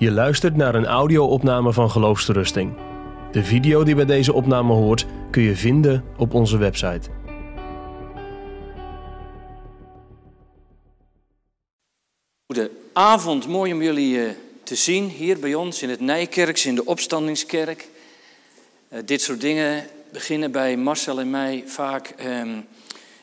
Je 0.00 0.10
luistert 0.10 0.56
naar 0.56 0.74
een 0.74 0.86
audio-opname 0.86 1.72
van 1.72 1.90
Geloofsterusting. 1.90 2.72
De 3.32 3.44
video 3.44 3.84
die 3.84 3.94
bij 3.94 4.04
deze 4.04 4.32
opname 4.32 4.72
hoort 4.72 5.06
kun 5.30 5.42
je 5.42 5.56
vinden 5.56 6.04
op 6.16 6.34
onze 6.34 6.58
website. 6.58 7.08
Goedenavond, 12.46 13.48
mooi 13.48 13.72
om 13.72 13.82
jullie 13.82 14.24
eh, 14.24 14.30
te 14.62 14.74
zien 14.74 15.08
hier 15.08 15.38
bij 15.38 15.54
ons 15.54 15.82
in 15.82 15.88
het 15.88 16.00
Nijkerks, 16.00 16.66
in 16.66 16.74
de 16.74 16.84
Opstandingskerk. 16.84 17.88
Eh, 18.88 18.98
dit 19.04 19.22
soort 19.22 19.40
dingen 19.40 19.86
beginnen 20.12 20.52
bij 20.52 20.76
Marcel 20.76 21.20
en 21.20 21.30
mij 21.30 21.64
vaak 21.66 22.08
ehm, 22.08 22.60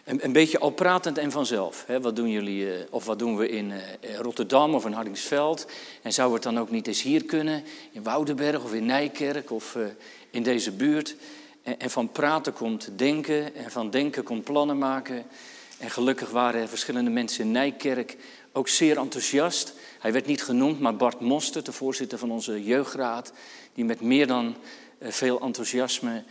een, 0.07 0.23
een, 0.23 0.31
beetje 0.31 0.59
al 0.59 0.69
pratend 0.69 1.17
en 1.17 1.31
vanzelf. 1.31 1.83
Hè? 1.87 2.01
Wat 2.01 2.15
doen 2.15 2.29
jullie, 2.29 2.73
eh, 2.73 2.79
of 2.89 3.05
wat 3.05 3.19
doen 3.19 3.37
we 3.37 3.49
in 3.49 3.73
Rotterdam 4.21 4.75
of 4.75 4.85
in 4.85 4.91
Hardingsveld? 4.91 5.67
En 6.01 6.13
zou 6.13 6.33
het 6.33 6.43
dan 6.43 6.59
ook 6.59 6.71
niet 6.71 6.87
eens 6.87 7.01
hier 7.01 7.25
kunnen, 7.25 7.63
in 7.91 8.03
Woudenberg 8.03 8.63
of 8.63 8.73
in 8.73 8.85
Nijkerk 8.85 9.51
of 9.51 9.77
in 10.29 10.43
deze 10.43 10.71
buurt? 10.71 11.15
En, 11.63 11.79
en 11.79 11.89
van 11.89 12.11
praten 12.11 12.53
komt 12.53 12.89
denken 12.95 13.55
en 13.55 13.71
van 13.71 13.89
denken 13.89 14.23
komt 14.23 14.43
plannen 14.43 14.77
maken. 14.77 15.25
En 15.79 15.89
gelukkig 15.89 16.29
waren 16.29 16.61
er 16.61 16.67
verschillende 16.67 17.09
mensen 17.09 17.43
in 17.43 17.51
Nijkerk 17.51 18.17
ook 18.51 18.67
zeer 18.67 18.97
enthousiast. 18.97 19.73
Hij 19.99 20.11
werd 20.11 20.25
niet 20.25 20.43
genoemd, 20.43 20.79
maar 20.79 20.95
Bart 20.95 21.19
Mostert, 21.19 21.65
de 21.65 21.71
voorzitter 21.71 22.17
van 22.17 22.31
onze 22.31 22.63
jeugdraad, 22.63 23.33
die 23.73 23.85
met 23.85 24.01
meer 24.01 24.27
dan 24.27 24.55
eh, 24.97 25.11
veel 25.11 25.41
enthousiasme 25.41 26.23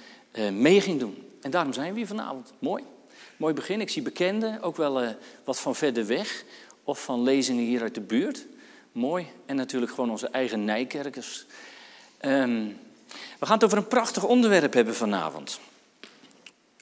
mee 0.53 0.81
ging 0.81 1.01
doen. 1.01 1.25
En 1.41 1.51
daarom 1.51 1.73
zijn 1.73 1.93
we 1.93 1.99
hier 1.99 2.07
vanavond. 2.07 2.53
Mooi. 2.59 2.85
Mooi 3.37 3.55
begin. 3.55 3.81
Ik 3.81 3.91
zie 3.91 4.03
bekenden, 4.03 4.63
ook 4.63 4.77
wel 4.77 5.03
uh, 5.03 5.09
wat 5.45 5.61
van 5.61 5.75
verder 5.75 6.07
weg, 6.07 6.45
of 6.85 7.03
van 7.03 7.23
lezingen 7.23 7.65
hier 7.65 7.83
uit 7.83 7.95
de 7.95 8.01
buurt. 8.01 8.47
Mooi. 8.93 9.27
En 9.47 9.57
natuurlijk 9.57 9.93
gewoon 9.93 10.11
onze 10.11 10.29
eigen 10.29 10.65
Nijkerkers. 10.65 11.47
Um, 12.21 12.79
we 13.39 13.47
gaan 13.47 13.55
het 13.55 13.65
over 13.65 13.79
een 13.79 13.89
prachtig 13.89 14.25
onderwerp 14.25 14.73
hebben 14.73 14.95
vanavond. 14.95 15.61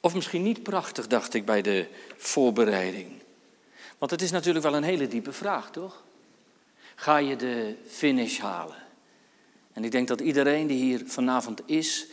Of 0.00 0.14
misschien 0.14 0.42
niet 0.42 0.62
prachtig, 0.62 1.06
dacht 1.06 1.34
ik 1.34 1.44
bij 1.44 1.62
de 1.62 1.86
voorbereiding. 2.16 3.08
Want 3.98 4.10
het 4.10 4.22
is 4.22 4.30
natuurlijk 4.30 4.64
wel 4.64 4.74
een 4.74 4.82
hele 4.82 5.08
diepe 5.08 5.32
vraag, 5.32 5.70
toch? 5.70 6.02
Ga 6.94 7.16
je 7.16 7.36
de 7.36 7.74
finish 7.88 8.38
halen? 8.38 8.76
En 9.72 9.84
ik 9.84 9.90
denk 9.90 10.08
dat 10.08 10.20
iedereen 10.20 10.66
die 10.66 10.82
hier 10.82 11.02
vanavond 11.06 11.60
is, 11.66 12.06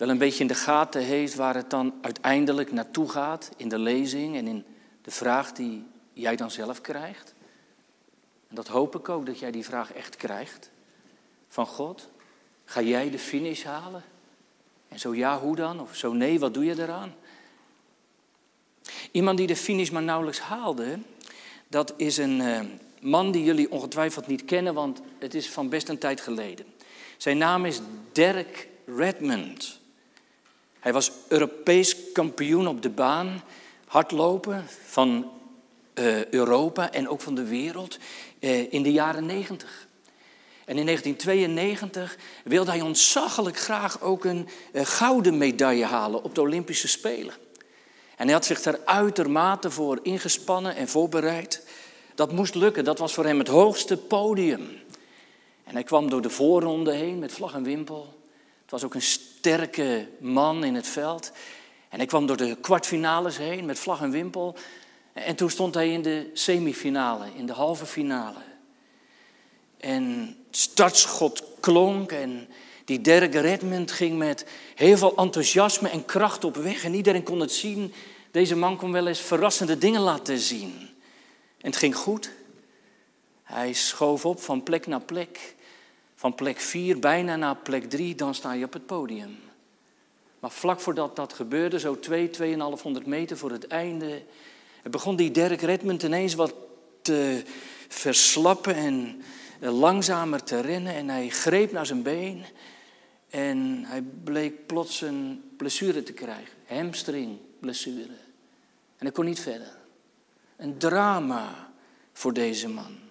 wel 0.00 0.08
een 0.08 0.18
beetje 0.18 0.40
in 0.40 0.46
de 0.46 0.54
gaten 0.54 1.02
heeft 1.02 1.34
waar 1.34 1.54
het 1.54 1.70
dan 1.70 1.94
uiteindelijk 2.00 2.72
naartoe 2.72 3.08
gaat 3.08 3.50
in 3.56 3.68
de 3.68 3.78
lezing 3.78 4.36
en 4.36 4.46
in 4.46 4.64
de 5.02 5.10
vraag 5.10 5.52
die 5.52 5.86
jij 6.12 6.36
dan 6.36 6.50
zelf 6.50 6.80
krijgt. 6.80 7.34
En 8.48 8.54
dat 8.54 8.68
hoop 8.68 8.94
ik 8.94 9.08
ook, 9.08 9.26
dat 9.26 9.38
jij 9.38 9.50
die 9.50 9.64
vraag 9.64 9.92
echt 9.92 10.16
krijgt 10.16 10.70
van 11.48 11.66
God. 11.66 12.08
Ga 12.64 12.82
jij 12.82 13.10
de 13.10 13.18
finish 13.18 13.62
halen? 13.62 14.02
En 14.88 14.98
zo 14.98 15.14
ja, 15.14 15.38
hoe 15.38 15.56
dan? 15.56 15.80
Of 15.80 15.96
zo 15.96 16.12
nee, 16.12 16.38
wat 16.38 16.54
doe 16.54 16.64
je 16.64 16.82
eraan? 16.82 17.14
Iemand 19.10 19.38
die 19.38 19.46
de 19.46 19.56
finish 19.56 19.90
maar 19.90 20.02
nauwelijks 20.02 20.40
haalde, 20.40 20.98
dat 21.68 21.94
is 21.96 22.16
een 22.16 22.40
uh, 22.40 22.60
man 23.00 23.32
die 23.32 23.44
jullie 23.44 23.70
ongetwijfeld 23.70 24.26
niet 24.26 24.44
kennen, 24.44 24.74
want 24.74 25.00
het 25.18 25.34
is 25.34 25.50
van 25.50 25.68
best 25.68 25.88
een 25.88 25.98
tijd 25.98 26.20
geleden. 26.20 26.66
Zijn 27.16 27.38
naam 27.38 27.64
is 27.64 27.80
Derek 28.12 28.68
Redmond. 28.86 29.79
Hij 30.80 30.92
was 30.92 31.10
Europees 31.28 32.12
kampioen 32.12 32.68
op 32.68 32.82
de 32.82 32.90
baan, 32.90 33.42
hardlopen 33.86 34.64
van 34.86 35.30
uh, 35.94 36.26
Europa 36.26 36.92
en 36.92 37.08
ook 37.08 37.20
van 37.20 37.34
de 37.34 37.44
wereld 37.44 37.98
uh, 38.40 38.72
in 38.72 38.82
de 38.82 38.92
jaren 38.92 39.26
90. 39.26 39.88
En 40.64 40.78
in 40.78 40.84
1992 40.84 42.18
wilde 42.44 42.70
hij 42.70 42.80
ontzaglijk 42.80 43.58
graag 43.58 44.00
ook 44.00 44.24
een 44.24 44.48
gouden 44.74 45.38
medaille 45.38 45.84
halen 45.84 46.22
op 46.22 46.34
de 46.34 46.40
Olympische 46.40 46.88
Spelen. 46.88 47.34
En 48.16 48.24
hij 48.24 48.34
had 48.34 48.44
zich 48.44 48.62
daar 48.62 48.78
uitermate 48.84 49.70
voor 49.70 49.98
ingespannen 50.02 50.76
en 50.76 50.88
voorbereid. 50.88 51.66
Dat 52.14 52.32
moest 52.32 52.54
lukken, 52.54 52.84
dat 52.84 52.98
was 52.98 53.14
voor 53.14 53.24
hem 53.24 53.38
het 53.38 53.48
hoogste 53.48 53.96
podium. 53.96 54.68
En 55.64 55.74
hij 55.74 55.82
kwam 55.82 56.10
door 56.10 56.22
de 56.22 56.30
voorronde 56.30 56.92
heen 56.92 57.18
met 57.18 57.32
vlag 57.32 57.54
en 57.54 57.62
wimpel. 57.62 58.14
Het 58.62 58.70
was 58.70 58.84
ook 58.84 58.94
een 58.94 59.02
sterke 59.40 60.08
man 60.18 60.64
in 60.64 60.74
het 60.74 60.86
veld. 60.86 61.32
En 61.88 61.98
hij 61.98 62.06
kwam 62.06 62.26
door 62.26 62.36
de 62.36 62.56
kwartfinales 62.60 63.38
heen 63.38 63.64
met 63.64 63.78
vlag 63.78 64.00
en 64.00 64.10
wimpel. 64.10 64.56
En 65.12 65.36
toen 65.36 65.50
stond 65.50 65.74
hij 65.74 65.92
in 65.92 66.02
de 66.02 66.30
semifinale, 66.32 67.26
in 67.36 67.46
de 67.46 67.52
halve 67.52 67.86
finale. 67.86 68.38
En 69.78 70.36
startschot 70.50 71.44
klonk 71.60 72.12
en 72.12 72.48
die 72.84 73.00
derde 73.00 73.40
Redmond 73.40 73.92
ging 73.92 74.18
met 74.18 74.46
heel 74.74 74.96
veel 74.96 75.16
enthousiasme 75.16 75.88
en 75.88 76.04
kracht 76.04 76.44
op 76.44 76.56
weg. 76.56 76.84
En 76.84 76.94
iedereen 76.94 77.22
kon 77.22 77.40
het 77.40 77.52
zien. 77.52 77.92
Deze 78.30 78.56
man 78.56 78.76
kon 78.76 78.92
wel 78.92 79.06
eens 79.06 79.20
verrassende 79.20 79.78
dingen 79.78 80.00
laten 80.00 80.38
zien. 80.38 80.88
En 81.60 81.70
het 81.70 81.76
ging 81.76 81.96
goed. 81.96 82.30
Hij 83.42 83.72
schoof 83.72 84.24
op 84.24 84.40
van 84.40 84.62
plek 84.62 84.86
naar 84.86 85.00
plek. 85.00 85.54
Van 86.20 86.34
plek 86.34 86.60
4 86.60 86.98
bijna 86.98 87.36
naar 87.36 87.56
plek 87.56 87.90
3, 87.90 88.14
dan 88.14 88.34
sta 88.34 88.52
je 88.52 88.64
op 88.64 88.72
het 88.72 88.86
podium. 88.86 89.38
Maar 90.38 90.50
vlak 90.50 90.80
voordat 90.80 91.16
dat 91.16 91.32
gebeurde, 91.32 91.78
zo 91.78 91.98
2, 91.98 92.30
2,500 92.30 93.06
meter 93.06 93.36
voor 93.36 93.50
het 93.50 93.66
einde, 93.66 94.22
begon 94.90 95.16
die 95.16 95.30
Dirk 95.30 95.60
Redmond 95.60 96.02
ineens 96.02 96.34
wat 96.34 96.54
te 97.02 97.42
verslappen 97.88 98.74
en 98.74 99.22
langzamer 99.60 100.42
te 100.44 100.60
rennen. 100.60 100.94
En 100.94 101.08
hij 101.08 101.28
greep 101.28 101.72
naar 101.72 101.86
zijn 101.86 102.02
been 102.02 102.44
en 103.30 103.84
hij 103.84 104.02
bleek 104.24 104.66
plots 104.66 105.00
een 105.00 105.42
blessure 105.56 106.02
te 106.02 106.12
krijgen. 106.12 106.54
Hamstringblessure. 106.66 108.16
En 108.96 109.06
hij 109.06 109.12
kon 109.12 109.24
niet 109.24 109.40
verder. 109.40 109.76
Een 110.56 110.78
drama 110.78 111.72
voor 112.12 112.32
deze 112.32 112.68
man. 112.68 113.09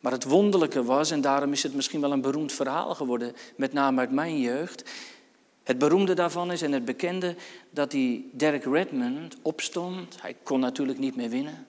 Maar 0.00 0.12
het 0.12 0.24
wonderlijke 0.24 0.84
was, 0.84 1.10
en 1.10 1.20
daarom 1.20 1.52
is 1.52 1.62
het 1.62 1.74
misschien 1.74 2.00
wel 2.00 2.12
een 2.12 2.20
beroemd 2.20 2.52
verhaal 2.52 2.94
geworden, 2.94 3.36
met 3.56 3.72
name 3.72 4.00
uit 4.00 4.10
mijn 4.10 4.40
jeugd. 4.40 4.90
Het 5.62 5.78
beroemde 5.78 6.14
daarvan 6.14 6.52
is 6.52 6.62
en 6.62 6.72
het 6.72 6.84
bekende 6.84 7.36
dat 7.70 7.90
die 7.90 8.30
Derek 8.32 8.64
Redmond 8.64 9.36
opstond. 9.42 10.22
Hij 10.22 10.36
kon 10.42 10.60
natuurlijk 10.60 10.98
niet 10.98 11.16
meer 11.16 11.28
winnen. 11.30 11.66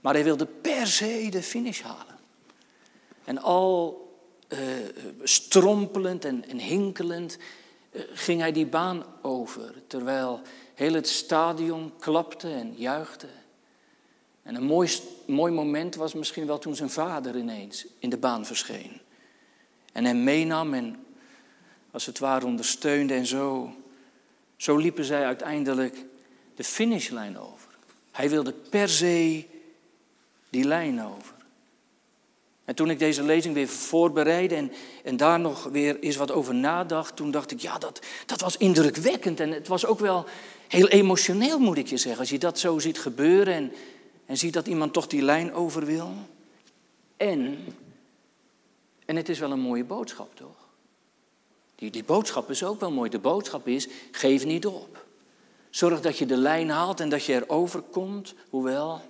Maar 0.00 0.14
hij 0.14 0.24
wilde 0.24 0.46
per 0.46 0.86
se 0.86 1.28
de 1.30 1.42
finish 1.42 1.80
halen. 1.80 2.18
En 3.24 3.38
al 3.38 4.00
uh, 4.48 4.58
strompelend 5.22 6.24
en, 6.24 6.48
en 6.48 6.58
hinkelend 6.58 7.38
uh, 7.92 8.02
ging 8.12 8.40
hij 8.40 8.52
die 8.52 8.66
baan 8.66 9.04
over. 9.22 9.74
Terwijl 9.86 10.40
heel 10.74 10.92
het 10.92 11.08
stadion 11.08 11.92
klapte 11.98 12.48
en 12.48 12.74
juichte. 12.76 13.26
En 14.42 14.54
een 14.54 14.64
mooi, 15.26 15.52
moment 15.52 15.94
was 15.94 16.14
misschien 16.14 16.46
wel 16.46 16.58
toen 16.58 16.76
zijn 16.76 16.90
vader 16.90 17.36
ineens 17.36 17.86
in 17.98 18.10
de 18.10 18.16
baan 18.16 18.46
verscheen. 18.46 19.00
En 19.92 20.04
hem 20.04 20.24
meenam 20.24 20.74
en 20.74 21.04
als 21.90 22.06
het 22.06 22.18
ware 22.18 22.46
ondersteunde 22.46 23.14
en 23.14 23.26
zo. 23.26 23.74
Zo 24.56 24.76
liepen 24.76 25.04
zij 25.04 25.24
uiteindelijk 25.24 26.04
de 26.54 26.64
finishlijn 26.64 27.38
over. 27.38 27.68
Hij 28.10 28.30
wilde 28.30 28.52
per 28.52 28.88
se 28.88 29.46
die 30.50 30.64
lijn 30.64 31.02
over. 31.02 31.34
En 32.64 32.74
toen 32.74 32.90
ik 32.90 32.98
deze 32.98 33.22
lezing 33.22 33.54
weer 33.54 33.68
voorbereidde 33.68 34.54
en, 34.54 34.72
en 35.04 35.16
daar 35.16 35.40
nog 35.40 35.64
weer 35.64 35.98
eens 35.98 36.16
wat 36.16 36.30
over 36.30 36.54
nadacht, 36.54 37.16
toen 37.16 37.30
dacht 37.30 37.50
ik, 37.50 37.60
ja, 37.60 37.78
dat, 37.78 38.00
dat 38.26 38.40
was 38.40 38.56
indrukwekkend. 38.56 39.40
En 39.40 39.50
het 39.50 39.68
was 39.68 39.86
ook 39.86 39.98
wel 39.98 40.24
heel 40.68 40.88
emotioneel, 40.88 41.58
moet 41.58 41.78
ik 41.78 41.86
je 41.86 41.96
zeggen, 41.96 42.20
als 42.20 42.30
je 42.30 42.38
dat 42.38 42.58
zo 42.58 42.78
ziet 42.78 42.98
gebeuren 42.98 43.54
en, 43.54 43.72
en 44.26 44.36
ziet 44.36 44.52
dat 44.52 44.66
iemand 44.66 44.92
toch 44.92 45.06
die 45.06 45.22
lijn 45.22 45.54
over 45.54 45.86
wil. 45.86 46.12
En, 47.16 47.64
en 49.04 49.16
het 49.16 49.28
is 49.28 49.38
wel 49.38 49.50
een 49.50 49.60
mooie 49.60 49.84
boodschap, 49.84 50.36
toch? 50.36 50.68
Die, 51.74 51.90
die 51.90 52.04
boodschap 52.04 52.50
is 52.50 52.64
ook 52.64 52.80
wel 52.80 52.90
mooi. 52.90 53.10
De 53.10 53.18
boodschap 53.18 53.66
is, 53.66 53.88
geef 54.10 54.44
niet 54.44 54.66
op. 54.66 55.04
Zorg 55.70 56.00
dat 56.00 56.18
je 56.18 56.26
de 56.26 56.36
lijn 56.36 56.70
haalt 56.70 57.00
en 57.00 57.08
dat 57.08 57.24
je 57.24 57.34
erover 57.34 57.80
komt, 57.80 58.34
hoewel, 58.50 59.00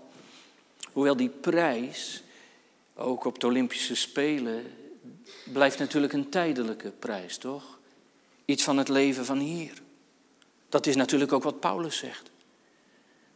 hoewel 0.93 1.17
die 1.17 1.29
prijs 1.29 2.23
ook 2.95 3.25
op 3.25 3.39
de 3.39 3.47
Olympische 3.47 3.95
Spelen 3.95 4.65
blijft 5.53 5.79
natuurlijk 5.79 6.13
een 6.13 6.29
tijdelijke 6.29 6.91
prijs, 6.91 7.39
toch? 7.39 7.79
Iets 8.45 8.63
van 8.63 8.79
het 8.79 8.89
leven 8.89 9.25
van 9.25 9.39
hier. 9.39 9.73
Dat 10.69 10.87
is 10.87 10.97
natuurlijk 10.97 11.33
ook 11.33 11.43
wat 11.43 11.61
Paulus 11.61 11.97
zegt. 11.97 12.31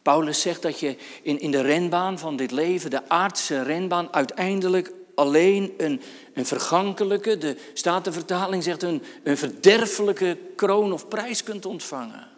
Paulus 0.07 0.41
zegt 0.41 0.63
dat 0.63 0.81
je 0.81 0.97
in, 1.23 1.41
in 1.41 1.51
de 1.51 1.61
renbaan 1.61 2.19
van 2.19 2.37
dit 2.37 2.51
leven, 2.51 2.91
de 2.91 3.09
aardse 3.09 3.63
renbaan, 3.63 4.13
uiteindelijk 4.13 4.93
alleen 5.15 5.75
een, 5.77 6.01
een 6.35 6.47
vergankelijke, 6.47 7.39
de 7.39 7.57
Statenvertaling 7.75 8.63
zegt 8.63 8.83
een, 8.83 9.03
een 9.23 9.37
verderfelijke 9.37 10.39
kroon 10.57 10.93
of 10.93 11.09
prijs 11.09 11.43
kunt 11.43 11.67
ontvangen. 11.67 12.29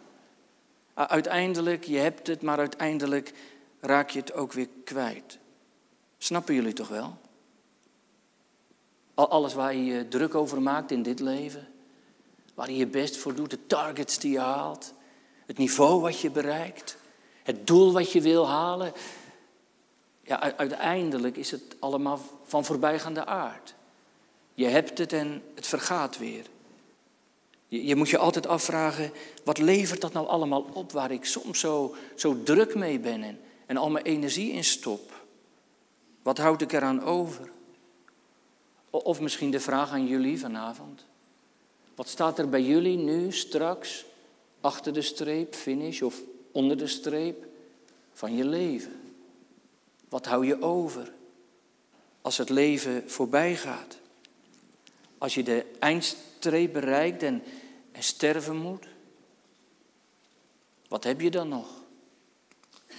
Uiteindelijk, 0.93 1.83
je 1.83 1.97
hebt 1.97 2.27
het, 2.27 2.41
maar 2.41 2.57
uiteindelijk 2.57 3.33
raak 3.79 4.09
je 4.09 4.19
het 4.19 4.33
ook 4.33 4.53
weer 4.53 4.67
kwijt. 4.83 5.37
Snappen 6.17 6.55
jullie 6.55 6.73
toch 6.73 6.87
wel? 6.87 7.17
Alles 9.13 9.53
waar 9.53 9.75
je 9.75 9.85
je 9.85 10.07
druk 10.07 10.35
over 10.35 10.61
maakt 10.61 10.91
in 10.91 11.03
dit 11.03 11.19
leven. 11.19 11.67
Waar 12.53 12.71
je 12.71 12.77
je 12.77 12.87
best 12.87 13.17
voor 13.17 13.35
doet, 13.35 13.49
de 13.49 13.65
targets 13.67 14.19
die 14.19 14.31
je 14.31 14.39
haalt. 14.39 14.93
Het 15.45 15.57
niveau 15.57 16.01
wat 16.01 16.19
je 16.19 16.31
bereikt. 16.31 16.98
Het 17.49 17.67
doel 17.67 17.91
wat 17.91 18.11
je 18.11 18.21
wil 18.21 18.47
halen. 18.47 18.93
Ja, 20.23 20.57
uiteindelijk 20.57 21.37
is 21.37 21.51
het 21.51 21.75
allemaal 21.79 22.19
van 22.43 22.65
voorbijgaande 22.65 23.25
aard. 23.25 23.75
Je 24.53 24.65
hebt 24.65 24.97
het 24.97 25.13
en 25.13 25.43
het 25.55 25.67
vergaat 25.67 26.17
weer. 26.17 26.45
Je, 27.67 27.85
je, 27.85 27.95
moet 27.95 28.09
je 28.09 28.17
altijd 28.17 28.47
afvragen, 28.47 29.11
wat 29.43 29.57
levert 29.57 30.01
dat 30.01 30.13
nou 30.13 30.27
allemaal 30.27 30.65
op 30.73 30.91
waar 30.91 31.11
ik 31.11 31.25
soms 31.25 31.59
zo, 31.59 31.95
zo 32.15 32.43
druk 32.43 32.75
mee 32.75 32.99
ben 32.99 33.23
en, 33.23 33.39
en 33.65 33.77
al 33.77 33.89
mijn 33.89 34.05
energie 34.05 34.51
in 34.51 34.63
stop? 34.63 35.25
Wat 36.23 36.37
houd 36.37 36.61
ik 36.61 36.73
eraan 36.73 37.03
over? 37.03 37.51
Of 38.89 39.19
misschien 39.19 39.51
de 39.51 39.59
vraag 39.59 39.91
aan 39.91 40.07
jullie 40.07 40.39
vanavond. 40.39 41.05
Wat 41.95 42.07
staat 42.07 42.39
er 42.39 42.49
bij 42.49 42.63
jullie 42.63 42.97
nu, 42.97 43.31
straks, 43.31 44.05
achter 44.61 44.93
de 44.93 45.01
streep, 45.01 45.55
finish 45.55 46.01
of 46.01 46.21
onder 46.51 46.77
de 46.77 46.87
streep 46.87 47.45
van 48.13 48.35
je 48.35 48.45
leven? 48.45 49.15
Wat 50.09 50.25
hou 50.25 50.45
je 50.45 50.61
over 50.61 51.11
als 52.21 52.37
het 52.37 52.49
leven 52.49 53.09
voorbij 53.09 53.55
gaat? 53.55 53.97
Als 55.17 55.33
je 55.33 55.43
de 55.43 55.65
eindstreep 55.79 56.73
bereikt 56.73 57.23
en, 57.23 57.43
en 57.91 58.03
sterven 58.03 58.55
moet? 58.55 58.87
Wat 60.87 61.03
heb 61.03 61.21
je 61.21 61.29
dan 61.29 61.47
nog? 61.47 61.67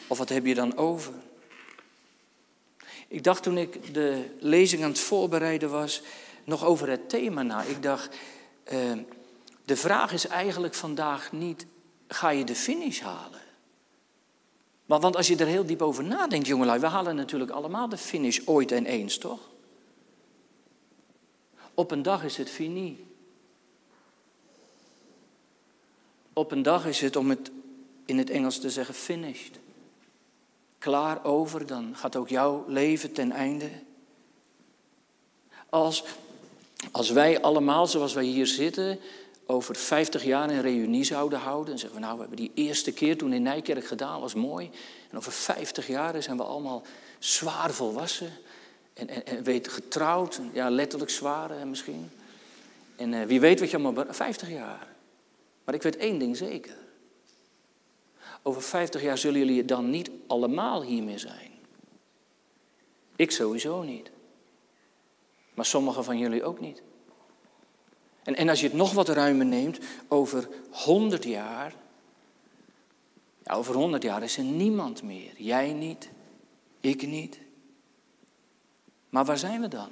Of 0.07 0.19
wat 0.19 0.29
heb 0.29 0.47
je 0.47 0.55
dan 0.55 0.77
over? 0.77 1.15
Ik 3.09 3.25
dacht 3.25 3.43
toen 3.43 3.59
ik 3.59 3.95
de 3.95 4.37
lezing 4.39 4.83
aan 4.83 4.91
het 4.91 4.99
voorbereiden 4.99 5.71
was, 5.71 6.03
nog 6.45 6.65
over 6.65 6.89
het 6.89 7.09
thema 7.09 7.43
na. 7.43 7.63
Ik 7.63 7.83
dacht, 7.83 8.17
uh, 8.73 8.93
de 9.65 9.77
vraag 9.77 10.13
is 10.13 10.27
eigenlijk 10.27 10.75
vandaag 10.75 11.33
niet, 11.33 11.67
ga 12.09 12.29
je 12.29 12.45
de 12.45 12.55
finish 12.55 13.01
halen? 13.01 13.40
Maar, 14.91 15.01
want 15.01 15.17
als 15.17 15.27
je 15.27 15.37
er 15.37 15.47
heel 15.47 15.67
diep 15.67 15.83
over 15.83 16.05
nadenkt, 16.05 16.47
jongelui, 16.47 16.81
we 16.81 16.87
halen 16.87 17.17
natuurlijk 17.17 17.51
allemaal 17.51 17.89
de 17.89 17.97
finish 17.97 18.41
ooit 18.45 18.73
en 18.73 18.87
eens, 18.87 19.19
toch? 19.19 19.41
Op 21.75 21.91
een 21.91 22.03
dag 22.03 22.25
is 22.25 22.37
het 22.37 22.51
fini. 22.51 23.07
Op 26.33 26.51
een 26.51 26.63
dag 26.63 26.87
is 26.87 27.01
het, 27.01 27.17
om 27.17 27.31
het 27.31 27.51
in 28.05 28.19
het 28.19 28.31
Engels 28.31 28.59
te 28.59 28.71
zeggen, 28.71 28.95
finished. 28.95 29.59
Klaar 30.79 31.25
over, 31.25 31.67
dan 31.67 31.97
gaat 31.97 32.17
ook 32.17 32.29
jouw 32.29 32.65
leven 32.67 33.13
ten 33.13 33.33
einde. 33.33 33.71
Als, 35.69 36.05
als 36.91 37.11
wij 37.11 37.43
allemaal, 37.43 37.87
zoals 37.87 38.15
wij 38.15 38.25
hier 38.25 38.47
zitten, 38.47 38.99
over 39.51 39.77
50 39.77 40.25
jaar 40.25 40.51
een 40.51 40.61
reunie 40.61 41.05
zouden 41.05 41.39
houden. 41.39 41.73
En 41.73 41.79
zeggen 41.79 41.99
we, 41.99 42.05
nou, 42.05 42.15
we 42.15 42.21
hebben 42.21 42.39
die 42.39 42.53
eerste 42.55 42.93
keer 42.93 43.19
toen 43.19 43.33
in 43.33 43.43
Nijkerk 43.43 43.85
gedaan, 43.85 44.21
was 44.21 44.35
mooi. 44.35 44.71
En 45.11 45.17
over 45.17 45.33
50 45.33 45.87
jaar 45.87 46.23
zijn 46.23 46.37
we 46.37 46.43
allemaal 46.43 46.83
zwaar 47.19 47.71
volwassen. 47.71 48.33
En, 48.93 49.09
en, 49.09 49.45
en 49.45 49.71
getrouwd, 49.71 50.41
ja, 50.53 50.71
letterlijk 50.71 51.11
zwaar 51.11 51.67
misschien. 51.67 52.11
En 52.97 53.13
uh, 53.13 53.23
wie 53.23 53.41
weet 53.41 53.61
wat 53.61 53.71
je 53.71 53.79
allemaal... 53.79 54.05
50 54.09 54.51
jaar. 54.51 54.87
Maar 55.65 55.75
ik 55.75 55.83
weet 55.83 55.97
één 55.97 56.19
ding 56.19 56.37
zeker. 56.37 56.77
Over 58.43 58.63
50 58.63 59.03
jaar 59.03 59.19
zullen 59.19 59.39
jullie 59.39 59.65
dan 59.65 59.91
niet 59.91 60.11
allemaal 60.27 60.83
hier 60.83 61.03
meer 61.03 61.19
zijn. 61.19 61.51
Ik 63.17 63.31
sowieso 63.31 63.83
niet. 63.83 64.11
Maar 65.55 65.65
sommigen 65.65 66.05
van 66.05 66.19
jullie 66.19 66.45
ook 66.45 66.61
niet. 66.61 66.83
En, 68.31 68.37
en 68.37 68.49
als 68.49 68.61
je 68.61 68.67
het 68.67 68.77
nog 68.77 68.93
wat 68.93 69.09
ruimer 69.09 69.47
neemt, 69.47 69.79
over 70.09 70.49
100 70.71 71.25
jaar. 71.25 71.75
Ja, 73.45 73.55
over 73.55 73.75
100 73.75 74.03
jaar 74.03 74.23
is 74.23 74.37
er 74.37 74.45
niemand 74.45 75.03
meer. 75.03 75.33
Jij 75.37 75.73
niet, 75.73 76.09
ik 76.81 77.07
niet. 77.07 77.39
Maar 79.09 79.25
waar 79.25 79.39
zijn 79.39 79.61
we 79.61 79.69
dan? 79.69 79.89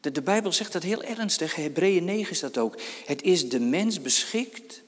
De, 0.00 0.10
de 0.10 0.22
Bijbel 0.22 0.52
zegt 0.52 0.72
dat 0.72 0.82
heel 0.82 1.02
ernstig. 1.02 1.54
Hebreeën 1.54 2.04
9 2.04 2.30
is 2.30 2.40
dat 2.40 2.58
ook. 2.58 2.80
Het 3.06 3.22
is 3.22 3.48
de 3.48 3.60
mens 3.60 4.00
beschikt 4.00 4.82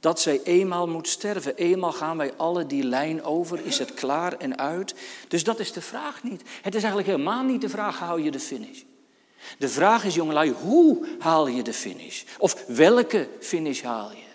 dat 0.00 0.20
zij 0.20 0.40
eenmaal 0.44 0.88
moet 0.88 1.08
sterven. 1.08 1.56
Eenmaal 1.56 1.92
gaan 1.92 2.16
wij 2.16 2.32
alle 2.36 2.66
die 2.66 2.84
lijn 2.84 3.22
over. 3.24 3.66
Is 3.66 3.78
het 3.78 3.94
klaar 3.94 4.32
en 4.36 4.58
uit? 4.58 4.94
Dus 5.28 5.44
dat 5.44 5.60
is 5.60 5.72
de 5.72 5.80
vraag 5.80 6.22
niet. 6.22 6.42
Het 6.62 6.74
is 6.74 6.82
eigenlijk 6.82 7.06
helemaal 7.06 7.44
niet 7.44 7.60
de 7.60 7.68
vraag: 7.68 7.98
haal 7.98 8.18
je 8.18 8.30
de 8.30 8.40
finish? 8.40 8.82
De 9.58 9.68
vraag 9.68 10.04
is, 10.04 10.14
jongelui, 10.14 10.50
hoe 10.50 11.06
haal 11.18 11.46
je 11.46 11.62
de 11.62 11.72
finish? 11.72 12.24
Of 12.38 12.64
welke 12.66 13.28
finish 13.40 13.82
haal 13.82 14.10
je? 14.10 14.30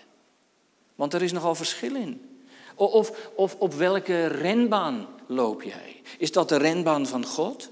Want 0.94 1.14
er 1.14 1.22
is 1.22 1.32
nogal 1.32 1.54
verschil 1.54 1.94
in. 1.94 2.40
Of, 2.74 3.30
of 3.34 3.54
op 3.54 3.74
welke 3.74 4.26
renbaan 4.26 5.06
loop 5.26 5.62
jij? 5.62 6.02
Is 6.18 6.32
dat 6.32 6.48
de 6.48 6.56
renbaan 6.56 7.06
van 7.06 7.24
God? 7.24 7.70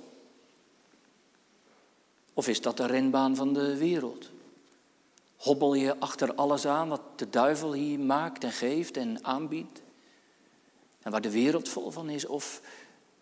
Of 2.34 2.48
is 2.48 2.60
dat 2.60 2.76
de 2.76 2.86
renbaan 2.86 3.36
van 3.36 3.52
de 3.52 3.76
wereld? 3.76 4.30
Hobbel 5.36 5.74
je 5.74 5.98
achter 5.98 6.34
alles 6.34 6.66
aan 6.66 6.88
wat 6.88 7.00
de 7.16 7.30
duivel 7.30 7.72
hier 7.72 7.98
maakt 7.98 8.44
en 8.44 8.52
geeft 8.52 8.96
en 8.96 9.24
aanbiedt? 9.24 9.82
En 11.02 11.10
waar 11.10 11.20
de 11.20 11.30
wereld 11.30 11.68
vol 11.68 11.90
van 11.90 12.08
is? 12.08 12.26
Of, 12.26 12.60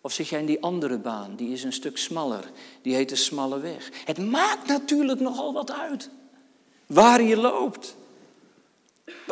of 0.05 0.13
zit 0.13 0.27
jij 0.27 0.39
in 0.39 0.45
die 0.45 0.61
andere 0.61 0.97
baan? 0.97 1.35
Die 1.35 1.51
is 1.51 1.63
een 1.63 1.73
stuk 1.73 1.97
smaller. 1.97 2.51
Die 2.81 2.95
heet 2.95 3.09
de 3.09 3.15
smalle 3.15 3.59
weg. 3.59 3.89
Het 4.05 4.17
maakt 4.17 4.67
natuurlijk 4.67 5.19
nogal 5.19 5.53
wat 5.53 5.71
uit 5.71 6.09
waar 6.85 7.21
je 7.21 7.37
loopt. 7.37 7.95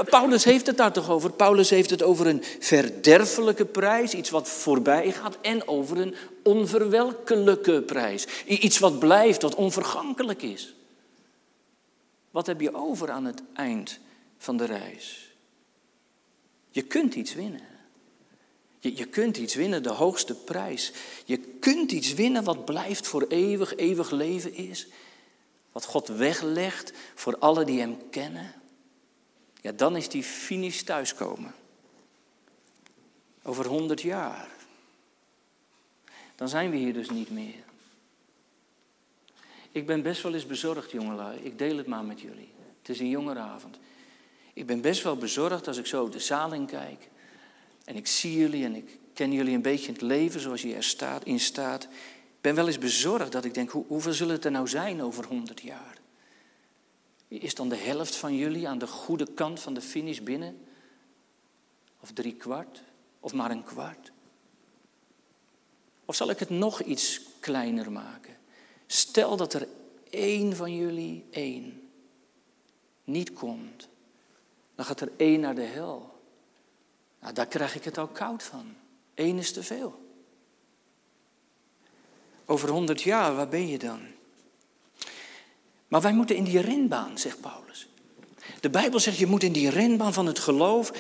Paulus 0.10 0.44
heeft 0.44 0.68
het 0.68 0.78
daar 0.78 0.94
toch 0.94 1.10
over? 1.10 1.32
Paulus 1.32 1.70
heeft 1.70 1.90
het 1.90 2.04
over 2.04 2.28
een 2.28 2.44
verderfelijke 2.60 3.66
prijs, 3.66 4.14
iets 4.14 4.30
wat 4.30 4.50
voorbij 4.50 5.12
gaat, 5.12 5.38
en 5.42 5.68
over 5.68 5.98
een 5.98 6.16
onverwelkelijke 6.44 7.82
prijs. 7.82 8.28
Iets 8.46 8.80
wat 8.80 9.00
blijft, 9.00 9.42
wat 9.42 9.56
onvergankelijk 9.56 10.42
is. 10.42 10.76
Wat 12.32 12.48
heb 12.48 12.62
je 12.62 12.76
over 12.76 13.12
aan 13.12 13.26
het 13.26 13.44
eind 13.56 14.00
van 14.38 14.58
de 14.58 14.66
reis? 14.66 15.36
Je 16.70 16.82
kunt 16.82 17.16
iets 17.16 17.34
winnen. 17.34 17.73
Je, 18.84 18.98
je 18.98 19.06
kunt 19.06 19.38
iets 19.38 19.56
winnen, 19.56 19.84
de 19.84 19.90
hoogste 19.90 20.36
prijs. 20.36 20.92
Je 21.26 21.38
kunt 21.38 21.92
iets 21.92 22.14
winnen 22.14 22.44
wat 22.44 22.66
blijft 22.66 23.08
voor 23.08 23.26
eeuwig, 23.28 23.76
eeuwig 23.76 24.12
leven 24.12 24.54
is. 24.54 24.88
Wat 25.72 25.86
God 25.86 26.08
weglegt 26.08 26.94
voor 27.16 27.38
alle 27.38 27.66
die 27.66 27.80
Hem 27.80 28.10
kennen. 28.10 28.54
Ja, 29.62 29.72
dan 29.72 29.96
is 29.96 30.10
die 30.10 30.24
finish 30.24 30.82
thuiskomen. 30.82 31.56
Over 33.44 33.66
honderd 33.66 34.02
jaar. 34.02 34.50
Dan 36.36 36.50
zijn 36.50 36.70
we 36.70 36.78
hier 36.78 36.94
dus 36.94 37.10
niet 37.10 37.30
meer. 37.30 37.64
Ik 39.72 39.86
ben 39.86 40.02
best 40.02 40.22
wel 40.22 40.34
eens 40.34 40.46
bezorgd, 40.46 40.92
jongelui. 40.92 41.40
Ik 41.40 41.58
deel 41.58 41.78
het 41.78 41.88
maar 41.88 42.04
met 42.04 42.22
jullie. 42.22 42.50
Het 42.80 42.90
is 42.90 43.00
een 43.00 43.10
jongeravond. 43.10 43.78
Ik 44.54 44.66
ben 44.66 44.82
best 44.82 45.04
wel 45.04 45.18
bezorgd 45.18 45.68
als 45.68 45.78
ik 45.78 45.86
zo 45.86 46.10
de 46.10 46.20
zaal 46.20 46.54
in 46.54 46.66
kijk. 46.66 47.12
En 47.84 47.96
ik 47.96 48.08
zie 48.08 48.38
jullie 48.38 48.66
en 48.66 48.76
ik 48.76 49.00
ken 49.14 49.32
jullie 49.32 49.56
een 49.56 49.62
beetje 49.62 49.88
in 49.88 49.94
het 49.94 50.02
leven 50.02 50.40
zoals 50.40 50.62
je 50.62 50.76
er 50.76 50.84
staat, 50.84 51.24
in 51.24 51.40
staat. 51.40 51.84
Ik 51.84 52.42
ben 52.42 52.56
wel 52.56 52.68
eens 52.68 52.78
bezorgd 52.78 53.32
dat 53.32 53.46
ik 53.46 53.54
denk, 53.54 53.70
hoe, 53.70 53.86
hoeveel 53.88 54.14
zullen 54.14 54.36
het 54.36 54.46
er 54.46 54.52
nou 54.52 54.68
zijn 54.68 55.02
over 55.02 55.26
honderd 55.26 55.62
jaar? 55.62 55.98
Is 57.28 57.56
dan 57.56 57.70
de 57.70 57.76
helft 57.76 58.16
van 58.16 58.36
jullie 58.36 58.68
aan 58.68 58.78
de 58.78 58.88
goede 58.88 59.34
kant 59.34 59.60
van 59.60 59.74
de 59.74 59.82
finish 59.82 60.20
binnen? 60.20 60.58
Of 62.00 62.12
drie 62.12 62.36
kwart? 62.36 62.84
Of 63.20 63.34
maar 63.34 63.52
een 63.52 63.64
kwart? 63.64 64.12
Of 66.06 66.16
zal 66.16 66.30
ik 66.30 66.40
het 66.40 66.50
nog 66.50 66.82
iets 66.82 67.22
kleiner 67.40 67.92
maken? 67.92 68.38
Stel 68.88 69.38
dat 69.38 69.54
er 69.54 69.68
één 70.10 70.56
van 70.56 70.76
jullie, 70.76 71.26
één, 71.30 71.90
niet 73.04 73.34
komt. 73.34 73.88
Dan 74.76 74.86
gaat 74.86 75.02
er 75.02 75.12
één 75.18 75.40
naar 75.40 75.56
de 75.56 75.62
hel. 75.62 76.13
Nou, 77.24 77.36
daar 77.36 77.48
krijg 77.48 77.76
ik 77.76 77.84
het 77.84 77.98
al 77.98 78.08
koud 78.08 78.44
van. 78.44 78.66
Eén 79.16 79.38
is 79.38 79.52
te 79.52 79.64
veel. 79.64 80.02
Over 82.46 82.70
honderd 82.70 83.02
jaar, 83.02 83.36
waar 83.36 83.48
ben 83.48 83.68
je 83.68 83.78
dan? 83.78 84.00
Maar 85.88 86.02
wij 86.02 86.14
moeten 86.14 86.36
in 86.36 86.44
die 86.44 86.62
renbaan, 86.62 87.18
zegt 87.18 87.42
Paulus. 87.42 87.88
De 88.60 88.70
Bijbel 88.70 89.00
zegt, 89.00 89.18
je 89.18 89.26
moet 89.26 89.44
in 89.44 89.52
die 89.52 89.70
renbaan 89.70 90.14
van 90.14 90.26
het 90.26 90.40
geloof, 90.40 90.92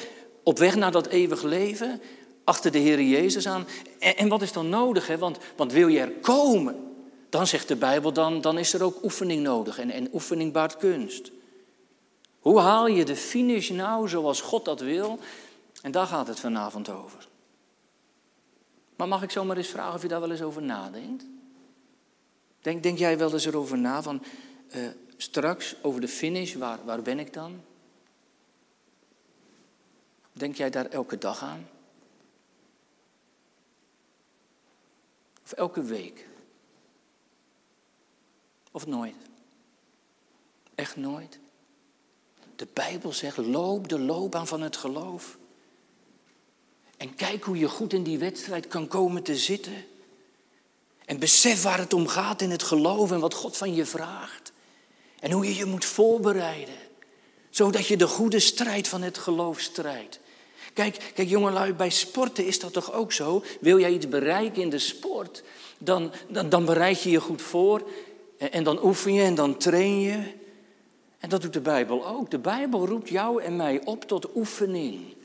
op 0.43 0.57
weg 0.57 0.75
naar 0.75 0.91
dat 0.91 1.07
eeuwig 1.07 1.43
leven, 1.43 2.01
achter 2.43 2.71
de 2.71 2.79
Heer 2.79 3.01
Jezus 3.01 3.47
aan. 3.47 3.67
En, 3.99 4.17
en 4.17 4.27
wat 4.27 4.41
is 4.41 4.51
dan 4.51 4.69
nodig? 4.69 5.07
Hè? 5.07 5.17
Want, 5.17 5.37
want 5.55 5.71
wil 5.71 5.87
je 5.87 5.99
er 5.99 6.11
komen, 6.11 6.93
dan 7.29 7.47
zegt 7.47 7.67
de 7.67 7.75
Bijbel, 7.75 8.13
dan, 8.13 8.41
dan 8.41 8.57
is 8.57 8.73
er 8.73 8.83
ook 8.83 9.03
oefening 9.03 9.43
nodig. 9.43 9.79
En, 9.79 9.89
en 9.89 10.09
oefening 10.13 10.53
baart 10.53 10.77
kunst. 10.77 11.31
Hoe 12.39 12.59
haal 12.59 12.87
je 12.87 13.05
de 13.05 13.15
finish 13.15 13.69
nou 13.69 14.09
zoals 14.09 14.41
God 14.41 14.65
dat 14.65 14.79
wil? 14.79 15.19
En 15.83 15.91
daar 15.91 16.07
gaat 16.07 16.27
het 16.27 16.39
vanavond 16.39 16.89
over. 16.89 17.27
Maar 18.95 19.07
mag 19.07 19.23
ik 19.23 19.31
zomaar 19.31 19.57
eens 19.57 19.67
vragen 19.67 19.93
of 19.93 20.01
je 20.01 20.07
daar 20.07 20.19
wel 20.19 20.31
eens 20.31 20.41
over 20.41 20.61
nadenkt? 20.61 21.25
Denk, 22.61 22.83
denk 22.83 22.97
jij 22.97 23.17
wel 23.17 23.33
eens 23.33 23.45
erover 23.45 23.77
na 23.77 24.01
van 24.01 24.23
uh, 24.75 24.87
straks 25.17 25.75
over 25.81 26.01
de 26.01 26.07
finish, 26.07 26.53
waar, 26.53 26.85
waar 26.85 27.01
ben 27.01 27.19
ik 27.19 27.33
dan? 27.33 27.61
Denk 30.33 30.55
jij 30.55 30.69
daar 30.69 30.85
elke 30.85 31.17
dag 31.17 31.43
aan? 31.43 31.67
Of 35.43 35.51
elke 35.51 35.81
week? 35.81 36.27
Of 38.71 38.85
nooit? 38.85 39.15
Echt 40.75 40.95
nooit? 40.95 41.39
De 42.55 42.67
Bijbel 42.73 43.11
zegt, 43.13 43.37
loop 43.37 43.87
de 43.87 43.99
loopbaan 43.99 44.47
van 44.47 44.61
het 44.61 44.77
geloof. 44.77 45.37
En 47.03 47.15
kijk 47.15 47.43
hoe 47.43 47.57
je 47.57 47.67
goed 47.67 47.93
in 47.93 48.03
die 48.03 48.17
wedstrijd 48.17 48.67
kan 48.67 48.87
komen 48.87 49.23
te 49.23 49.35
zitten. 49.35 49.85
En 51.05 51.19
besef 51.19 51.61
waar 51.61 51.77
het 51.77 51.93
om 51.93 52.07
gaat 52.07 52.41
in 52.41 52.51
het 52.51 52.63
geloof 52.63 53.11
en 53.11 53.19
wat 53.19 53.33
God 53.33 53.57
van 53.57 53.75
je 53.75 53.85
vraagt. 53.85 54.51
En 55.19 55.31
hoe 55.31 55.45
je 55.45 55.55
je 55.55 55.65
moet 55.65 55.85
voorbereiden. 55.85 56.75
Zodat 57.49 57.87
je 57.87 57.97
de 57.97 58.07
goede 58.07 58.39
strijd 58.39 58.87
van 58.87 59.01
het 59.01 59.17
geloof 59.17 59.59
strijdt. 59.59 60.19
Kijk, 60.73 61.11
kijk 61.13 61.29
jongelui, 61.29 61.73
bij 61.73 61.89
sporten 61.89 62.45
is 62.45 62.59
dat 62.59 62.73
toch 62.73 62.93
ook 62.93 63.11
zo? 63.11 63.43
Wil 63.59 63.79
jij 63.79 63.91
iets 63.91 64.09
bereiken 64.09 64.61
in 64.61 64.69
de 64.69 64.79
sport, 64.79 65.43
dan, 65.77 66.11
dan, 66.29 66.49
dan 66.49 66.65
bereid 66.65 67.01
je 67.01 67.09
je 67.09 67.21
goed 67.21 67.41
voor. 67.41 67.89
En, 68.37 68.51
en 68.51 68.63
dan 68.63 68.83
oefen 68.83 69.13
je 69.13 69.23
en 69.23 69.35
dan 69.35 69.57
train 69.57 69.99
je. 69.99 70.33
En 71.19 71.29
dat 71.29 71.41
doet 71.41 71.53
de 71.53 71.61
Bijbel 71.61 72.07
ook. 72.07 72.31
De 72.31 72.39
Bijbel 72.39 72.87
roept 72.87 73.09
jou 73.09 73.43
en 73.43 73.55
mij 73.55 73.81
op 73.85 74.03
tot 74.03 74.35
oefening. 74.35 75.21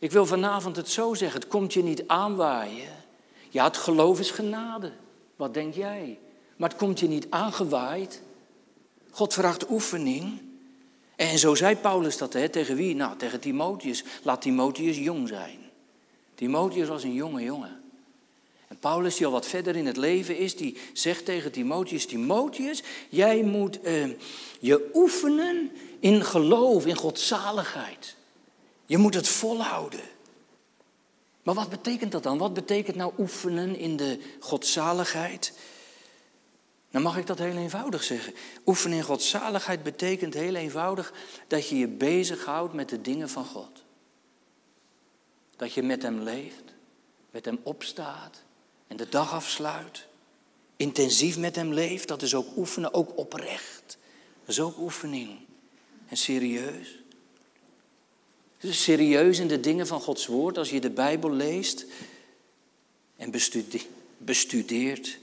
Ik 0.00 0.12
wil 0.12 0.26
vanavond 0.26 0.76
het 0.76 0.88
zo 0.88 1.14
zeggen, 1.14 1.40
het 1.40 1.48
komt 1.48 1.72
je 1.72 1.82
niet 1.82 2.02
aanwaaien. 2.06 2.92
Ja, 3.50 3.64
het 3.64 3.76
geloof 3.76 4.20
is 4.20 4.30
genade. 4.30 4.92
Wat 5.36 5.54
denk 5.54 5.74
jij? 5.74 6.18
Maar 6.56 6.68
het 6.68 6.78
komt 6.78 7.00
je 7.00 7.08
niet 7.08 7.26
aangewaaid. 7.30 8.22
God 9.10 9.34
vraagt 9.34 9.70
oefening. 9.70 10.42
En 11.16 11.38
zo 11.38 11.54
zei 11.54 11.76
Paulus 11.76 12.18
dat 12.18 12.32
hè, 12.32 12.48
tegen 12.48 12.76
wie? 12.76 12.94
Nou, 12.94 13.16
tegen 13.16 13.40
Timotheus. 13.40 14.04
Laat 14.22 14.42
Timotheus 14.42 14.98
jong 14.98 15.28
zijn. 15.28 15.58
Timotheus 16.34 16.88
was 16.88 17.02
een 17.02 17.14
jonge 17.14 17.42
jongen. 17.42 17.82
En 18.68 18.78
Paulus, 18.78 19.16
die 19.16 19.26
al 19.26 19.32
wat 19.32 19.46
verder 19.46 19.76
in 19.76 19.86
het 19.86 19.96
leven 19.96 20.36
is, 20.36 20.56
die 20.56 20.76
zegt 20.92 21.24
tegen 21.24 21.52
Timotheus: 21.52 22.06
Timotheus, 22.06 22.82
jij 23.08 23.42
moet 23.42 23.80
eh, 23.80 24.08
je 24.60 24.90
oefenen 24.94 25.70
in 25.98 26.24
geloof, 26.24 26.86
in 26.86 26.96
godzaligheid. 26.96 28.16
Je 28.90 28.98
moet 28.98 29.14
het 29.14 29.28
volhouden. 29.28 30.00
Maar 31.42 31.54
wat 31.54 31.68
betekent 31.68 32.12
dat 32.12 32.22
dan? 32.22 32.38
Wat 32.38 32.54
betekent 32.54 32.96
nou 32.96 33.12
oefenen 33.18 33.76
in 33.76 33.96
de 33.96 34.20
godzaligheid? 34.40 35.52
Dan 36.90 37.02
mag 37.02 37.16
ik 37.16 37.26
dat 37.26 37.38
heel 37.38 37.56
eenvoudig 37.56 38.02
zeggen. 38.02 38.34
Oefenen 38.66 38.96
in 38.96 39.04
godzaligheid 39.04 39.82
betekent 39.82 40.34
heel 40.34 40.54
eenvoudig 40.54 41.12
dat 41.46 41.68
je 41.68 41.78
je 41.78 41.88
bezighoudt 41.88 42.74
met 42.74 42.88
de 42.88 43.00
dingen 43.00 43.28
van 43.28 43.44
God. 43.44 43.82
Dat 45.56 45.72
je 45.72 45.82
met 45.82 46.02
Hem 46.02 46.20
leeft, 46.20 46.64
met 47.30 47.44
Hem 47.44 47.60
opstaat 47.62 48.42
en 48.86 48.96
de 48.96 49.08
dag 49.08 49.32
afsluit. 49.32 50.06
Intensief 50.76 51.38
met 51.38 51.56
Hem 51.56 51.72
leeft, 51.72 52.08
dat 52.08 52.22
is 52.22 52.34
ook 52.34 52.56
oefenen, 52.56 52.94
ook 52.94 53.18
oprecht. 53.18 53.98
Dat 54.40 54.48
is 54.48 54.60
ook 54.60 54.78
oefening. 54.78 55.38
En 56.08 56.16
serieus. 56.16 56.99
Dus 58.60 58.82
serieus 58.82 59.38
in 59.38 59.48
de 59.48 59.60
dingen 59.60 59.86
van 59.86 60.00
Gods 60.00 60.26
woord, 60.26 60.58
als 60.58 60.70
je 60.70 60.80
de 60.80 60.90
Bijbel 60.90 61.32
leest 61.32 61.86
en 63.16 63.30
bestudeert. 64.18 65.18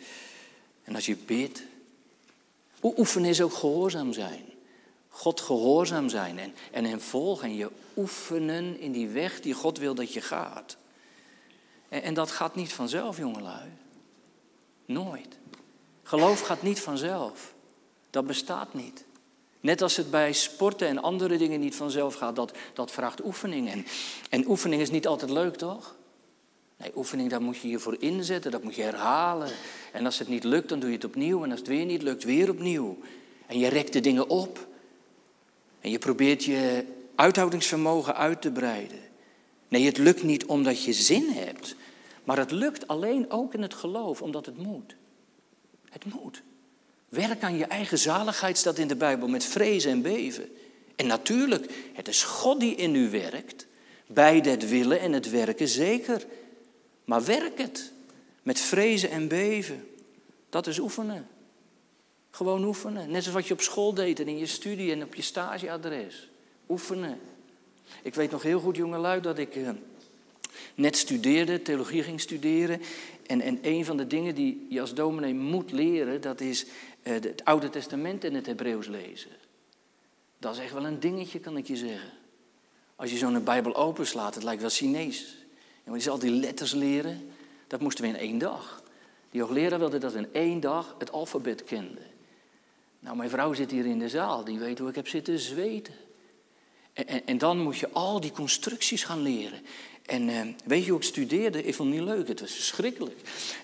En 0.83 0.95
als 0.95 1.05
je 1.05 1.15
bidt. 1.15 1.61
Oefenen 2.81 3.29
is 3.29 3.41
ook 3.41 3.53
gehoorzaam 3.53 4.13
zijn. 4.13 4.45
God 5.09 5.41
gehoorzaam 5.41 6.09
zijn 6.09 6.39
en, 6.39 6.53
en 6.71 6.85
hem 6.85 6.99
volgen 6.99 7.47
en 7.47 7.55
je 7.55 7.69
oefenen 7.97 8.79
in 8.79 8.91
die 8.91 9.07
weg 9.07 9.41
die 9.41 9.53
God 9.53 9.77
wil 9.77 9.95
dat 9.95 10.13
je 10.13 10.21
gaat. 10.21 10.77
En, 11.89 12.01
en 12.01 12.13
dat 12.13 12.31
gaat 12.31 12.55
niet 12.55 12.73
vanzelf, 12.73 13.17
jongelui. 13.17 13.69
Nooit. 14.85 15.37
Geloof 16.03 16.39
gaat 16.39 16.61
niet 16.61 16.79
vanzelf. 16.79 17.53
Dat 18.09 18.27
bestaat 18.27 18.73
niet. 18.73 19.03
Net 19.59 19.81
als 19.81 19.97
het 19.97 20.11
bij 20.11 20.33
sporten 20.33 20.87
en 20.87 21.01
andere 21.01 21.37
dingen 21.37 21.59
niet 21.59 21.75
vanzelf 21.75 22.15
gaat, 22.15 22.35
dat, 22.35 22.57
dat 22.73 22.91
vraagt 22.91 23.25
oefening. 23.25 23.69
En, 23.69 23.85
en 24.29 24.47
oefening 24.47 24.81
is 24.81 24.89
niet 24.89 25.07
altijd 25.07 25.31
leuk, 25.31 25.55
toch? 25.55 25.95
Nee, 26.77 26.91
oefening, 26.95 27.29
daar 27.29 27.41
moet 27.41 27.57
je 27.57 27.69
je 27.69 27.79
voor 27.79 27.95
inzetten, 27.99 28.51
dat 28.51 28.63
moet 28.63 28.75
je 28.75 28.81
herhalen. 28.81 29.49
En 29.91 30.05
als 30.05 30.19
het 30.19 30.27
niet 30.27 30.43
lukt, 30.43 30.69
dan 30.69 30.79
doe 30.79 30.89
je 30.89 30.95
het 30.95 31.05
opnieuw. 31.05 31.43
En 31.43 31.49
als 31.49 31.59
het 31.59 31.67
weer 31.67 31.85
niet 31.85 32.01
lukt, 32.01 32.23
weer 32.23 32.49
opnieuw. 32.49 32.97
En 33.45 33.59
je 33.59 33.67
rekt 33.67 33.93
de 33.93 33.99
dingen 33.99 34.29
op. 34.29 34.67
En 35.79 35.89
je 35.89 35.97
probeert 35.97 36.43
je 36.43 36.85
uithoudingsvermogen 37.15 38.15
uit 38.15 38.41
te 38.41 38.51
breiden. 38.51 38.99
Nee, 39.67 39.85
het 39.85 39.97
lukt 39.97 40.23
niet 40.23 40.45
omdat 40.45 40.83
je 40.83 40.93
zin 40.93 41.29
hebt. 41.29 41.75
Maar 42.23 42.37
het 42.37 42.51
lukt 42.51 42.87
alleen 42.87 43.31
ook 43.31 43.53
in 43.53 43.61
het 43.61 43.73
geloof, 43.73 44.21
omdat 44.21 44.45
het 44.45 44.57
moet. 44.57 44.95
Het 45.89 46.05
moet. 46.05 46.43
Werk 47.09 47.43
aan 47.43 47.57
je 47.57 47.65
eigen 47.65 47.97
zaligheid 47.97 48.57
staat 48.57 48.77
in 48.77 48.87
de 48.87 48.95
Bijbel 48.95 49.27
met 49.27 49.43
vrezen 49.43 49.91
en 49.91 50.01
beven. 50.01 50.49
En 50.95 51.07
natuurlijk, 51.07 51.71
het 51.93 52.07
is 52.07 52.23
God 52.23 52.59
die 52.59 52.75
in 52.75 52.95
u 52.95 53.09
werkt. 53.09 53.65
Bij 54.07 54.37
het 54.37 54.69
willen 54.69 54.99
en 54.99 55.11
het 55.11 55.29
werken 55.29 55.67
zeker. 55.67 56.25
Maar 57.05 57.25
werk 57.25 57.57
het 57.57 57.91
met 58.43 58.59
vrezen 58.59 59.09
en 59.09 59.27
beven. 59.27 59.87
Dat 60.49 60.67
is 60.67 60.79
oefenen. 60.79 61.27
Gewoon 62.31 62.63
oefenen. 62.63 63.11
Net 63.11 63.23
zoals 63.23 63.37
wat 63.37 63.47
je 63.47 63.53
op 63.53 63.61
school 63.61 63.93
deed 63.93 64.19
en 64.19 64.27
in 64.27 64.37
je 64.37 64.45
studie 64.45 64.91
en 64.91 65.03
op 65.03 65.15
je 65.15 65.21
stageadres. 65.21 66.29
Oefenen. 66.69 67.19
Ik 68.01 68.15
weet 68.15 68.31
nog 68.31 68.41
heel 68.41 68.59
goed, 68.59 68.75
jongelui, 68.75 69.21
dat 69.21 69.37
ik 69.37 69.55
eh, 69.55 69.69
net 70.75 70.97
studeerde, 70.97 71.61
theologie 71.61 72.03
ging 72.03 72.21
studeren. 72.21 72.81
En, 73.25 73.41
en 73.41 73.59
een 73.61 73.85
van 73.85 73.97
de 73.97 74.07
dingen 74.07 74.35
die 74.35 74.65
je 74.69 74.81
als 74.81 74.93
dominee 74.93 75.33
moet 75.33 75.71
leren, 75.71 76.21
dat 76.21 76.41
is 76.41 76.65
het 77.07 77.41
Oude 77.45 77.69
Testament 77.69 78.23
in 78.23 78.35
het 78.35 78.45
Hebreeuws 78.45 78.87
lezen. 78.87 79.31
Dat 80.37 80.55
is 80.55 80.61
echt 80.61 80.73
wel 80.73 80.85
een 80.85 80.99
dingetje, 80.99 81.39
kan 81.39 81.57
ik 81.57 81.67
je 81.67 81.75
zeggen. 81.75 82.11
Als 82.95 83.11
je 83.11 83.17
zo'n 83.17 83.43
Bijbel 83.43 83.75
openslaat, 83.75 84.35
het 84.35 84.43
lijkt 84.43 84.61
wel 84.61 84.69
Chinees. 84.69 85.37
En 85.83 85.99
je 85.99 86.09
al 86.09 86.19
die 86.19 86.31
letters 86.31 86.73
leren. 86.73 87.31
Dat 87.67 87.79
moesten 87.79 88.03
we 88.03 88.09
in 88.09 88.17
één 88.17 88.37
dag. 88.37 88.83
Die 89.31 89.41
hoogleraar 89.41 89.79
wilde 89.79 89.97
dat 89.97 90.13
in 90.13 90.33
één 90.33 90.59
dag 90.59 90.95
het 90.97 91.11
alfabet 91.11 91.63
kenden. 91.63 92.05
Nou, 92.99 93.17
mijn 93.17 93.29
vrouw 93.29 93.53
zit 93.53 93.71
hier 93.71 93.85
in 93.85 93.99
de 93.99 94.09
zaal, 94.09 94.43
die 94.43 94.59
weet 94.59 94.79
hoe 94.79 94.89
ik 94.89 94.95
heb 94.95 95.07
zitten 95.07 95.39
zweten. 95.39 95.93
En, 96.93 97.07
en, 97.07 97.25
en 97.25 97.37
dan 97.37 97.59
moet 97.59 97.77
je 97.77 97.89
al 97.91 98.19
die 98.19 98.31
constructies 98.31 99.03
gaan 99.03 99.21
leren. 99.21 99.61
En 100.07 100.29
eh, 100.29 100.41
weet 100.65 100.83
je 100.83 100.89
hoe 100.89 100.99
ik 100.99 101.05
studeerde? 101.05 101.63
Ik 101.63 101.75
vond 101.75 101.89
het 101.89 101.99
niet 101.99 102.07
leuk, 102.07 102.27
het 102.27 102.39
was 102.39 102.51
verschrikkelijk. 102.51 103.19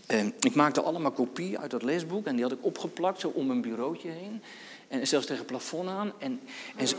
Eh, 0.05 0.25
ik 0.25 0.55
maakte 0.55 0.81
allemaal 0.81 1.11
kopieën 1.11 1.59
uit 1.59 1.71
dat 1.71 1.83
lesboek 1.83 2.25
en 2.25 2.35
die 2.35 2.43
had 2.43 2.51
ik 2.51 2.65
opgeplakt 2.65 3.19
zo 3.19 3.27
om 3.27 3.45
mijn 3.47 3.61
bureautje 3.61 4.09
heen. 4.09 4.41
En 4.87 5.07
zelfs 5.07 5.25
tegen 5.25 5.41
het 5.41 5.51
plafond 5.51 5.89
aan. 5.89 6.13
En, 6.17 6.39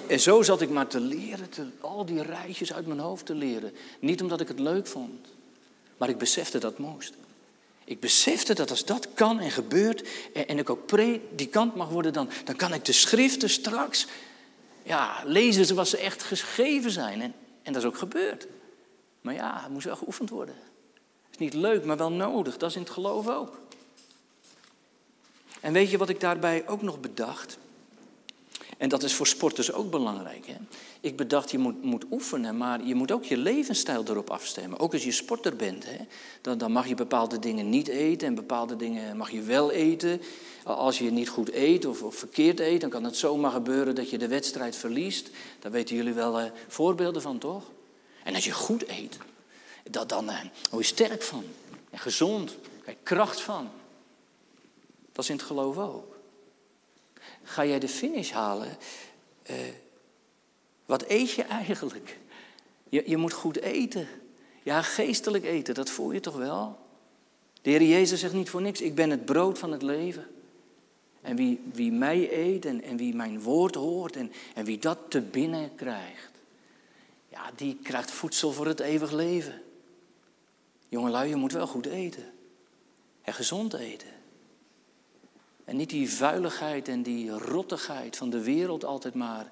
en, 0.06 0.20
zo 0.20 0.42
zat 0.42 0.60
ik 0.60 0.70
maar 0.70 0.86
te 0.86 1.00
leren, 1.00 1.48
te, 1.48 1.66
al 1.80 2.04
die 2.04 2.22
rijtjes 2.22 2.72
uit 2.72 2.86
mijn 2.86 2.98
hoofd 2.98 3.26
te 3.26 3.34
leren. 3.34 3.72
Niet 3.98 4.22
omdat 4.22 4.40
ik 4.40 4.48
het 4.48 4.58
leuk 4.58 4.86
vond, 4.86 5.26
maar 5.96 6.08
ik 6.08 6.18
besefte 6.18 6.58
dat 6.58 6.78
moest. 6.78 7.14
Ik 7.84 8.00
besefte 8.00 8.54
dat 8.54 8.70
als 8.70 8.84
dat 8.84 9.08
kan 9.14 9.40
en 9.40 9.50
gebeurt 9.50 10.08
en, 10.34 10.48
en 10.48 10.58
ik 10.58 10.70
ook 10.70 10.86
predikant 10.86 11.74
mag 11.74 11.88
worden, 11.88 12.12
dan, 12.12 12.30
dan 12.44 12.56
kan 12.56 12.74
ik 12.74 12.84
de 12.84 12.92
schriften 12.92 13.50
straks 13.50 14.06
ja, 14.82 15.22
lezen 15.24 15.64
zoals 15.64 15.90
ze 15.90 15.98
echt 15.98 16.22
geschreven 16.22 16.90
zijn. 16.90 17.22
En, 17.22 17.34
en 17.62 17.72
dat 17.72 17.82
is 17.82 17.88
ook 17.88 17.98
gebeurd. 17.98 18.46
Maar 19.24 19.34
ja, 19.34 19.60
het 19.62 19.72
moest 19.72 19.84
wel 19.84 19.96
geoefend 19.96 20.30
worden. 20.30 20.54
Is 21.30 21.38
niet 21.38 21.54
leuk, 21.54 21.84
maar 21.84 21.96
wel 21.96 22.12
nodig. 22.12 22.56
Dat 22.56 22.70
is 22.70 22.76
in 22.76 22.82
het 22.82 22.90
geloof 22.90 23.28
ook. 23.28 23.58
En 25.60 25.72
weet 25.72 25.90
je 25.90 25.98
wat 25.98 26.08
ik 26.08 26.20
daarbij 26.20 26.68
ook 26.68 26.82
nog 26.82 27.00
bedacht? 27.00 27.58
En 28.78 28.88
dat 28.88 29.02
is 29.02 29.14
voor 29.14 29.26
sporters 29.26 29.72
ook 29.72 29.90
belangrijk. 29.90 30.46
Hè? 30.46 30.54
Ik 31.00 31.16
bedacht, 31.16 31.50
je 31.50 31.58
moet, 31.58 31.84
moet 31.84 32.04
oefenen, 32.10 32.56
maar 32.56 32.84
je 32.84 32.94
moet 32.94 33.12
ook 33.12 33.24
je 33.24 33.36
levensstijl 33.36 34.04
erop 34.06 34.30
afstemmen. 34.30 34.78
Ook 34.78 34.92
als 34.92 35.04
je 35.04 35.12
sporter 35.12 35.56
bent. 35.56 35.84
Hè? 35.84 35.96
Dan, 36.40 36.58
dan 36.58 36.72
mag 36.72 36.86
je 36.86 36.94
bepaalde 36.94 37.38
dingen 37.38 37.68
niet 37.68 37.88
eten 37.88 38.28
en 38.28 38.34
bepaalde 38.34 38.76
dingen 38.76 39.16
mag 39.16 39.30
je 39.30 39.42
wel 39.42 39.70
eten. 39.70 40.20
Als 40.62 40.98
je 40.98 41.10
niet 41.10 41.28
goed 41.28 41.52
eet 41.52 41.84
of, 41.84 42.02
of 42.02 42.14
verkeerd 42.14 42.60
eet, 42.60 42.80
dan 42.80 42.90
kan 42.90 43.04
het 43.04 43.16
zomaar 43.16 43.50
gebeuren 43.50 43.94
dat 43.94 44.10
je 44.10 44.18
de 44.18 44.28
wedstrijd 44.28 44.76
verliest. 44.76 45.30
Daar 45.58 45.72
weten 45.72 45.96
jullie 45.96 46.12
wel 46.12 46.40
uh, 46.40 46.46
voorbeelden 46.68 47.22
van, 47.22 47.38
toch? 47.38 47.62
En 48.24 48.34
als 48.34 48.44
je 48.44 48.52
goed 48.52 48.88
eet, 48.88 49.18
dat, 49.90 50.08
dan 50.08 50.30
word 50.70 50.86
je 50.86 50.94
sterk 50.94 51.22
van. 51.22 51.44
En 51.90 51.98
gezond, 51.98 52.56
krijg 52.82 52.96
kracht 53.02 53.40
van. 53.40 53.70
Dat 55.12 55.24
is 55.24 55.30
in 55.30 55.36
het 55.36 55.44
geloof 55.44 55.78
ook 55.78 56.14
ga 57.44 57.64
jij 57.64 57.78
de 57.78 57.88
finish 57.88 58.30
halen? 58.30 58.76
Uh, 59.50 59.56
wat 60.86 61.04
eet 61.08 61.30
je 61.30 61.42
eigenlijk? 61.42 62.18
Je, 62.88 63.02
je 63.06 63.16
moet 63.16 63.32
goed 63.32 63.60
eten. 63.60 64.08
Ja, 64.62 64.82
geestelijk 64.82 65.44
eten, 65.44 65.74
dat 65.74 65.90
voel 65.90 66.12
je 66.12 66.20
toch 66.20 66.36
wel? 66.36 66.78
De 67.62 67.70
Heer 67.70 67.82
Jezus 67.82 68.20
zegt 68.20 68.32
niet 68.32 68.50
voor 68.50 68.62
niks, 68.62 68.80
ik 68.80 68.94
ben 68.94 69.10
het 69.10 69.24
brood 69.24 69.58
van 69.58 69.72
het 69.72 69.82
leven. 69.82 70.26
En 71.20 71.36
wie, 71.36 71.60
wie 71.72 71.92
mij 71.92 72.32
eet 72.32 72.64
en, 72.64 72.82
en 72.82 72.96
wie 72.96 73.14
mijn 73.14 73.40
woord 73.40 73.74
hoort 73.74 74.16
en, 74.16 74.32
en 74.54 74.64
wie 74.64 74.78
dat 74.78 74.98
te 75.08 75.20
binnen 75.20 75.74
krijgt, 75.74 76.30
ja, 77.34 77.50
die 77.56 77.78
krijgt 77.82 78.10
voedsel 78.10 78.52
voor 78.52 78.66
het 78.66 78.80
eeuwig 78.80 79.10
leven. 79.10 79.62
Jongelui, 80.88 81.28
je 81.28 81.36
moet 81.36 81.52
wel 81.52 81.66
goed 81.66 81.86
eten. 81.86 82.32
En 83.22 83.34
gezond 83.34 83.74
eten. 83.74 84.08
En 85.64 85.76
niet 85.76 85.90
die 85.90 86.10
vuiligheid 86.10 86.88
en 86.88 87.02
die 87.02 87.30
rottigheid 87.30 88.16
van 88.16 88.30
de 88.30 88.42
wereld 88.42 88.84
altijd 88.84 89.14
maar 89.14 89.50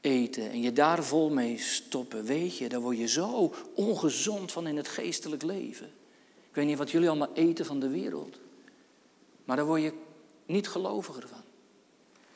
eten 0.00 0.50
en 0.50 0.60
je 0.60 0.72
daar 0.72 1.04
vol 1.04 1.30
mee 1.30 1.58
stoppen. 1.58 2.24
Weet 2.24 2.58
je, 2.58 2.68
daar 2.68 2.80
word 2.80 2.98
je 2.98 3.08
zo 3.08 3.54
ongezond 3.74 4.52
van 4.52 4.66
in 4.66 4.76
het 4.76 4.88
geestelijk 4.88 5.42
leven. 5.42 5.86
Ik 6.48 6.54
weet 6.54 6.66
niet 6.66 6.78
wat 6.78 6.90
jullie 6.90 7.08
allemaal 7.08 7.34
eten 7.34 7.66
van 7.66 7.80
de 7.80 7.88
wereld. 7.88 8.38
Maar 9.44 9.56
daar 9.56 9.66
word 9.66 9.82
je 9.82 9.92
niet 10.46 10.68
geloviger 10.68 11.28
van. 11.28 11.42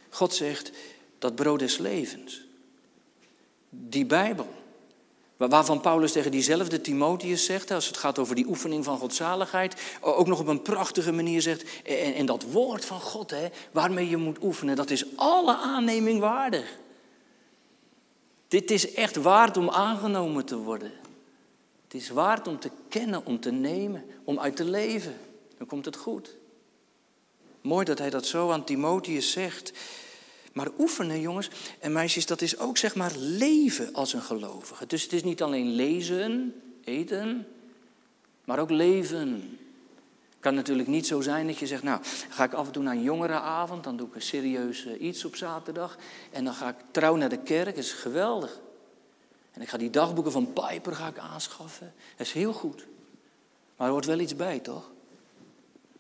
God 0.08 0.34
zegt 0.34 0.72
dat 1.18 1.34
brood 1.34 1.58
des 1.58 1.78
levens. 1.78 2.44
Die 3.68 4.06
Bijbel. 4.06 4.59
Waarvan 5.48 5.80
Paulus 5.80 6.12
tegen 6.12 6.30
diezelfde 6.30 6.80
Timotheus 6.80 7.44
zegt, 7.44 7.70
als 7.70 7.86
het 7.86 7.96
gaat 7.96 8.18
over 8.18 8.34
die 8.34 8.46
oefening 8.48 8.84
van 8.84 8.98
godzaligheid, 8.98 9.96
ook 10.00 10.26
nog 10.26 10.40
op 10.40 10.46
een 10.46 10.62
prachtige 10.62 11.12
manier 11.12 11.42
zegt, 11.42 11.82
en, 11.84 12.14
en 12.14 12.26
dat 12.26 12.42
woord 12.42 12.84
van 12.84 13.00
God, 13.00 13.30
hè, 13.30 13.48
waarmee 13.72 14.08
je 14.08 14.16
moet 14.16 14.42
oefenen, 14.42 14.76
dat 14.76 14.90
is 14.90 15.04
alle 15.16 15.56
aanneming 15.56 16.20
waardig. 16.20 16.78
Dit 18.48 18.70
is 18.70 18.94
echt 18.94 19.16
waard 19.16 19.56
om 19.56 19.70
aangenomen 19.70 20.44
te 20.44 20.56
worden. 20.56 20.92
Het 21.84 21.94
is 21.94 22.08
waard 22.10 22.48
om 22.48 22.58
te 22.58 22.70
kennen, 22.88 23.26
om 23.26 23.40
te 23.40 23.50
nemen, 23.50 24.04
om 24.24 24.38
uit 24.38 24.56
te 24.56 24.64
leven. 24.64 25.16
Dan 25.58 25.66
komt 25.66 25.84
het 25.84 25.96
goed. 25.96 26.36
Mooi 27.60 27.84
dat 27.84 27.98
hij 27.98 28.10
dat 28.10 28.26
zo 28.26 28.50
aan 28.50 28.64
Timotheus 28.64 29.30
zegt. 29.30 29.72
Maar 30.52 30.68
oefenen, 30.78 31.20
jongens 31.20 31.50
en 31.78 31.92
meisjes, 31.92 32.26
dat 32.26 32.40
is 32.40 32.58
ook 32.58 32.78
zeg 32.78 32.94
maar 32.94 33.12
leven 33.16 33.92
als 33.92 34.12
een 34.12 34.22
gelovige. 34.22 34.86
Dus 34.86 35.02
het 35.02 35.12
is 35.12 35.22
niet 35.22 35.42
alleen 35.42 35.66
lezen, 35.66 36.54
eten, 36.84 37.46
maar 38.44 38.58
ook 38.58 38.70
leven. 38.70 39.58
Het 40.28 40.38
kan 40.48 40.54
natuurlijk 40.54 40.88
niet 40.88 41.06
zo 41.06 41.20
zijn 41.20 41.46
dat 41.46 41.58
je 41.58 41.66
zegt, 41.66 41.82
nou, 41.82 42.00
ga 42.28 42.44
ik 42.44 42.52
af 42.52 42.66
en 42.66 42.72
toe 42.72 42.82
naar 42.82 42.94
een 42.94 43.02
jongerenavond, 43.02 43.84
dan 43.84 43.96
doe 43.96 44.06
ik 44.06 44.14
een 44.14 44.22
serieus 44.22 44.86
eh, 44.86 45.02
iets 45.02 45.24
op 45.24 45.36
zaterdag. 45.36 45.96
En 46.30 46.44
dan 46.44 46.54
ga 46.54 46.68
ik 46.68 46.76
trouw 46.90 47.16
naar 47.16 47.28
de 47.28 47.38
kerk, 47.38 47.74
dat 47.74 47.84
is 47.84 47.92
geweldig. 47.92 48.60
En 49.52 49.62
ik 49.62 49.68
ga 49.68 49.78
die 49.78 49.90
dagboeken 49.90 50.32
van 50.32 50.52
Piper 50.52 50.94
ga 50.94 51.08
ik 51.08 51.18
aanschaffen. 51.18 51.92
Dat 52.16 52.26
is 52.26 52.32
heel 52.32 52.52
goed. 52.52 52.86
Maar 53.76 53.86
er 53.86 53.92
hoort 53.92 54.06
wel 54.06 54.18
iets 54.18 54.36
bij, 54.36 54.58
toch? 54.58 54.90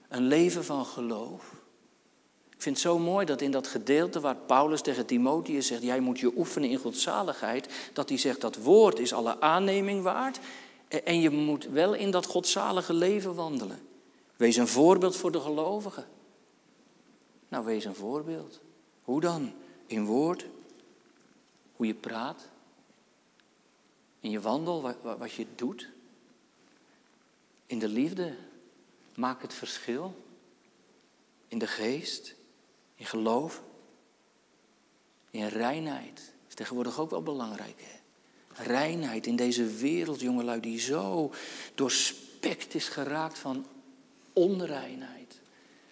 Een 0.08 0.26
leven 0.26 0.64
van 0.64 0.86
geloof. 0.86 1.59
Ik 2.60 2.66
vind 2.66 2.78
het 2.78 2.86
zo 2.86 2.98
mooi 2.98 3.26
dat 3.26 3.40
in 3.40 3.50
dat 3.50 3.66
gedeelte 3.66 4.20
waar 4.20 4.36
Paulus 4.36 4.80
tegen 4.80 5.06
Timotheus 5.06 5.66
zegt, 5.66 5.82
jij 5.82 6.00
moet 6.00 6.18
je 6.18 6.36
oefenen 6.36 6.70
in 6.70 6.78
godzaligheid, 6.78 7.68
dat 7.92 8.08
hij 8.08 8.18
zegt 8.18 8.40
dat 8.40 8.56
woord 8.56 8.98
is 8.98 9.12
alle 9.12 9.40
aanneming 9.40 10.02
waard 10.02 10.40
en 10.88 11.20
je 11.20 11.30
moet 11.30 11.64
wel 11.64 11.94
in 11.94 12.10
dat 12.10 12.26
godzalige 12.26 12.92
leven 12.92 13.34
wandelen. 13.34 13.78
Wees 14.36 14.56
een 14.56 14.68
voorbeeld 14.68 15.16
voor 15.16 15.32
de 15.32 15.40
gelovigen. 15.40 16.06
Nou, 17.48 17.64
wees 17.64 17.84
een 17.84 17.94
voorbeeld. 17.94 18.60
Hoe 19.02 19.20
dan? 19.20 19.52
In 19.86 20.04
woord, 20.04 20.46
hoe 21.76 21.86
je 21.86 21.94
praat, 21.94 22.48
in 24.20 24.30
je 24.30 24.40
wandel, 24.40 24.94
wat 25.18 25.32
je 25.32 25.46
doet, 25.54 25.88
in 27.66 27.78
de 27.78 27.88
liefde, 27.88 28.34
maak 29.14 29.42
het 29.42 29.54
verschil, 29.54 30.14
in 31.48 31.58
de 31.58 31.66
geest, 31.66 32.38
in 33.00 33.06
geloof, 33.06 33.62
in 35.30 35.46
reinheid. 35.46 36.32
Is 36.48 36.54
tegenwoordig 36.54 36.98
ook 37.00 37.10
wel 37.10 37.22
belangrijk. 37.22 37.80
Hè? 37.80 37.98
Reinheid 38.64 39.26
in 39.26 39.36
deze 39.36 39.66
wereld, 39.66 40.20
jongelui, 40.20 40.60
die 40.60 40.80
zo 40.80 41.32
doorspekt 41.74 42.74
is 42.74 42.88
geraakt 42.88 43.38
van 43.38 43.66
onreinheid. 44.32 45.40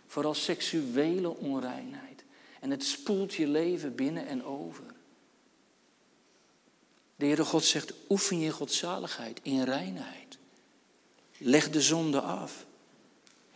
Vooral 0.07 0.35
seksuele 0.35 1.37
onreinheid. 1.37 2.25
En 2.61 2.71
het 2.71 2.85
spoelt 2.85 3.35
je 3.35 3.47
leven 3.47 3.94
binnen 3.94 4.27
en 4.27 4.44
over. 4.44 4.85
De 7.16 7.25
Heere 7.25 7.44
God 7.44 7.64
zegt, 7.64 7.92
oefen 8.09 8.38
je 8.38 8.51
godzaligheid 8.51 9.40
in 9.42 9.62
reinheid. 9.62 10.38
Leg 11.38 11.71
de 11.71 11.81
zonde 11.81 12.21
af. 12.21 12.66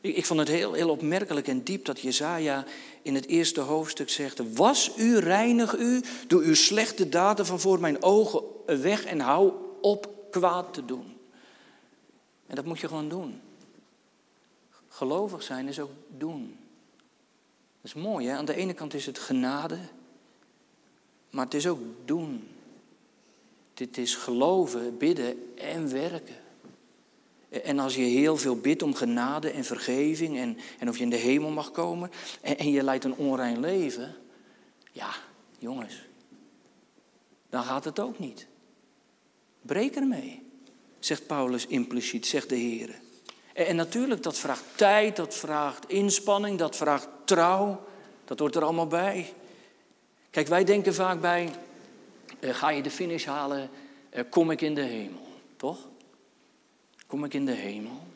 Ik, 0.02 0.26
vond 0.26 0.40
het 0.40 0.48
heel, 0.48 0.72
heel 0.72 0.90
opmerkelijk 0.90 1.48
en 1.48 1.62
diep 1.62 1.84
dat 1.84 2.00
Jezaja 2.00 2.64
in 3.02 3.14
het 3.14 3.26
eerste 3.26 3.60
hoofdstuk 3.60 4.10
zegt: 4.10 4.54
Was 4.54 4.90
u, 4.96 5.18
reinig 5.18 5.76
u, 5.76 6.02
doe 6.26 6.42
uw 6.42 6.54
slechte 6.54 7.08
daden 7.08 7.46
van 7.46 7.60
voor 7.60 7.80
mijn 7.80 8.02
ogen 8.02 8.42
weg 8.64 9.04
en 9.04 9.20
hou 9.20 9.52
op 9.80 10.08
kwaad 10.30 10.74
te 10.74 10.84
doen. 10.84 11.16
En 12.46 12.54
dat 12.54 12.64
moet 12.64 12.80
je 12.80 12.88
gewoon 12.88 13.08
doen. 13.08 13.40
Gelovig 14.88 15.42
zijn 15.42 15.68
is 15.68 15.80
ook 15.80 15.92
doen. 16.16 16.56
Dat 17.80 17.94
is 17.94 18.02
mooi, 18.02 18.26
hè? 18.26 18.36
Aan 18.36 18.44
de 18.44 18.54
ene 18.54 18.72
kant 18.74 18.94
is 18.94 19.06
het 19.06 19.18
genade, 19.18 19.78
maar 21.30 21.44
het 21.44 21.54
is 21.54 21.66
ook 21.66 21.80
doen. 22.04 22.48
Dit 23.74 23.98
is 23.98 24.14
geloven, 24.14 24.98
bidden 24.98 25.56
en 25.56 25.92
werken. 25.92 26.41
En 27.52 27.78
als 27.78 27.94
je 27.94 28.02
heel 28.02 28.36
veel 28.36 28.56
bidt 28.56 28.82
om 28.82 28.94
genade 28.94 29.50
en 29.50 29.64
vergeving 29.64 30.38
en, 30.38 30.58
en 30.78 30.88
of 30.88 30.96
je 30.96 31.02
in 31.02 31.10
de 31.10 31.16
hemel 31.16 31.50
mag 31.50 31.70
komen 31.70 32.10
en, 32.40 32.58
en 32.58 32.70
je 32.70 32.82
leidt 32.82 33.04
een 33.04 33.14
onrein 33.14 33.60
leven, 33.60 34.14
ja, 34.92 35.10
jongens, 35.58 36.06
dan 37.50 37.62
gaat 37.62 37.84
het 37.84 38.00
ook 38.00 38.18
niet. 38.18 38.46
Breek 39.62 39.94
ermee, 39.94 40.42
zegt 40.98 41.26
Paulus 41.26 41.66
impliciet, 41.66 42.26
zegt 42.26 42.48
de 42.48 42.56
Heer. 42.56 43.00
En, 43.52 43.66
en 43.66 43.76
natuurlijk, 43.76 44.22
dat 44.22 44.38
vraagt 44.38 44.64
tijd, 44.74 45.16
dat 45.16 45.34
vraagt 45.34 45.88
inspanning, 45.88 46.58
dat 46.58 46.76
vraagt 46.76 47.08
trouw, 47.24 47.84
dat 48.24 48.38
hoort 48.38 48.54
er 48.54 48.62
allemaal 48.62 48.86
bij. 48.86 49.32
Kijk, 50.30 50.48
wij 50.48 50.64
denken 50.64 50.94
vaak 50.94 51.20
bij, 51.20 51.50
uh, 52.40 52.54
ga 52.54 52.70
je 52.70 52.82
de 52.82 52.90
finish 52.90 53.24
halen, 53.24 53.70
uh, 54.14 54.24
kom 54.30 54.50
ik 54.50 54.60
in 54.60 54.74
de 54.74 54.80
hemel, 54.80 55.26
toch? 55.56 55.88
Kom 57.12 57.24
ik 57.24 57.34
in 57.34 57.46
de 57.46 57.52
hemel? 57.52 58.06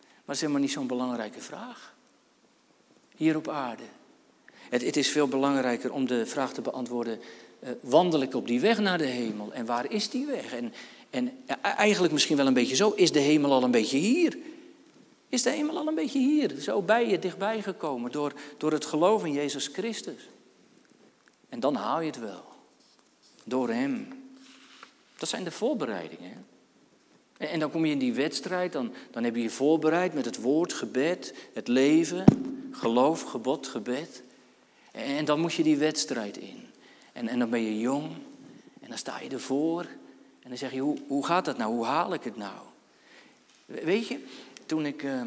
Maar 0.00 0.24
dat 0.24 0.34
is 0.34 0.40
helemaal 0.40 0.60
niet 0.60 0.72
zo'n 0.72 0.86
belangrijke 0.86 1.40
vraag. 1.40 1.94
Hier 3.16 3.36
op 3.36 3.48
aarde. 3.48 3.82
Het, 4.52 4.84
het, 4.84 4.96
is 4.96 5.08
veel 5.08 5.28
belangrijker 5.28 5.92
om 5.92 6.06
de 6.06 6.26
vraag 6.26 6.52
te 6.52 6.60
beantwoorden: 6.60 7.20
uh, 7.62 7.70
wandel 7.80 8.22
ik 8.22 8.34
op 8.34 8.46
die 8.46 8.60
weg 8.60 8.78
naar 8.78 8.98
de 8.98 9.06
hemel? 9.06 9.52
En 9.52 9.66
waar 9.66 9.90
is 9.90 10.10
die 10.10 10.26
weg? 10.26 10.54
En, 10.54 10.72
en 11.10 11.32
eigenlijk 11.62 12.12
misschien 12.12 12.36
wel 12.36 12.46
een 12.46 12.54
beetje 12.54 12.76
zo: 12.76 12.90
is 12.90 13.12
de 13.12 13.20
hemel 13.20 13.52
al 13.52 13.62
een 13.62 13.70
beetje 13.70 13.98
hier? 13.98 14.38
Is 15.28 15.42
de 15.42 15.50
hemel 15.50 15.76
al 15.76 15.86
een 15.86 15.94
beetje 15.94 16.18
hier? 16.18 16.60
Zo 16.60 16.82
bij 16.82 17.08
je, 17.08 17.18
dichtbij 17.18 17.62
gekomen 17.62 18.12
door, 18.12 18.32
door 18.58 18.72
het 18.72 18.84
geloof 18.84 19.24
in 19.24 19.32
Jezus 19.32 19.66
Christus. 19.66 20.28
En 21.48 21.60
dan 21.60 21.74
haal 21.74 22.00
je 22.00 22.06
het 22.06 22.18
wel. 22.18 22.44
Door 23.44 23.70
Hem. 23.70 24.08
Dat 25.16 25.28
zijn 25.28 25.44
de 25.44 25.50
voorbereidingen. 25.50 26.52
En 27.38 27.58
dan 27.58 27.70
kom 27.70 27.84
je 27.84 27.92
in 27.92 27.98
die 27.98 28.14
wedstrijd, 28.14 28.72
dan, 28.72 28.92
dan 29.10 29.24
heb 29.24 29.34
je 29.34 29.42
je 29.42 29.50
voorbereid 29.50 30.14
met 30.14 30.24
het 30.24 30.40
woord, 30.40 30.72
gebed, 30.72 31.34
het 31.52 31.68
leven, 31.68 32.24
geloof, 32.70 33.22
gebod, 33.22 33.66
gebed. 33.66 34.22
En 34.92 35.24
dan 35.24 35.40
moet 35.40 35.54
je 35.54 35.62
die 35.62 35.76
wedstrijd 35.76 36.36
in. 36.36 36.66
En, 37.12 37.28
en 37.28 37.38
dan 37.38 37.50
ben 37.50 37.62
je 37.62 37.78
jong 37.78 38.10
en 38.80 38.88
dan 38.88 38.98
sta 38.98 39.20
je 39.20 39.28
ervoor 39.28 39.86
en 40.42 40.48
dan 40.48 40.58
zeg 40.58 40.72
je, 40.72 40.80
hoe, 40.80 40.98
hoe 41.06 41.26
gaat 41.26 41.44
dat 41.44 41.56
nou? 41.56 41.72
Hoe 41.72 41.84
haal 41.84 42.14
ik 42.14 42.24
het 42.24 42.36
nou? 42.36 42.58
Weet 43.66 44.08
je, 44.08 44.18
toen 44.66 44.86
ik, 44.86 45.02
uh, 45.02 45.22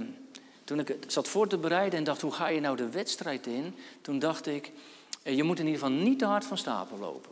toen 0.64 0.80
ik 0.80 0.96
zat 1.08 1.28
voor 1.28 1.48
te 1.48 1.58
bereiden 1.58 2.00
en 2.00 2.06
dacht, 2.06 2.22
hoe 2.22 2.32
ga 2.32 2.48
je 2.48 2.60
nou 2.60 2.78
de 2.78 2.90
wedstrijd 2.90 3.48
in? 3.48 3.76
Toen 4.02 4.20
dacht 4.20 4.48
ik, 4.48 4.72
eh, 5.24 5.36
je 5.36 5.44
moet 5.44 5.60
in 5.60 5.66
ieder 5.66 5.82
geval 5.82 5.96
niet 5.96 6.20
te 6.20 6.26
hard 6.26 6.46
van 6.46 6.58
stapel 6.58 6.98
lopen. 6.98 7.32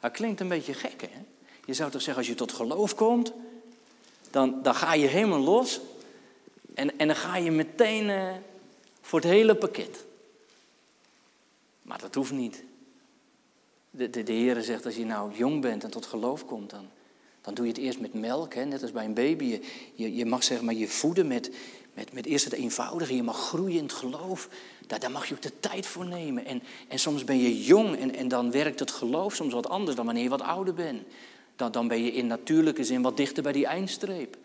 Dat 0.00 0.12
klinkt 0.12 0.40
een 0.40 0.48
beetje 0.48 0.74
gek, 0.74 1.00
hè? 1.00 1.20
Je 1.64 1.74
zou 1.74 1.90
toch 1.90 2.02
zeggen, 2.02 2.22
als 2.22 2.32
je 2.32 2.38
tot 2.38 2.52
geloof 2.52 2.94
komt, 2.94 3.32
dan, 4.30 4.62
dan 4.62 4.74
ga 4.74 4.94
je 4.94 5.06
helemaal 5.06 5.40
los. 5.40 5.80
En, 6.74 6.98
en 6.98 7.06
dan 7.06 7.16
ga 7.16 7.36
je 7.36 7.50
meteen 7.50 8.08
uh, 8.08 8.32
voor 9.00 9.20
het 9.20 9.28
hele 9.28 9.54
pakket. 9.54 10.04
Maar 11.82 12.00
dat 12.00 12.14
hoeft 12.14 12.32
niet. 12.32 12.64
De, 13.90 14.10
de, 14.10 14.22
de 14.22 14.32
Heer 14.32 14.62
zegt, 14.62 14.84
als 14.84 14.96
je 14.96 15.04
nou 15.04 15.32
jong 15.34 15.60
bent 15.60 15.84
en 15.84 15.90
tot 15.90 16.06
geloof 16.06 16.44
komt, 16.44 16.70
dan, 16.70 16.88
dan 17.40 17.54
doe 17.54 17.66
je 17.66 17.72
het 17.72 17.80
eerst 17.80 18.00
met 18.00 18.14
melk, 18.14 18.54
hè? 18.54 18.64
net 18.64 18.82
als 18.82 18.92
bij 18.92 19.04
een 19.04 19.14
baby. 19.14 19.44
Je, 19.44 19.60
je, 19.94 20.14
je 20.14 20.26
mag 20.26 20.44
zeg 20.44 20.60
maar 20.60 20.74
je 20.74 20.88
voeden 20.88 21.26
met, 21.26 21.50
met, 21.94 22.12
met 22.12 22.26
eerst 22.26 22.44
het 22.44 22.54
eenvoudige. 22.54 23.16
Je 23.16 23.22
mag 23.22 23.38
groeien 23.38 23.76
in 23.76 23.82
het 23.82 23.92
geloof. 23.92 24.48
Daar, 24.86 25.00
daar 25.00 25.10
mag 25.10 25.26
je 25.26 25.34
ook 25.34 25.42
de 25.42 25.60
tijd 25.60 25.86
voor 25.86 26.06
nemen. 26.06 26.44
En, 26.44 26.62
en 26.88 26.98
soms 26.98 27.24
ben 27.24 27.38
je 27.38 27.64
jong 27.64 27.96
en, 27.96 28.14
en 28.14 28.28
dan 28.28 28.50
werkt 28.50 28.80
het 28.80 28.90
geloof 28.90 29.34
soms 29.34 29.52
wat 29.52 29.68
anders 29.68 29.96
dan 29.96 30.04
wanneer 30.04 30.22
je 30.22 30.28
wat 30.28 30.42
ouder 30.42 30.74
bent 30.74 31.02
dan, 31.58 31.72
dan 31.72 31.88
ben 31.88 32.02
je 32.02 32.12
in 32.12 32.26
natuurlijke 32.26 32.84
zin 32.84 33.02
wat 33.02 33.16
dichter 33.16 33.42
bij 33.42 33.52
die 33.52 33.66
eindstreep. 33.66 34.36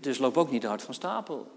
dus 0.00 0.18
loop 0.18 0.36
ook 0.36 0.50
niet 0.50 0.64
hard 0.64 0.82
van 0.82 0.94
stapel. 0.94 1.50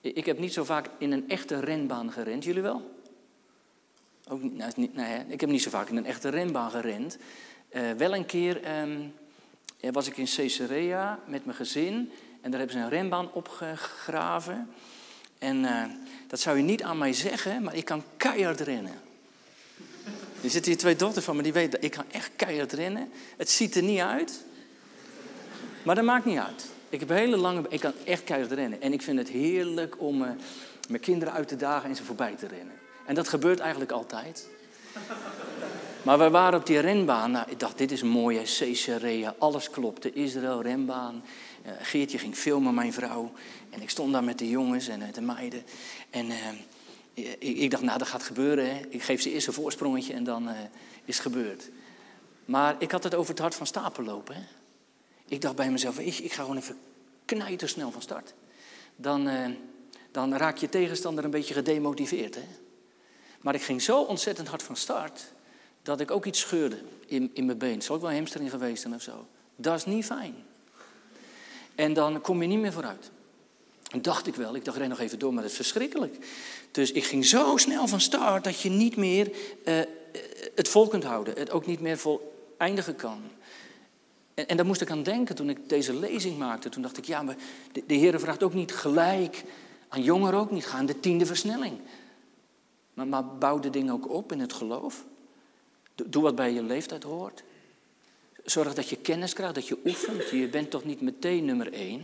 Ik 0.00 0.26
heb 0.26 0.38
niet 0.38 0.52
zo 0.52 0.64
vaak 0.64 0.90
in 0.98 1.12
een 1.12 1.28
echte 1.28 1.60
renbaan 1.60 2.12
gerend. 2.12 2.44
Jullie 2.44 2.62
wel? 2.62 3.00
Ook 4.28 4.42
nou, 4.42 4.72
ik 5.28 5.40
heb 5.40 5.50
niet 5.50 5.62
zo 5.62 5.70
vaak 5.70 5.88
in 5.88 5.96
een 5.96 6.06
echte 6.06 6.28
renbaan 6.28 6.70
gerend. 6.70 7.18
Uh, 7.70 7.90
wel 7.90 8.14
een 8.14 8.26
keer 8.26 8.62
ehm, 8.62 9.00
was 9.92 10.06
ik 10.06 10.16
in 10.16 10.28
Caesarea 10.36 11.18
met 11.26 11.44
mijn 11.44 11.56
gezin. 11.56 12.12
En 12.40 12.50
daar 12.50 12.60
hebben 12.60 12.78
ze 12.78 12.84
een 12.84 12.90
renbaan 12.90 13.32
opgegraven. 13.32 14.68
En 15.38 15.56
uh, 15.56 15.84
dat 16.26 16.40
zou 16.40 16.56
je 16.56 16.62
niet 16.62 16.82
aan 16.82 16.98
mij 16.98 17.12
zeggen, 17.12 17.62
maar 17.62 17.74
ik 17.74 17.84
kan 17.84 18.02
keihard 18.16 18.60
rennen. 18.60 19.05
Er 20.42 20.50
zitten 20.50 20.72
hier 20.72 20.80
twee 20.80 20.96
dochters 20.96 21.24
van 21.24 21.36
me 21.36 21.42
die 21.42 21.52
weten 21.52 21.70
dat 21.70 21.84
ik 21.84 21.90
kan 21.90 22.04
echt 22.10 22.30
keihard 22.36 22.72
rennen. 22.72 23.10
Het 23.36 23.50
ziet 23.50 23.74
er 23.74 23.82
niet 23.82 24.00
uit, 24.00 24.44
maar 25.82 25.94
dat 25.94 26.04
maakt 26.04 26.24
niet 26.24 26.38
uit. 26.38 26.66
Ik 26.88 27.00
heb 27.00 27.08
hele 27.08 27.36
lange, 27.36 27.62
ik 27.68 27.80
kan 27.80 27.92
echt 28.04 28.24
keihard 28.24 28.52
rennen. 28.52 28.82
En 28.82 28.92
ik 28.92 29.02
vind 29.02 29.18
het 29.18 29.28
heerlijk 29.28 30.00
om 30.00 30.22
uh, 30.22 30.28
mijn 30.88 31.02
kinderen 31.02 31.34
uit 31.34 31.48
te 31.48 31.56
dagen 31.56 31.88
en 31.88 31.96
ze 31.96 32.04
voorbij 32.04 32.34
te 32.34 32.46
rennen. 32.46 32.74
En 33.06 33.14
dat 33.14 33.28
gebeurt 33.28 33.58
eigenlijk 33.58 33.90
altijd. 33.92 34.48
Maar 36.02 36.18
we 36.18 36.30
waren 36.30 36.58
op 36.58 36.66
die 36.66 36.78
renbaan. 36.78 37.30
Nou, 37.30 37.50
ik 37.50 37.60
dacht, 37.60 37.78
dit 37.78 37.92
is 37.92 38.02
mooi, 38.02 38.42
Caesarea. 38.58 39.34
Alles 39.38 39.70
klopte. 39.70 40.12
Israël, 40.12 40.62
renbaan. 40.62 41.24
Uh, 41.66 41.72
Geertje 41.80 42.18
ging 42.18 42.34
filmen, 42.34 42.74
mijn 42.74 42.92
vrouw. 42.92 43.32
En 43.70 43.82
ik 43.82 43.90
stond 43.90 44.12
daar 44.12 44.24
met 44.24 44.38
de 44.38 44.48
jongens 44.48 44.88
en 44.88 45.10
de 45.12 45.20
meiden. 45.20 45.62
En 46.10 46.26
uh, 46.26 46.34
ik, 47.16 47.56
ik, 47.56 47.70
dacht, 47.70 47.82
nou, 47.82 47.98
dat 47.98 48.08
gaat 48.08 48.22
gebeuren. 48.22 48.74
Hè. 48.74 48.80
Ik 48.88 49.02
geef 49.02 49.22
ze 49.22 49.30
eerst 49.30 49.46
een 49.46 49.52
voorsprongetje 49.52 50.12
en 50.12 50.24
dan 50.24 50.48
is 51.04 51.14
het 51.14 51.26
gebeurd. 51.26 51.70
Maar 52.44 52.76
ik 52.78 52.90
had 52.90 53.04
het 53.04 53.14
over 53.14 53.30
het 53.30 53.40
hart 53.40 53.54
van 53.54 53.66
stapel 53.66 54.04
lopen. 54.04 54.34
Hè. 54.34 54.42
Ik 55.28 55.40
dacht 55.40 55.56
bij 55.56 55.70
mezelf, 55.70 55.98
ik, 55.98 56.18
ik 56.18 56.32
ga 56.32 56.42
gewoon 56.42 56.56
even 56.56 56.78
knijten 57.24 57.68
snel 57.68 57.90
van 57.90 58.02
start. 58.02 58.34
Dan, 58.96 59.28
dan 60.10 60.34
raak 60.34 60.56
je 60.56 60.68
tegenstander 60.68 61.24
een 61.24 61.30
beetje 61.30 61.54
gedemotiveerd. 61.54 62.34
Hè. 62.34 62.44
Maar 63.40 63.54
ik 63.54 63.62
ging 63.62 63.82
zo 63.82 64.02
ontzettend 64.02 64.48
hard 64.48 64.62
van 64.62 64.76
start 64.76 65.32
dat 65.82 66.00
ik 66.00 66.10
ook 66.10 66.24
iets 66.24 66.40
scheurde 66.40 66.78
in, 67.06 67.30
in 67.34 67.46
mijn 67.46 67.58
been. 67.58 67.82
Zal 67.82 67.96
ook 67.96 68.02
wel 68.02 68.12
hamstring 68.12 68.50
geweest 68.50 68.82
zijn 68.82 68.94
of 68.94 69.02
zo. 69.02 69.26
Dat 69.56 69.76
is 69.76 69.84
niet 69.84 70.04
fijn. 70.04 70.34
En 71.74 71.92
dan 71.92 72.20
kom 72.20 72.42
je 72.42 72.48
niet 72.48 72.58
meer 72.58 72.72
vooruit. 72.72 73.10
En 73.92 74.02
dacht 74.02 74.26
ik 74.26 74.34
wel, 74.34 74.54
ik 74.54 74.64
dacht, 74.64 74.76
ren 74.76 74.88
nog 74.88 75.00
even 75.00 75.18
door, 75.18 75.32
maar 75.32 75.42
dat 75.42 75.50
is 75.50 75.56
verschrikkelijk. 75.56 76.16
Dus 76.70 76.92
ik 76.92 77.04
ging 77.04 77.24
zo 77.24 77.56
snel 77.56 77.86
van 77.86 78.00
start 78.00 78.44
dat 78.44 78.60
je 78.60 78.70
niet 78.70 78.96
meer 78.96 79.30
uh, 79.64 79.80
het 80.54 80.68
vol 80.68 80.88
kunt 80.88 81.04
houden. 81.04 81.34
Het 81.38 81.50
ook 81.50 81.66
niet 81.66 81.80
meer 81.80 81.98
vol 81.98 82.32
eindigen 82.58 82.96
kan. 82.96 83.20
En, 84.34 84.48
en 84.48 84.56
daar 84.56 84.66
moest 84.66 84.80
ik 84.80 84.90
aan 84.90 85.02
denken 85.02 85.34
toen 85.34 85.50
ik 85.50 85.68
deze 85.68 85.94
lezing 85.94 86.38
maakte. 86.38 86.68
Toen 86.68 86.82
dacht 86.82 86.98
ik, 86.98 87.04
ja, 87.04 87.22
maar 87.22 87.36
de, 87.72 87.82
de 87.86 87.94
Heer 87.94 88.20
vraagt 88.20 88.42
ook 88.42 88.54
niet 88.54 88.72
gelijk 88.72 89.44
aan 89.88 90.02
jongeren 90.02 90.38
ook 90.38 90.50
niet. 90.50 90.66
gaan 90.66 90.86
de 90.86 91.00
tiende 91.00 91.26
versnelling. 91.26 91.78
Maar, 92.94 93.06
maar 93.06 93.26
bouw 93.26 93.58
de 93.58 93.70
dingen 93.70 93.92
ook 93.92 94.10
op 94.10 94.32
in 94.32 94.40
het 94.40 94.52
geloof. 94.52 95.04
Doe 95.94 96.22
wat 96.22 96.34
bij 96.34 96.52
je 96.52 96.62
leeftijd 96.62 97.02
hoort. 97.02 97.42
Zorg 98.44 98.74
dat 98.74 98.88
je 98.88 98.96
kennis 98.96 99.32
krijgt, 99.32 99.54
dat 99.54 99.68
je 99.68 99.78
oefent. 99.84 100.30
Je 100.30 100.48
bent 100.48 100.70
toch 100.70 100.84
niet 100.84 101.00
meteen 101.00 101.44
nummer 101.44 101.72
één. 101.72 102.02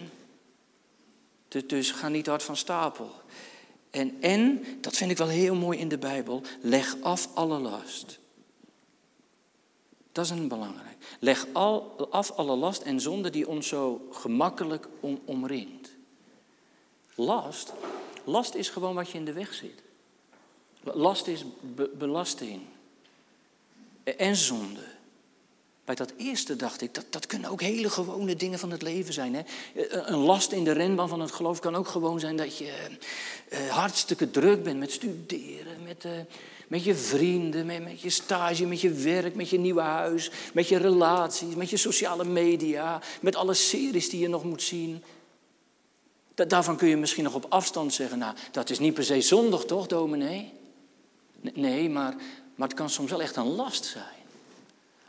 Dus, 1.66 1.90
ga 1.90 2.08
niet 2.08 2.26
hard 2.26 2.42
van 2.42 2.56
stapel. 2.56 3.10
En, 3.90 4.16
en, 4.20 4.64
dat 4.80 4.96
vind 4.96 5.10
ik 5.10 5.16
wel 5.16 5.28
heel 5.28 5.54
mooi 5.54 5.78
in 5.78 5.88
de 5.88 5.98
Bijbel, 5.98 6.42
leg 6.60 6.96
af 7.00 7.28
alle 7.34 7.58
last. 7.58 8.18
Dat 10.12 10.24
is 10.24 10.30
een 10.30 10.48
belangrijk. 10.48 10.96
Leg 11.20 11.46
al, 11.52 12.08
af 12.10 12.30
alle 12.30 12.56
last 12.56 12.82
en 12.82 13.00
zonde 13.00 13.30
die 13.30 13.48
ons 13.48 13.68
zo 13.68 14.08
gemakkelijk 14.10 14.88
om, 15.00 15.20
omringt. 15.24 15.90
Last, 17.14 17.72
last 18.24 18.54
is 18.54 18.68
gewoon 18.68 18.94
wat 18.94 19.10
je 19.10 19.18
in 19.18 19.24
de 19.24 19.32
weg 19.32 19.54
zit. 19.54 19.82
Last 20.82 21.26
is 21.26 21.44
belasting 21.94 22.62
en 24.04 24.36
zonde. 24.36 24.91
Bij 25.96 26.06
dat 26.06 26.16
eerste 26.16 26.56
dacht 26.56 26.80
ik, 26.80 26.94
dat, 26.94 27.04
dat 27.10 27.26
kunnen 27.26 27.50
ook 27.50 27.60
hele 27.60 27.90
gewone 27.90 28.36
dingen 28.36 28.58
van 28.58 28.70
het 28.70 28.82
leven 28.82 29.12
zijn. 29.12 29.34
Hè? 29.34 29.42
Een 30.06 30.18
last 30.18 30.52
in 30.52 30.64
de 30.64 30.72
renbaan 30.72 31.08
van 31.08 31.20
het 31.20 31.32
geloof 31.32 31.60
kan 31.60 31.74
ook 31.74 31.88
gewoon 31.88 32.20
zijn 32.20 32.36
dat 32.36 32.58
je 32.58 32.72
uh, 33.52 33.58
hartstikke 33.70 34.30
druk 34.30 34.62
bent 34.62 34.78
met 34.78 34.92
studeren, 34.92 35.82
met, 35.84 36.04
met 36.68 36.84
je 36.84 36.94
vrienden, 36.94 37.66
met, 37.66 38.00
je 38.00 38.10
stage, 38.10 38.66
met 38.66 38.80
je 38.80 38.90
werk, 38.90 39.34
met 39.34 39.48
je 39.48 39.58
nieuwe 39.58 39.80
huis, 39.80 40.30
met 40.54 40.68
je 40.68 40.76
relaties, 40.76 41.54
met 41.54 41.70
je 41.70 41.76
sociale 41.76 42.24
media, 42.24 43.00
met 43.20 43.36
alle 43.36 43.54
series 43.54 44.08
die 44.08 44.20
je 44.20 44.28
nog 44.28 44.44
moet 44.44 44.62
zien. 44.62 45.02
Daarvan 46.34 46.76
kun 46.76 46.88
je 46.88 46.96
misschien 46.96 47.24
nog 47.24 47.34
op 47.34 47.46
afstand 47.48 47.94
zeggen, 47.94 48.18
nou, 48.18 48.34
dat 48.52 48.70
is 48.70 48.78
niet 48.78 48.94
per 48.94 49.04
se 49.04 49.20
zondig 49.20 49.64
toch, 49.64 49.86
dominee? 49.86 50.52
Nee, 51.40 51.88
maar, 51.88 52.14
maar 52.54 52.68
het 52.68 52.76
kan 52.76 52.90
soms 52.90 53.10
wel 53.10 53.22
echt 53.22 53.36
een 53.36 53.54
last 53.54 53.84
zijn. 53.84 54.21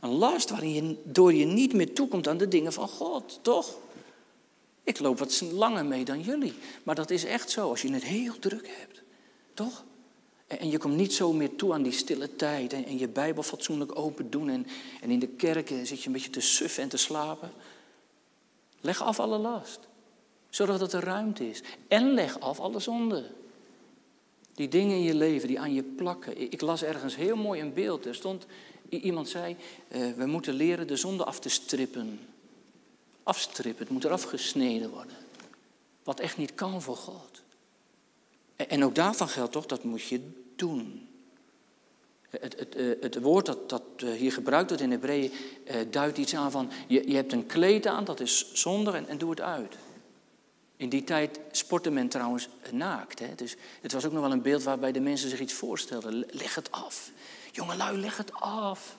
Een 0.03 0.17
last 0.17 0.49
waarin 0.49 0.73
je 0.73 0.95
door 1.03 1.33
je 1.33 1.45
niet 1.45 1.73
meer 1.73 1.93
toekomt 1.93 2.27
aan 2.27 2.37
de 2.37 2.47
dingen 2.47 2.73
van 2.73 2.87
God, 2.87 3.39
toch? 3.41 3.77
Ik 4.83 4.99
loop 4.99 5.19
wat 5.19 5.41
langer 5.51 5.85
mee 5.85 6.05
dan 6.05 6.21
jullie. 6.21 6.53
Maar 6.83 6.95
dat 6.95 7.09
is 7.09 7.23
echt 7.25 7.49
zo 7.49 7.69
als 7.69 7.81
je 7.81 7.93
het 7.93 8.03
heel 8.03 8.39
druk 8.39 8.67
hebt. 8.79 9.01
Toch? 9.53 9.83
En 10.47 10.69
je 10.69 10.77
komt 10.77 10.95
niet 10.95 11.13
zo 11.13 11.33
meer 11.33 11.55
toe 11.55 11.73
aan 11.73 11.83
die 11.83 11.91
stille 11.91 12.35
tijd. 12.35 12.73
En, 12.73 12.97
je 12.97 13.07
Bijbel 13.07 13.43
fatsoenlijk 13.43 13.99
open 13.99 14.29
doen. 14.29 14.49
En, 14.49 14.65
in 15.01 15.19
de 15.19 15.27
kerken 15.27 15.87
zit 15.87 15.99
je 15.99 16.07
een 16.07 16.13
beetje 16.13 16.29
te 16.29 16.41
suffen 16.41 16.83
en 16.83 16.89
te 16.89 16.97
slapen. 16.97 17.51
Leg 18.81 19.03
af 19.03 19.19
alle 19.19 19.37
last. 19.37 19.79
Zodat 20.49 20.93
er 20.93 21.03
ruimte 21.03 21.49
is. 21.49 21.61
En 21.87 22.13
leg 22.13 22.39
af 22.39 22.59
alle 22.59 22.79
zonde. 22.79 23.31
Die 24.53 24.67
dingen 24.67 24.95
in 24.95 25.03
je 25.03 25.15
leven 25.15 25.47
die 25.47 25.59
aan 25.59 25.73
je 25.73 25.83
plakken. 25.83 26.51
Ik 26.51 26.61
las 26.61 26.83
ergens 26.83 27.15
heel 27.15 27.35
mooi 27.35 27.61
een 27.61 27.73
beeld. 27.73 28.05
Er 28.05 28.15
stond, 28.15 28.45
iemand 29.01 29.29
zei, 29.29 29.55
uh, 29.91 30.11
we 30.11 30.25
moeten 30.25 30.53
leren 30.53 30.87
de 30.87 30.95
zonde 30.95 31.23
af 31.23 31.39
te 31.39 31.49
strippen. 31.49 32.19
Afstrippen, 33.23 33.83
het 33.83 33.93
moet 33.93 34.03
eraf 34.03 34.23
gesneden 34.23 34.89
worden. 34.89 35.15
Wat 36.03 36.19
echt 36.19 36.37
niet 36.37 36.55
kan 36.55 36.81
voor 36.81 36.95
God. 36.95 37.41
En 38.55 38.83
ook 38.83 38.95
daarvan 38.95 39.29
geldt 39.29 39.51
toch, 39.51 39.65
dat 39.65 39.83
moet 39.83 40.03
je 40.03 40.31
doen. 40.55 41.07
Het, 42.29 42.59
het, 42.59 42.75
eh, 42.75 42.85
het 43.01 43.21
woord 43.21 43.45
dat, 43.45 43.69
dat 43.69 43.83
eh, 43.95 44.11
hier 44.11 44.31
gebruikt 44.31 44.69
wordt 44.69 44.83
in 44.83 44.91
Hebreeën 44.91 45.31
duidt 45.89 46.17
iets 46.17 46.35
aan 46.35 46.51
van, 46.51 46.71
je, 46.87 47.09
je 47.09 47.15
hebt 47.15 47.31
een 47.31 47.45
kleed 47.45 47.87
aan, 47.87 48.03
dat 48.03 48.19
is 48.19 48.53
zonde 48.53 48.91
en, 48.91 49.07
en 49.07 49.17
doe 49.17 49.29
het 49.29 49.41
uit. 49.41 49.75
In 50.77 50.89
die 50.89 51.03
tijd 51.03 51.39
sportte 51.51 51.89
men 51.89 52.07
trouwens 52.07 52.49
naakt. 52.71 53.19
Hè? 53.19 53.35
Dus 53.35 53.55
het 53.81 53.91
was 53.91 54.05
ook 54.05 54.11
nog 54.11 54.21
wel 54.21 54.31
een 54.31 54.41
beeld 54.41 54.63
waarbij 54.63 54.91
de 54.91 54.99
mensen 54.99 55.29
zich 55.29 55.39
iets 55.39 55.53
voorstelden. 55.53 56.25
Leg 56.29 56.55
het 56.55 56.71
af. 56.71 57.11
Jongelui, 57.53 57.97
leg 57.97 58.17
het 58.17 58.33
af. 58.33 58.95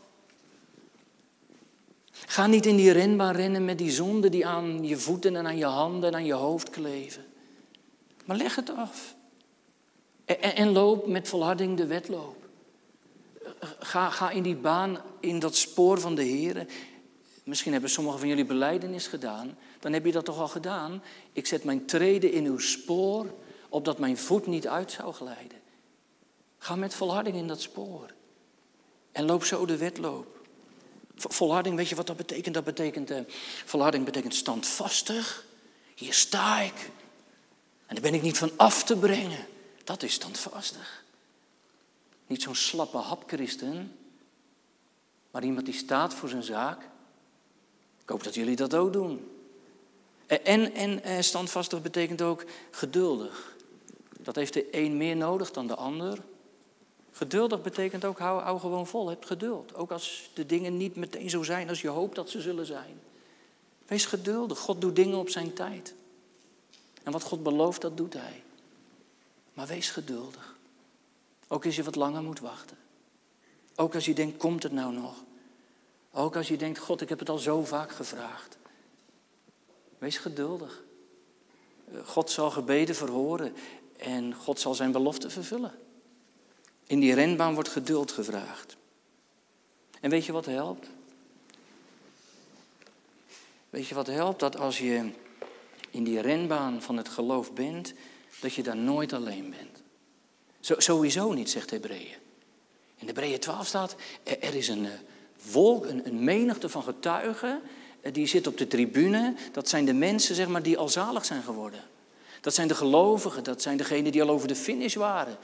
Ga 2.10 2.46
niet 2.46 2.66
in 2.66 2.76
die 2.76 2.92
renbaan 2.92 3.34
rennen 3.34 3.64
met 3.64 3.78
die 3.78 3.90
zonden 3.90 4.30
die 4.30 4.46
aan 4.46 4.84
je 4.84 4.96
voeten 4.96 5.36
en 5.36 5.46
aan 5.46 5.56
je 5.56 5.64
handen 5.64 6.08
en 6.08 6.14
aan 6.14 6.24
je 6.24 6.32
hoofd 6.32 6.70
kleven. 6.70 7.24
Maar 8.24 8.36
leg 8.36 8.54
het 8.54 8.70
af. 8.76 9.14
En, 10.24 10.72
loop 10.72 11.06
met 11.06 11.28
volharding 11.28 11.76
de 11.76 11.86
wedloop. 11.86 12.36
Ga, 13.78 14.10
ga 14.10 14.30
in 14.30 14.42
die 14.42 14.56
baan, 14.56 14.98
in 15.20 15.38
dat 15.38 15.56
spoor 15.56 16.00
van 16.00 16.14
de 16.14 16.22
Heer. 16.22 16.66
Misschien 17.44 17.72
hebben 17.72 17.90
sommigen 17.90 18.18
van 18.18 18.28
jullie 18.28 18.44
beleidenis 18.44 19.06
gedaan. 19.06 19.58
Dan 19.80 19.92
heb 19.92 20.04
je 20.04 20.12
dat 20.12 20.24
toch 20.24 20.38
al 20.38 20.48
gedaan. 20.48 21.02
Ik 21.32 21.46
zet 21.46 21.64
mijn 21.64 21.86
treden 21.86 22.32
in 22.32 22.44
uw 22.44 22.58
spoor, 22.58 23.34
opdat 23.68 23.98
mijn 23.98 24.18
voet 24.18 24.46
niet 24.46 24.68
uit 24.68 24.92
zou 24.92 25.12
glijden. 25.12 25.58
Ga 26.58 26.76
met 26.76 26.94
volharding 26.94 27.36
in 27.36 27.46
dat 27.46 27.60
spoor. 27.60 28.12
En 29.14 29.24
loop 29.24 29.44
zo 29.44 29.66
de 29.66 29.76
wedloop. 29.76 30.26
Volharding, 31.16 31.76
weet 31.76 31.88
je 31.88 31.94
wat 31.94 32.06
dat 32.06 32.16
betekent? 32.16 32.54
Dat 32.54 32.64
betekent, 32.64 33.10
uh, 33.10 33.18
volharding 33.64 34.04
betekent 34.04 34.34
standvastig. 34.34 35.44
Hier 35.94 36.14
sta 36.14 36.60
ik. 36.60 36.90
En 37.86 37.94
daar 37.94 38.00
ben 38.02 38.14
ik 38.14 38.22
niet 38.22 38.38
van 38.38 38.50
af 38.56 38.84
te 38.84 38.96
brengen. 38.96 39.46
Dat 39.84 40.02
is 40.02 40.12
standvastig. 40.12 41.04
Niet 42.26 42.42
zo'n 42.42 42.54
slappe 42.54 42.96
hapchristen, 42.96 43.96
maar 45.30 45.44
iemand 45.44 45.66
die 45.66 45.74
staat 45.74 46.14
voor 46.14 46.28
zijn 46.28 46.42
zaak. 46.42 46.82
Ik 48.02 48.08
hoop 48.08 48.24
dat 48.24 48.34
jullie 48.34 48.56
dat 48.56 48.74
ook 48.74 48.92
doen. 48.92 49.30
En, 50.26 50.74
en 50.74 51.02
eh, 51.02 51.20
standvastig 51.20 51.82
betekent 51.82 52.22
ook 52.22 52.44
geduldig. 52.70 53.56
Dat 54.20 54.34
heeft 54.34 54.52
de 54.52 54.68
een 54.70 54.96
meer 54.96 55.16
nodig 55.16 55.50
dan 55.50 55.66
de 55.66 55.74
ander. 55.74 56.18
Geduldig 57.14 57.62
betekent 57.62 58.04
ook 58.04 58.18
hou, 58.18 58.42
hou 58.42 58.58
gewoon 58.60 58.86
vol, 58.86 59.08
heb 59.08 59.24
geduld. 59.24 59.74
Ook 59.74 59.90
als 59.90 60.30
de 60.32 60.46
dingen 60.46 60.76
niet 60.76 60.96
meteen 60.96 61.30
zo 61.30 61.42
zijn 61.42 61.68
als 61.68 61.80
je 61.80 61.88
hoopt 61.88 62.14
dat 62.14 62.30
ze 62.30 62.40
zullen 62.40 62.66
zijn. 62.66 63.00
Wees 63.86 64.06
geduldig. 64.06 64.58
God 64.58 64.80
doet 64.80 64.96
dingen 64.96 65.18
op 65.18 65.28
zijn 65.28 65.52
tijd. 65.52 65.94
En 67.02 67.12
wat 67.12 67.22
God 67.22 67.42
belooft, 67.42 67.80
dat 67.80 67.96
doet 67.96 68.12
hij. 68.12 68.42
Maar 69.52 69.66
wees 69.66 69.90
geduldig. 69.90 70.56
Ook 71.48 71.64
als 71.64 71.76
je 71.76 71.82
wat 71.82 71.94
langer 71.94 72.22
moet 72.22 72.40
wachten. 72.40 72.76
Ook 73.76 73.94
als 73.94 74.04
je 74.04 74.14
denkt, 74.14 74.36
komt 74.36 74.62
het 74.62 74.72
nou 74.72 74.92
nog? 74.92 75.14
Ook 76.12 76.36
als 76.36 76.48
je 76.48 76.56
denkt, 76.56 76.78
God, 76.78 77.00
ik 77.00 77.08
heb 77.08 77.18
het 77.18 77.28
al 77.28 77.38
zo 77.38 77.64
vaak 77.64 77.90
gevraagd. 77.92 78.56
Wees 79.98 80.18
geduldig. 80.18 80.82
God 82.04 82.30
zal 82.30 82.50
gebeden 82.50 82.94
verhoren 82.94 83.54
en 83.96 84.34
God 84.34 84.60
zal 84.60 84.74
zijn 84.74 84.92
belofte 84.92 85.30
vervullen. 85.30 85.83
In 86.86 87.00
die 87.00 87.14
renbaan 87.14 87.54
wordt 87.54 87.68
geduld 87.68 88.12
gevraagd. 88.12 88.76
En 90.00 90.10
weet 90.10 90.24
je 90.24 90.32
wat 90.32 90.46
helpt? 90.46 90.88
Weet 93.70 93.86
je 93.86 93.94
wat 93.94 94.06
helpt? 94.06 94.40
Dat 94.40 94.58
als 94.58 94.78
je 94.78 95.10
in 95.90 96.04
die 96.04 96.20
renbaan 96.20 96.82
van 96.82 96.96
het 96.96 97.08
geloof 97.08 97.52
bent, 97.52 97.92
dat 98.40 98.54
je 98.54 98.62
daar 98.62 98.76
nooit 98.76 99.12
alleen 99.12 99.50
bent. 99.50 99.82
Zo, 100.60 100.74
sowieso 100.78 101.32
niet, 101.32 101.50
zegt 101.50 101.70
Hebreeën. 101.70 102.16
In 102.98 103.06
Hebreeën 103.06 103.38
12 103.38 103.66
staat, 103.66 103.96
er, 104.22 104.54
is 104.54 104.68
een 104.68 104.84
uh, 104.84 104.90
wolk, 105.52 105.86
een, 105.86 106.06
een, 106.06 106.24
menigte 106.24 106.68
van 106.68 106.82
getuigen, 106.82 107.60
uh, 108.02 108.12
die 108.12 108.26
zit 108.26 108.46
op 108.46 108.58
de 108.58 108.66
tribune. 108.66 109.34
Dat 109.52 109.68
zijn 109.68 109.84
de 109.84 109.92
mensen, 109.92 110.34
zeg 110.34 110.48
maar, 110.48 110.62
die 110.62 110.78
al 110.78 110.88
zalig 110.88 111.24
zijn 111.24 111.42
geworden. 111.42 111.80
Dat 112.40 112.54
zijn 112.54 112.68
de 112.68 112.74
gelovigen, 112.74 113.44
dat 113.44 113.62
zijn 113.62 113.76
degenen 113.76 114.12
die 114.12 114.22
al 114.22 114.28
over 114.28 114.48
de 114.48 114.56
finish 114.56 114.94
waren. 114.94 115.38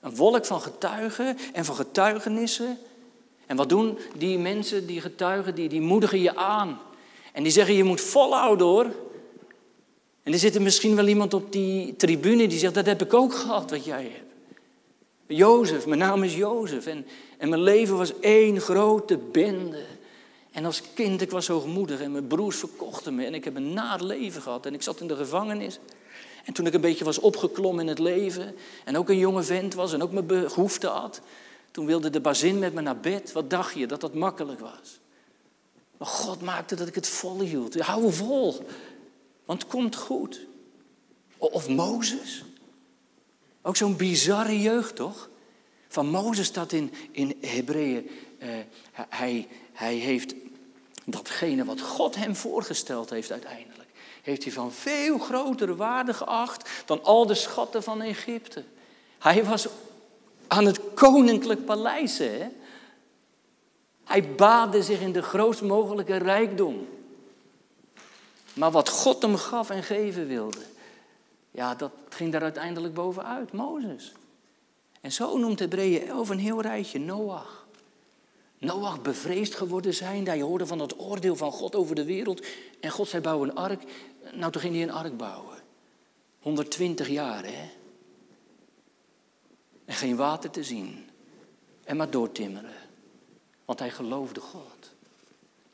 Een 0.00 0.16
wolk 0.16 0.44
van 0.44 0.60
getuigen 0.60 1.36
en 1.52 1.64
van 1.64 1.74
getuigenissen. 1.74 2.78
En 3.46 3.56
wat 3.56 3.68
doen 3.68 3.98
die 4.16 4.38
mensen, 4.38 4.86
die 4.86 5.00
getuigen, 5.00 5.54
die, 5.54 5.68
die 5.68 5.80
moedigen 5.80 6.20
je 6.20 6.36
aan. 6.36 6.78
En 7.32 7.42
die 7.42 7.52
zeggen, 7.52 7.74
je 7.74 7.84
moet 7.84 8.00
volhouden 8.00 8.66
hoor. 8.66 8.86
En 10.22 10.32
er 10.32 10.38
zit 10.38 10.54
er 10.54 10.62
misschien 10.62 10.96
wel 10.96 11.06
iemand 11.06 11.34
op 11.34 11.52
die 11.52 11.96
tribune 11.96 12.48
die 12.48 12.58
zegt, 12.58 12.74
dat 12.74 12.86
heb 12.86 13.02
ik 13.02 13.14
ook 13.14 13.34
gehad 13.34 13.70
wat 13.70 13.84
jij 13.84 14.02
hebt. 14.02 14.32
Jozef, 15.26 15.86
mijn 15.86 15.98
naam 15.98 16.22
is 16.22 16.36
Jozef. 16.36 16.86
En, 16.86 17.06
en 17.38 17.48
mijn 17.48 17.62
leven 17.62 17.96
was 17.96 18.20
één 18.20 18.60
grote 18.60 19.16
bende. 19.16 19.84
En 20.52 20.64
als 20.64 20.82
kind, 20.94 21.20
ik 21.20 21.30
was 21.30 21.46
hoogmoedig 21.46 22.00
en 22.00 22.12
mijn 22.12 22.26
broers 22.26 22.56
verkochten 22.56 23.14
me. 23.14 23.24
En 23.24 23.34
ik 23.34 23.44
heb 23.44 23.56
een 23.56 23.72
naar 23.72 24.02
leven 24.02 24.42
gehad. 24.42 24.66
En 24.66 24.74
ik 24.74 24.82
zat 24.82 25.00
in 25.00 25.06
de 25.06 25.16
gevangenis. 25.16 25.78
En 26.46 26.52
toen 26.52 26.66
ik 26.66 26.74
een 26.74 26.80
beetje 26.80 27.04
was 27.04 27.18
opgeklommen 27.18 27.82
in 27.82 27.88
het 27.88 27.98
leven. 27.98 28.54
En 28.84 28.96
ook 28.96 29.08
een 29.08 29.18
jonge 29.18 29.42
vent 29.42 29.74
was 29.74 29.92
en 29.92 30.02
ook 30.02 30.12
mijn 30.12 30.26
behoefte 30.26 30.86
had. 30.86 31.20
Toen 31.70 31.86
wilde 31.86 32.10
de 32.10 32.20
bazin 32.20 32.58
met 32.58 32.74
me 32.74 32.80
naar 32.80 33.00
bed. 33.00 33.32
Wat 33.32 33.50
dacht 33.50 33.74
je, 33.74 33.86
dat 33.86 34.00
dat 34.00 34.14
makkelijk 34.14 34.60
was? 34.60 35.00
Maar 35.96 36.08
God 36.08 36.42
maakte 36.42 36.74
dat 36.74 36.88
ik 36.88 36.94
het 36.94 37.08
vol 37.08 37.40
hield. 37.40 37.80
Hou 37.80 38.12
vol. 38.12 38.66
Want 39.44 39.62
het 39.62 39.70
komt 39.70 39.96
goed. 39.96 40.40
Of 41.38 41.68
Mozes. 41.68 42.44
Ook 43.62 43.76
zo'n 43.76 43.96
bizarre 43.96 44.60
jeugd, 44.60 44.96
toch? 44.96 45.28
Van 45.88 46.06
Mozes 46.06 46.46
staat 46.46 46.72
in, 46.72 46.92
in 47.10 47.36
Hebreeën. 47.40 48.10
Uh, 48.38 48.48
hij, 48.92 49.48
hij 49.72 49.94
heeft 49.94 50.34
datgene 51.04 51.64
wat 51.64 51.80
God 51.80 52.16
hem 52.16 52.36
voorgesteld 52.36 53.10
heeft 53.10 53.32
uiteindelijk. 53.32 53.85
Heeft 54.26 54.44
hij 54.44 54.52
van 54.52 54.72
veel 54.72 55.18
grotere 55.18 55.76
waarde 55.76 56.14
geacht 56.14 56.70
dan 56.84 57.04
al 57.04 57.26
de 57.26 57.34
schatten 57.34 57.82
van 57.82 58.02
Egypte. 58.02 58.64
Hij 59.18 59.44
was 59.44 59.66
aan 60.46 60.64
het 60.64 60.80
koninklijk 60.94 61.64
paleis. 61.64 62.18
Hè? 62.18 62.48
Hij 64.04 64.34
baadde 64.34 64.82
zich 64.82 65.00
in 65.00 65.12
de 65.12 65.22
grootst 65.22 65.62
mogelijke 65.62 66.16
rijkdom. 66.16 66.88
Maar 68.54 68.70
wat 68.70 68.88
God 68.88 69.22
hem 69.22 69.36
gaf 69.36 69.70
en 69.70 69.82
geven 69.82 70.26
wilde, 70.26 70.62
ja, 71.50 71.74
dat 71.74 71.92
ging 72.08 72.32
daar 72.32 72.42
uiteindelijk 72.42 72.94
bovenuit, 72.94 73.52
Mozes. 73.52 74.12
En 75.00 75.12
zo 75.12 75.38
noemt 75.38 75.58
Hebreeën 75.58 76.08
11 76.08 76.28
een 76.28 76.38
heel 76.38 76.60
rijtje, 76.60 76.98
Noach. 76.98 77.66
Noach 78.58 79.02
bevreesd 79.02 79.54
geworden 79.54 79.94
zijn, 79.94 80.26
hij 80.26 80.40
hoorde 80.40 80.66
van 80.66 80.78
het 80.78 81.00
oordeel 81.00 81.36
van 81.36 81.52
God 81.52 81.74
over 81.74 81.94
de 81.94 82.04
wereld. 82.04 82.46
En 82.80 82.90
God 82.90 83.08
zei, 83.08 83.22
bouw 83.22 83.42
een 83.42 83.54
ark. 83.54 83.82
Nou, 84.32 84.52
toen 84.52 84.60
ging 84.60 84.74
hij 84.74 84.82
een 84.82 84.90
ark 84.90 85.16
bouwen. 85.16 85.58
120 86.40 87.08
jaar, 87.08 87.44
hè. 87.44 87.70
En 89.84 89.94
geen 89.94 90.16
water 90.16 90.50
te 90.50 90.64
zien. 90.64 91.08
En 91.84 91.96
maar 91.96 92.10
doortimmeren. 92.10 92.74
Want 93.64 93.78
hij 93.78 93.90
geloofde 93.90 94.40
God. 94.40 94.94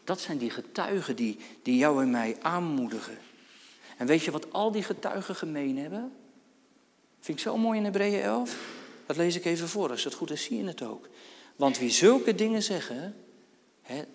Dat 0.04 0.20
zijn 0.20 0.38
die 0.38 0.50
getuigen 0.50 1.16
die, 1.16 1.38
die 1.62 1.76
jou 1.76 2.02
en 2.02 2.10
mij 2.10 2.36
aanmoedigen. 2.40 3.18
En 3.96 4.06
weet 4.06 4.22
je 4.22 4.30
wat 4.30 4.52
al 4.52 4.72
die 4.72 4.82
getuigen 4.82 5.34
gemeen 5.34 5.78
hebben? 5.78 6.12
Vind 7.20 7.38
ik 7.38 7.44
zo 7.44 7.56
mooi 7.56 7.78
in 7.78 7.84
Hebreeën 7.84 8.22
11. 8.22 8.56
Dat 9.06 9.16
lees 9.16 9.36
ik 9.36 9.44
even 9.44 9.68
voor. 9.68 9.90
Als 9.90 10.04
het 10.04 10.14
goed 10.14 10.30
is, 10.30 10.42
zie 10.42 10.56
je 10.56 10.64
het 10.64 10.82
ook. 10.82 11.08
Want 11.56 11.78
wie 11.78 11.90
zulke 11.90 12.34
dingen 12.34 12.62
zeggen, 12.62 13.14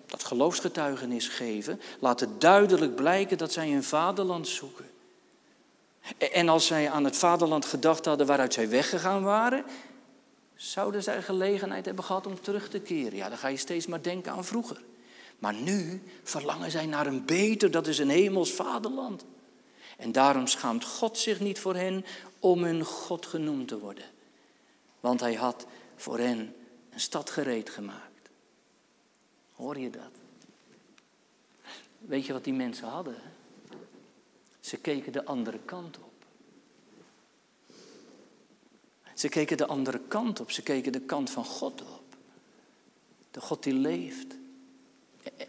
dat 0.06 0.23
geloofsgetuigenis 0.23 1.27
geven, 1.27 1.82
laten 1.99 2.39
duidelijk 2.39 2.95
blijken 2.95 3.38
dat 3.38 3.51
zij 3.51 3.73
een 3.73 3.84
vaderland 3.84 4.47
zoeken. 4.47 4.86
En 6.32 6.49
als 6.49 6.65
zij 6.65 6.89
aan 6.89 7.03
het 7.03 7.17
vaderland 7.17 7.65
gedacht 7.65 8.06
hadden 8.06 8.27
waaruit 8.27 8.53
zij 8.53 8.69
weggegaan 8.69 9.23
waren, 9.23 9.65
zouden 10.56 11.03
zij 11.03 11.21
gelegenheid 11.21 11.86
hebben 11.86 12.03
gehad 12.03 12.27
om 12.27 12.41
terug 12.41 12.69
te 12.69 12.80
keren. 12.80 13.15
Ja, 13.15 13.30
dan 13.30 13.38
ga 13.38 13.47
je 13.47 13.58
steeds 13.58 13.88
maar 13.88 14.01
denken 14.01 14.32
aan 14.32 14.45
vroeger. 14.45 14.82
Maar 15.39 15.53
nu 15.53 16.03
verlangen 16.23 16.71
zij 16.71 16.86
naar 16.86 17.08
een 17.08 17.25
beter, 17.25 17.71
dat 17.71 17.88
is 17.88 17.97
een 17.97 18.10
hemels 18.10 18.51
vaderland. 18.51 19.25
En 19.97 20.12
daarom 20.12 20.47
schaamt 20.47 20.86
God 20.86 21.17
zich 21.17 21.39
niet 21.39 21.60
voor 21.60 21.75
hen 21.75 22.06
om 22.39 22.63
hun 22.63 22.84
God 22.84 23.25
genoemd 23.25 23.67
te 23.67 23.80
worden. 23.80 24.06
Want 24.99 25.19
hij 25.19 25.34
had 25.34 25.65
voor 25.95 26.17
hen 26.17 26.56
een 26.89 26.99
stad 26.99 27.30
gereed 27.30 27.69
gemaakt. 27.69 28.07
Hoor 29.58 29.80
je 29.80 29.89
dat? 29.89 30.12
Weet 32.00 32.26
je 32.26 32.34
wat 32.34 32.43
die 32.43 32.54
mensen 32.54 32.88
hadden? 32.88 33.15
Ze 34.60 34.78
keken 34.78 35.12
de 35.12 35.26
andere 35.26 35.60
kant 35.65 35.98
op. 35.98 36.12
Ze 39.13 39.30
keken 39.30 39.58
de 39.58 39.67
andere 39.67 40.00
kant 40.08 40.39
op. 40.39 40.52
Ze 40.52 40.62
keken 40.62 40.91
de 40.91 41.00
kant 41.00 41.30
van 41.30 41.46
God 41.46 41.82
op. 41.82 42.15
De 43.32 43.41
God 43.41 43.63
die 43.63 43.74
leeft. 43.74 44.36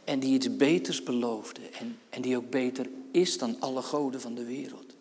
En 0.04 0.20
die 0.20 0.34
iets 0.34 0.56
beters 0.56 1.02
beloofde. 1.02 1.68
En, 1.68 1.98
en 2.10 2.22
die 2.22 2.36
ook 2.36 2.50
beter 2.50 2.88
is 3.10 3.38
dan 3.38 3.60
alle 3.60 3.82
goden 3.82 4.20
van 4.20 4.34
de 4.34 4.44
wereld. 4.44 4.94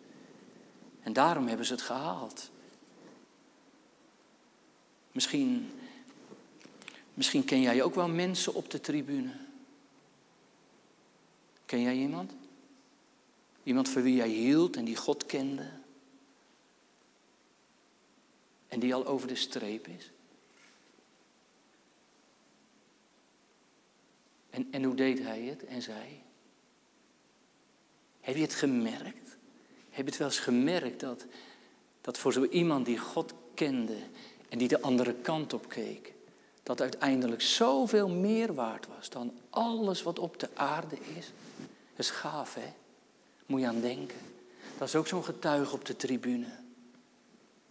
En 1.00 1.12
daarom 1.12 1.46
hebben 1.46 1.66
ze 1.66 1.72
het 1.72 1.82
gehaald. 1.82 2.50
Misschien, 5.12 5.70
misschien 7.18 7.44
ken 7.44 7.60
jij 7.60 7.82
ook 7.82 7.94
wel 7.94 8.08
mensen 8.08 8.54
op 8.54 8.70
de 8.70 8.80
tribune. 8.80 9.32
Ken 11.66 11.80
jij 11.80 11.94
iemand? 11.94 12.32
Iemand 13.62 13.88
voor 13.88 14.02
wie 14.02 14.14
jij 14.14 14.28
hield 14.28 14.76
en 14.76 14.84
die 14.84 14.96
God 14.96 15.26
kende? 15.26 15.70
En 18.68 18.80
die 18.80 18.94
al 18.94 19.06
over 19.06 19.28
de 19.28 19.34
streep 19.34 19.86
is? 19.86 20.10
En, 24.50 24.68
en 24.70 24.84
hoe 24.84 24.94
deed 24.94 25.18
hij 25.18 25.42
het 25.42 25.64
en 25.64 25.82
zij? 25.82 26.22
Heb 28.20 28.36
je 28.36 28.42
het 28.42 28.54
gemerkt? 28.54 29.36
Heb 29.90 30.04
je 30.04 30.10
het 30.10 30.16
wel 30.16 30.28
eens 30.28 30.38
gemerkt 30.38 31.00
dat, 31.00 31.26
dat 32.00 32.18
voor 32.18 32.32
zo 32.32 32.44
iemand 32.44 32.86
die 32.86 32.98
God 32.98 33.34
kende 33.54 33.98
en 34.48 34.58
die 34.58 34.68
de 34.68 34.82
andere 34.82 35.14
kant 35.14 35.52
op 35.52 35.68
keek, 35.68 36.12
dat 36.68 36.80
uiteindelijk 36.80 37.42
zoveel 37.42 38.08
meer 38.08 38.54
waard 38.54 38.86
was 38.96 39.10
dan 39.10 39.32
alles 39.50 40.02
wat 40.02 40.18
op 40.18 40.40
de 40.40 40.48
aarde 40.54 40.96
is? 41.16 41.32
Dat 41.56 42.06
is 42.06 42.10
gaaf, 42.10 42.54
hè? 42.54 42.72
Moet 43.46 43.60
je 43.60 43.66
aan 43.66 43.80
denken. 43.80 44.18
Dat 44.78 44.88
is 44.88 44.94
ook 44.94 45.06
zo'n 45.06 45.24
getuige 45.24 45.74
op 45.74 45.84
de 45.84 45.96
tribune. 45.96 46.46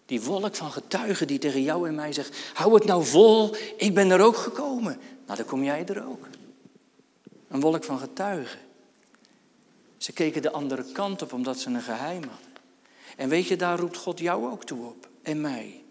Die 0.06 0.22
wolk 0.22 0.56
van 0.56 0.72
getuigen 0.72 1.28
die 1.28 1.40
tegen 1.40 1.62
jou 1.62 1.88
en 1.88 1.96
mij 1.96 2.14
zegt: 2.14 2.38
hou 2.54 2.74
het 2.74 2.86
nou 2.86 3.06
vol, 3.06 3.56
ik 3.78 3.94
ben 3.94 4.10
er 4.10 4.22
ook 4.22 4.38
gekomen. 4.38 5.00
Nou, 5.26 5.38
dan 5.38 5.48
kom 5.48 5.64
jij 5.64 5.86
er 5.86 6.08
ook. 6.08 6.28
Een 7.48 7.60
wolk 7.60 7.84
van 7.84 8.00
getuigen. 8.00 8.60
Ze 9.98 10.14
keken 10.14 10.42
de 10.42 10.52
andere 10.52 10.84
kant 10.92 11.22
op 11.22 11.34
omdat 11.34 11.60
ze 11.60 11.70
een 11.70 11.82
geheim 11.82 12.24
hadden. 12.24 12.52
En 13.18 13.30
weet 13.30 13.48
je, 13.48 13.56
daar 13.56 13.80
roept 13.80 13.98
God 13.98 14.20
jou 14.20 14.52
ook 14.52 14.64
toe 14.64 14.86
op 14.86 15.10
en 15.22 15.42
mij. 15.42 15.82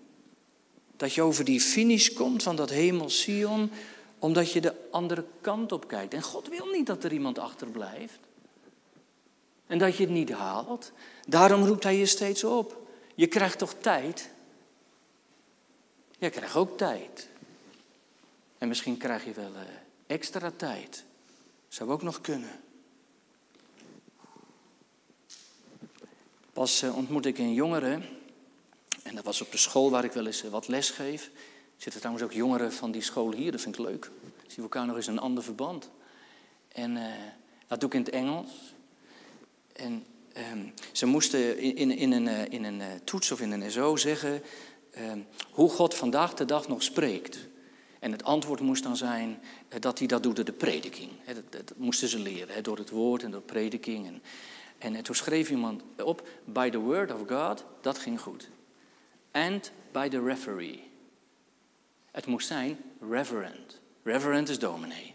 Dat 0.97 1.15
je 1.15 1.23
over 1.23 1.45
die 1.45 1.61
finish 1.61 2.09
komt 2.09 2.43
van 2.43 2.57
dat 2.57 2.71
hemel 2.71 3.11
Sion, 3.11 3.71
omdat 4.19 4.53
je 4.53 4.61
de 4.61 4.75
andere 4.91 5.25
kant 5.41 5.73
op 5.73 5.89
kijkt. 5.89 6.15
En 6.15 6.23
God 6.23 6.49
wil 6.49 6.67
niet 6.67 6.87
dat 6.87 7.05
er 7.05 7.13
iemand 7.13 7.39
achterblijft. 7.39 8.19
En 9.67 9.79
dat 9.79 9.97
je 9.97 10.03
het 10.03 10.13
niet 10.13 10.33
haalt. 10.33 10.93
Daarom 11.29 11.65
roept 11.65 11.83
hij 11.83 11.97
je 11.97 12.07
steeds 12.07 12.45
op. 12.45 12.89
Je 13.15 13.27
krijgt 13.27 13.59
toch 13.59 13.75
tijd? 13.81 14.31
Jij 16.19 16.31
krijgt 16.31 16.57
ook 16.57 16.79
tijd. 16.79 17.29
En 18.59 18.69
misschien 18.69 18.97
krijg 18.97 19.25
je 19.25 19.33
wel 19.33 19.55
eh, 19.55 19.61
extra 20.07 20.53
tijd. 20.57 21.05
Zou 21.69 21.91
ook 21.91 22.03
nog 22.03 22.21
kunnen. 22.21 22.61
Pas 26.53 26.83
uh, 26.83 26.97
ontmoette 26.97 27.29
ik 27.29 27.39
een 27.39 27.55
jongere. 27.55 28.01
En 29.07 29.15
dat 29.15 29.25
was 29.25 29.41
op 29.41 29.51
de 29.51 29.59
school 29.59 29.91
waar 29.91 30.05
ik 30.05 30.13
wel 30.13 30.27
eens 30.27 30.45
eh, 30.45 30.51
wat 30.51 30.69
les 30.69 30.91
geef. 30.91 31.25
Er 31.25 31.83
zitten 31.83 32.01
trouwens 32.01 32.27
ook 32.27 32.33
jongeren 32.33 32.73
van 32.73 32.91
die 32.91 33.03
school 33.03 33.33
hier, 33.33 33.53
dat 33.53 33.61
vind 33.61 33.79
ik 33.79 33.85
leuk. 33.85 34.11
Zien 34.47 34.57
we 34.57 34.63
elkaar 34.63 34.87
nog 34.87 34.97
eens 34.97 35.07
een 35.07 35.19
ander 35.19 35.43
verband. 35.43 35.91
En 36.69 36.97
uh, 36.97 37.05
dat 37.67 37.81
doe 37.81 37.89
ik 37.89 37.95
in 37.95 38.01
het 38.01 38.11
Engels. 38.11 38.51
En 39.73 40.07
Ehm, 40.37 40.67
ze 40.93 41.07
moesten 41.07 41.59
in, 41.59 41.77
in, 41.77 41.91
in 41.91 42.13
een, 42.13 42.29
eh, 42.29 42.45
in 42.49 42.65
een 42.65 42.81
eh, 42.81 42.87
toets 43.05 43.33
of 43.33 43.41
in 43.41 43.53
een 43.53 43.71
SO 43.71 43.97
zeggen 43.97 44.43
ehm, 44.91 45.19
hoe 45.51 45.71
God 45.71 45.95
vandaag 45.95 46.35
de 46.35 46.45
dag 46.45 46.69
nog 46.69 46.83
spreekt. 46.83 47.39
En 47.99 48.13
het 48.13 48.25
antwoord 48.25 48.61
moest 48.61 48.83
dan 48.83 48.97
zijn 48.97 49.39
eh, 49.69 49.81
dat 49.81 49.99
hij 49.99 50.07
dat 50.07 50.23
doet 50.23 50.37
door 50.37 50.45
de 50.45 50.53
prediking. 50.53 51.11
Dat, 51.27 51.53
dat 51.53 51.73
moesten 51.77 52.09
ze 52.09 52.19
leren, 52.19 52.63
door 52.63 52.79
het 52.79 52.91
woord 52.91 53.23
en 53.23 53.31
door 53.31 53.41
prediking. 53.41 54.07
En, 54.07 54.23
en 54.79 55.03
toen 55.03 55.15
schreef 55.15 55.51
iemand 55.51 55.83
op, 56.03 56.29
by 56.45 56.71
the 56.71 56.79
word 56.79 57.13
of 57.13 57.21
God, 57.29 57.65
dat 57.81 57.99
ging 57.99 58.21
goed. 58.21 58.49
And 59.37 59.71
by 59.93 60.09
the 60.09 60.23
referee. 60.23 60.91
Het 62.11 62.27
moest 62.27 62.47
zijn 62.47 62.79
reverend. 63.11 63.81
Reverend 64.03 64.49
is 64.49 64.59
dominee. 64.59 65.15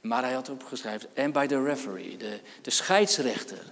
Maar 0.00 0.22
hij 0.22 0.32
had 0.32 0.48
opgeschreven, 0.48 1.08
and 1.16 1.32
by 1.32 1.46
the 1.46 1.62
referee, 1.62 2.16
de, 2.16 2.40
de 2.62 2.70
scheidsrechter. 2.70 3.64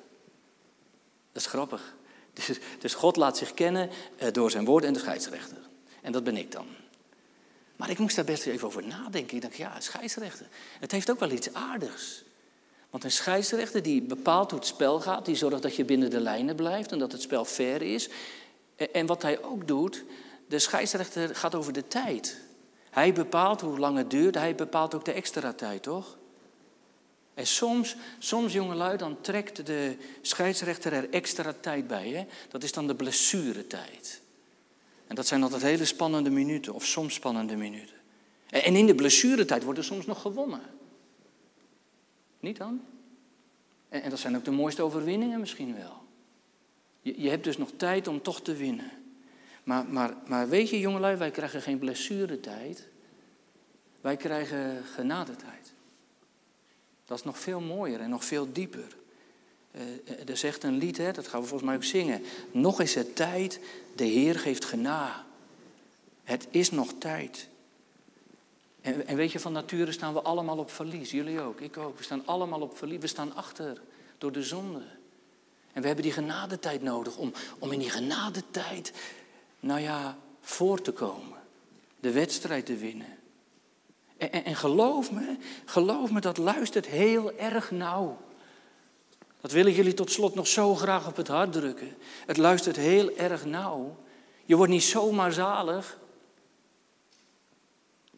Dat 1.33 1.43
is 1.43 1.47
grappig. 1.47 1.95
Dus, 2.47 2.59
dus 2.79 2.95
God 2.95 3.17
laat 3.17 3.37
zich 3.37 3.55
kennen 3.55 3.91
eh, 4.17 4.33
door 4.33 4.51
zijn 4.51 4.65
woord 4.65 4.85
en 4.85 4.93
de 4.93 4.99
scheidsrechter. 4.99 5.57
En 6.03 6.13
dat 6.13 6.25
ben 6.25 6.37
ik 6.37 6.53
dan. 6.53 6.67
Maar 7.77 7.91
ik 7.91 7.99
moest 7.99 8.17
daar 8.17 8.25
best 8.25 8.47
even 8.47 8.67
over 8.67 8.87
nadenken. 8.87 9.37
Ik 9.37 9.43
dacht, 9.43 9.57
ja, 9.57 9.81
scheidsrechter. 9.81 10.47
Het 10.81 10.93
heeft 10.93 11.11
ook 11.11 11.21
wel 11.21 11.31
iets 11.31 11.55
aardigs. 11.55 12.23
Want 12.91 13.05
een 13.05 13.11
scheidsrechter 13.11 13.83
die 13.83 14.03
bepaalt 14.03 14.51
hoe 14.51 14.59
het 14.59 14.69
spel 14.69 15.01
gaat, 15.01 15.25
die 15.25 15.35
zorgt 15.35 15.63
dat 15.63 15.77
je 15.77 15.85
binnen 15.85 16.11
de 16.11 16.21
lijnen 16.21 16.57
blijft 16.57 16.93
en 16.93 16.99
dat 16.99 17.13
het 17.13 17.23
spel 17.23 17.45
fair 17.45 17.83
is. 17.83 18.09
En 18.93 19.07
wat 19.07 19.23
hij 19.23 19.43
ook 19.43 19.69
doet, 19.69 20.05
de 20.47 20.59
scheidsrechter 20.59 21.37
gaat 21.37 21.55
over 21.55 21.73
de 21.73 21.89
tijd. 21.89 22.41
Hij 22.91 23.13
bepaalt 23.13 23.61
hoe 23.61 23.79
lang 23.79 23.97
het 23.97 24.11
duurt, 24.11 24.35
hij 24.35 24.55
bepaalt 24.55 24.95
ook 24.95 25.05
de 25.05 25.13
extra 25.13 25.53
tijd, 25.53 25.83
toch? 25.83 26.19
En 27.35 27.47
soms, 27.47 27.97
soms 28.19 28.53
jongelui, 28.53 28.97
dan 28.97 29.21
trekt 29.21 29.67
de 29.67 29.97
scheidsrechter 30.21 30.93
er 30.93 31.11
extra 31.11 31.55
tijd 31.61 31.87
bij. 31.87 32.09
Hè? 32.09 32.27
Dat 32.49 32.63
is 32.63 32.73
dan 32.73 32.87
de 32.87 32.95
blessuretijd. 32.95 34.21
En 35.07 35.15
dat 35.15 35.27
zijn 35.27 35.43
altijd 35.43 35.63
hele 35.63 35.85
spannende 35.85 36.31
minuten, 36.31 36.75
of 36.75 36.85
soms 36.85 37.15
spannende 37.15 37.57
minuten. 37.57 37.97
En 38.51 38.77
in 38.77 38.87
de 38.87 38.95
blessuretijd 38.95 39.63
wordt 39.63 39.79
er 39.79 39.85
soms 39.85 40.07
nog 40.07 40.21
gewonnen. 40.21 40.63
Niet 42.41 42.57
dan? 42.57 42.81
En, 43.89 44.03
en 44.03 44.11
dat 44.11 44.19
zijn 44.19 44.37
ook 44.37 44.45
de 44.45 44.51
mooiste 44.51 44.83
overwinningen 44.83 45.41
misschien 45.41 45.77
wel. 45.77 46.03
Je, 47.01 47.23
je 47.23 47.29
hebt 47.29 47.45
dus 47.45 47.57
nog 47.57 47.71
tijd 47.77 48.09
om 48.09 48.23
toch 48.23 48.43
te 48.43 48.55
winnen. 48.55 48.91
Maar, 49.65 49.85
maar, 49.85 50.15
maar 50.27 50.49
weet 50.49 50.71
je, 50.71 50.81
jongelui, 50.81 51.17
wij 51.17 51.31
krijgen 51.31 51.63
geen 51.63 51.79
blessuretijd. 51.79 52.89
Wij 54.01 54.17
krijgen 54.17 54.85
genadetijd. 54.85 55.73
Dat 57.05 57.19
is 57.19 57.25
nog 57.25 57.39
veel 57.39 57.61
mooier 57.61 58.01
en 58.01 58.11
nog 58.11 58.25
veel 58.25 58.53
dieper. 58.53 58.97
Uh, 59.75 60.29
er 60.29 60.37
zegt 60.37 60.63
een 60.63 60.77
lied, 60.77 60.97
hè, 60.97 61.13
dat 61.13 61.29
gaan 61.29 61.41
we 61.41 61.47
volgens 61.47 61.69
mij 61.69 61.79
ook 61.79 61.85
zingen. 61.85 62.23
Nog 62.51 62.81
is 62.81 62.95
het 62.95 63.17
tijd, 63.17 63.61
de 63.97 64.05
Heer 64.05 64.39
geeft 64.39 64.65
gena. 64.65 65.25
Het 66.25 66.47
is 66.51 66.71
nog 66.71 66.93
tijd. 66.99 67.49
En, 68.81 69.07
en, 69.07 69.17
weet 69.17 69.33
je, 69.33 69.41
van 69.41 69.53
nature 69.53 69.93
staan 69.93 70.13
we 70.13 70.21
allemaal 70.21 70.59
op 70.59 70.71
verlies. 70.71 71.11
Jullie 71.11 71.41
ook, 71.41 71.61
ik 71.61 71.77
ook. 71.77 71.99
We 71.99 72.05
staan 72.05 72.27
allemaal 72.27 72.61
op 72.61 72.77
verlies. 72.77 73.01
We 73.01 73.07
staan 73.07 73.35
achter 73.35 73.81
door 74.19 74.33
de 74.33 74.43
zonde. 74.43 74.83
En 75.73 75.81
we 75.81 75.87
hebben 75.87 76.05
die 76.05 76.13
genadetijd 76.13 76.83
nodig 76.83 77.17
om, 77.17 77.33
om 77.59 77.73
in 77.73 77.79
die 77.79 77.91
genadetijd, 77.91 78.93
nou 79.61 79.81
ja, 79.81 80.17
voor 80.41 80.83
te 80.83 80.93
komen. 80.93 81.39
De 82.01 82.13
wedstrijd 82.13 82.67
te 82.67 82.77
winnen. 82.77 83.19
En, 84.17 84.45
en, 84.45 84.57
geloof 84.57 85.13
me, 85.13 85.37
geloof 85.65 86.11
me, 86.11 86.21
dat 86.21 86.37
luistert 86.37 86.87
heel 86.87 87.33
erg 87.39 87.71
nauw. 87.71 88.19
Dat 89.41 89.53
wil 89.53 89.67
ik 89.67 89.77
jullie 89.77 89.95
tot 89.95 90.11
slot 90.11 90.35
nog 90.35 90.47
zo 90.47 90.75
graag 90.75 91.09
op 91.09 91.17
het 91.17 91.29
hart 91.29 91.53
drukken. 91.53 91.97
Het 92.27 92.37
luistert 92.37 92.77
heel 92.77 93.17
erg 93.17 93.45
nauw. 93.45 93.97
Je 94.45 94.57
wordt 94.57 94.73
niet 94.73 94.83
zomaar 94.83 95.33
zalig. 95.33 95.99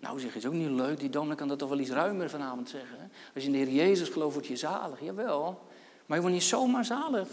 Nou 0.01 0.21
zeg, 0.21 0.35
is 0.35 0.47
ook 0.47 0.53
niet 0.53 0.71
leuk. 0.71 1.01
Die 1.01 1.11
dominee 1.11 1.37
kan 1.37 1.49
dat 1.49 1.59
toch 1.59 1.69
wel 1.69 1.79
iets 1.79 1.91
ruimer 1.91 2.31
vanavond 2.31 2.69
zeggen. 2.69 3.13
Als 3.35 3.45
je 3.45 3.51
in 3.51 3.53
de 3.53 3.59
Heer 3.59 3.87
Jezus 3.87 4.09
gelooft, 4.09 4.35
word 4.35 4.47
je 4.47 4.57
zalig. 4.57 5.01
Jawel. 5.01 5.67
Maar 6.13 6.21
je 6.21 6.27
wordt 6.27 6.43
niet 6.43 6.51
zomaar 6.51 6.85
zalig. 6.85 7.29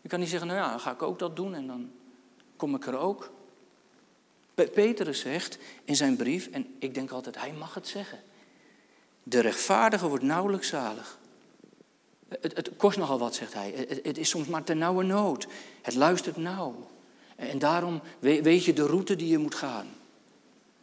Je 0.00 0.08
kan 0.08 0.20
niet 0.20 0.28
zeggen, 0.28 0.48
nou 0.48 0.60
ja, 0.60 0.70
dan 0.70 0.80
ga 0.80 0.90
ik 0.90 1.02
ook 1.02 1.18
dat 1.18 1.36
doen 1.36 1.54
en 1.54 1.66
dan 1.66 1.90
kom 2.56 2.74
ik 2.74 2.86
er 2.86 2.98
ook. 2.98 3.30
Petrus 4.54 5.20
zegt 5.20 5.58
in 5.84 5.96
zijn 5.96 6.16
brief, 6.16 6.48
en 6.48 6.74
ik 6.78 6.94
denk 6.94 7.10
altijd, 7.10 7.40
hij 7.40 7.52
mag 7.52 7.74
het 7.74 7.88
zeggen. 7.88 8.18
De 9.22 9.40
rechtvaardige 9.40 10.08
wordt 10.08 10.24
nauwelijks 10.24 10.68
zalig. 10.68 11.18
Het, 12.28 12.70
kost 12.76 12.98
nogal 12.98 13.18
wat, 13.18 13.34
zegt 13.34 13.54
hij. 13.54 13.74
Het, 13.76 14.00
het, 14.02 14.18
is 14.18 14.28
soms 14.28 14.46
maar 14.46 14.64
ten 14.64 14.78
nauwe 14.78 15.04
nood. 15.04 15.46
Het 15.82 15.94
luistert 15.94 16.36
nauw. 16.36 16.86
En 17.36 17.58
daarom 17.58 18.00
weet 18.18 18.64
je 18.64 18.72
de 18.72 18.86
route 18.86 19.16
die 19.16 19.28
je 19.28 19.38
moet 19.38 19.54
gaan. 19.54 19.86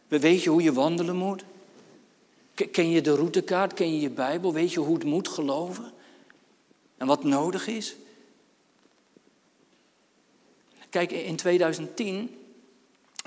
Weet 0.08 0.42
je 0.42 0.50
hoe 0.50 0.62
je 0.62 0.72
wandelen 0.72 1.16
moet? 1.16 1.44
Ken 2.54 2.90
je 2.90 3.00
de 3.00 3.14
routekaart? 3.14 3.74
Ken 3.74 3.94
je 3.94 4.00
je 4.00 4.10
Bijbel? 4.10 4.52
Weet 4.52 4.72
je 4.72 4.80
hoe 4.80 4.94
het 4.94 5.04
moet 5.04 5.28
geloven? 5.28 5.93
En 6.96 7.06
wat 7.06 7.24
nodig 7.24 7.66
is? 7.66 7.96
Kijk, 10.90 11.12
in 11.12 11.36
2010 11.36 12.36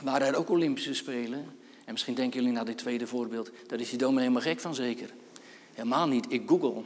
waren 0.04 0.28
er 0.28 0.36
ook 0.36 0.50
Olympische 0.50 0.94
Spelen. 0.94 1.46
En 1.86 1.92
misschien 1.94 2.14
denken 2.14 2.40
jullie 2.40 2.56
naar 2.56 2.66
dit 2.66 2.78
tweede 2.78 3.08
voorbeeld, 3.08 3.52
daar 3.68 3.80
is 3.80 3.90
die 3.90 3.98
dominee 3.98 4.22
helemaal 4.22 4.42
gek 4.42 4.60
van 4.60 4.76
zeker. 4.76 5.10
Helemaal 5.74 6.08
niet, 6.08 6.26
ik 6.30 6.44
google. 6.48 6.82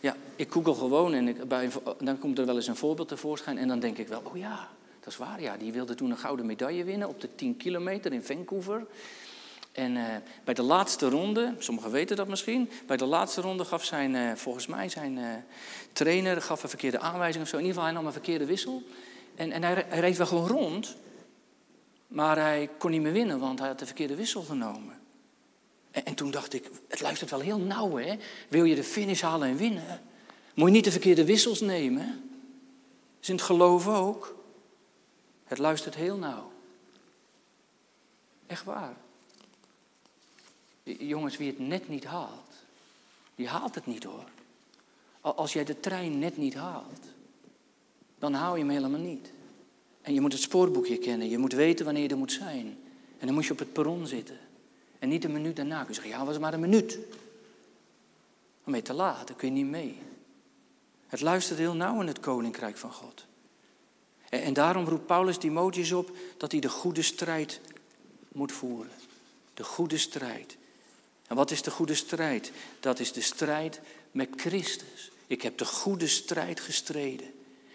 Ja, 0.00 0.16
ik 0.36 0.52
google 0.52 0.74
gewoon 0.74 1.14
en 1.14 1.28
ik, 1.28 1.36
dan 1.98 2.18
komt 2.18 2.38
er 2.38 2.46
wel 2.46 2.56
eens 2.56 2.66
een 2.66 2.76
voorbeeld 2.76 3.08
tevoorschijn 3.08 3.58
en 3.58 3.68
dan 3.68 3.80
denk 3.80 3.98
ik 3.98 4.08
wel, 4.08 4.22
oh 4.24 4.36
ja, 4.36 4.68
dat 5.00 5.12
is 5.12 5.16
waar, 5.16 5.40
ja, 5.40 5.56
die 5.56 5.72
wilde 5.72 5.94
toen 5.94 6.10
een 6.10 6.18
gouden 6.18 6.46
medaille 6.46 6.84
winnen 6.84 7.08
op 7.08 7.20
de 7.20 7.28
10 7.34 7.56
kilometer 7.56 8.12
in 8.12 8.22
Vancouver. 8.22 8.86
En 9.72 9.96
uh, 9.96 10.04
bij 10.44 10.54
de 10.54 10.62
laatste 10.62 11.08
ronde, 11.08 11.54
sommigen 11.58 11.90
weten 11.90 12.16
dat 12.16 12.28
misschien, 12.28 12.70
bij 12.86 12.96
de 12.96 13.04
laatste 13.04 13.40
ronde 13.40 13.64
gaf 13.64 13.84
zijn, 13.84 14.14
uh, 14.14 14.32
volgens 14.34 14.66
mij 14.66 14.88
zijn 14.88 15.16
uh, 15.16 15.26
trainer 15.92 16.42
gaf 16.42 16.62
een 16.62 16.68
verkeerde 16.68 16.98
aanwijzing 16.98 17.44
of 17.44 17.50
zo. 17.50 17.56
In 17.56 17.62
ieder 17.62 17.74
geval, 17.76 17.90
hij 17.92 17.98
nam 17.98 18.06
een 18.06 18.20
verkeerde 18.20 18.46
wissel. 18.46 18.82
En, 19.34 19.52
en 19.52 19.62
hij, 19.62 19.84
hij 19.88 20.00
reed 20.00 20.16
wel 20.16 20.26
gewoon 20.26 20.46
rond, 20.46 20.96
maar 22.06 22.36
hij 22.36 22.70
kon 22.78 22.90
niet 22.90 23.00
meer 23.00 23.12
winnen, 23.12 23.38
want 23.38 23.58
hij 23.58 23.68
had 23.68 23.78
de 23.78 23.86
verkeerde 23.86 24.14
wissel 24.14 24.42
genomen. 24.42 24.98
En, 25.90 26.04
en 26.04 26.14
toen 26.14 26.30
dacht 26.30 26.52
ik, 26.52 26.70
het 26.88 27.00
luistert 27.00 27.30
wel 27.30 27.40
heel 27.40 27.58
nauw, 27.58 27.96
hè? 27.96 28.16
Wil 28.48 28.64
je 28.64 28.74
de 28.74 28.84
finish 28.84 29.20
halen 29.20 29.48
en 29.48 29.56
winnen? 29.56 30.00
Moet 30.54 30.68
je 30.68 30.74
niet 30.74 30.84
de 30.84 30.90
verkeerde 30.90 31.24
wissels 31.24 31.60
nemen? 31.60 32.06
Dat 32.06 33.20
is 33.20 33.28
in 33.28 33.34
het 33.34 33.44
geloof 33.44 33.88
ook. 33.88 34.36
Het 35.44 35.58
luistert 35.58 35.94
heel 35.94 36.16
nauw. 36.16 36.52
Echt 38.46 38.64
waar. 38.64 38.94
Jongens, 40.98 41.36
wie 41.36 41.46
het 41.46 41.58
net 41.58 41.88
niet 41.88 42.04
haalt, 42.04 42.54
die 43.34 43.48
haalt 43.48 43.74
het 43.74 43.86
niet 43.86 44.04
hoor. 44.04 44.28
Als 45.20 45.52
jij 45.52 45.64
de 45.64 45.80
trein 45.80 46.18
net 46.18 46.36
niet 46.36 46.54
haalt, 46.54 47.06
dan 48.18 48.32
haal 48.34 48.56
je 48.56 48.62
hem 48.62 48.72
helemaal 48.72 49.00
niet. 49.00 49.32
En 50.02 50.14
je 50.14 50.20
moet 50.20 50.32
het 50.32 50.42
spoorboekje 50.42 50.98
kennen. 50.98 51.28
Je 51.28 51.38
moet 51.38 51.52
weten 51.52 51.84
wanneer 51.84 52.02
je 52.02 52.08
er 52.08 52.16
moet 52.16 52.32
zijn. 52.32 52.78
En 53.18 53.26
dan 53.26 53.34
moet 53.34 53.44
je 53.44 53.52
op 53.52 53.58
het 53.58 53.72
perron 53.72 54.06
zitten. 54.06 54.38
En 54.98 55.08
niet 55.08 55.24
een 55.24 55.32
minuut 55.32 55.56
daarna. 55.56 55.78
Kun 55.78 55.88
je 55.88 55.94
zeggen, 55.94 56.12
ja, 56.12 56.24
was 56.24 56.38
maar 56.38 56.54
een 56.54 56.60
minuut. 56.60 56.98
Dan 58.64 58.72
ben 58.72 58.82
te 58.82 58.92
laat, 58.92 59.26
dan 59.26 59.36
kun 59.36 59.48
je 59.48 59.54
niet 59.54 59.70
mee. 59.70 59.98
Het 61.06 61.20
luistert 61.20 61.58
heel 61.58 61.74
nauw 61.74 62.00
in 62.00 62.06
het 62.06 62.20
koninkrijk 62.20 62.76
van 62.76 62.92
God. 62.92 63.26
En, 64.28 64.42
en 64.42 64.52
daarom 64.52 64.84
roept 64.84 65.06
Paulus 65.06 65.38
Timotheus 65.38 65.92
op 65.92 66.16
dat 66.36 66.52
hij 66.52 66.60
de 66.60 66.68
goede 66.68 67.02
strijd 67.02 67.60
moet 68.32 68.52
voeren. 68.52 68.92
De 69.54 69.64
goede 69.64 69.98
strijd. 69.98 70.56
En 71.30 71.36
wat 71.36 71.50
is 71.50 71.62
de 71.62 71.70
goede 71.70 71.94
strijd? 71.94 72.52
Dat 72.80 72.98
is 73.00 73.12
de 73.12 73.20
strijd 73.20 73.80
met 74.10 74.28
Christus. 74.36 75.10
Ik 75.26 75.42
heb 75.42 75.58
de 75.58 75.64
goede 75.64 76.06
strijd 76.06 76.60
gestreden. 76.60 77.32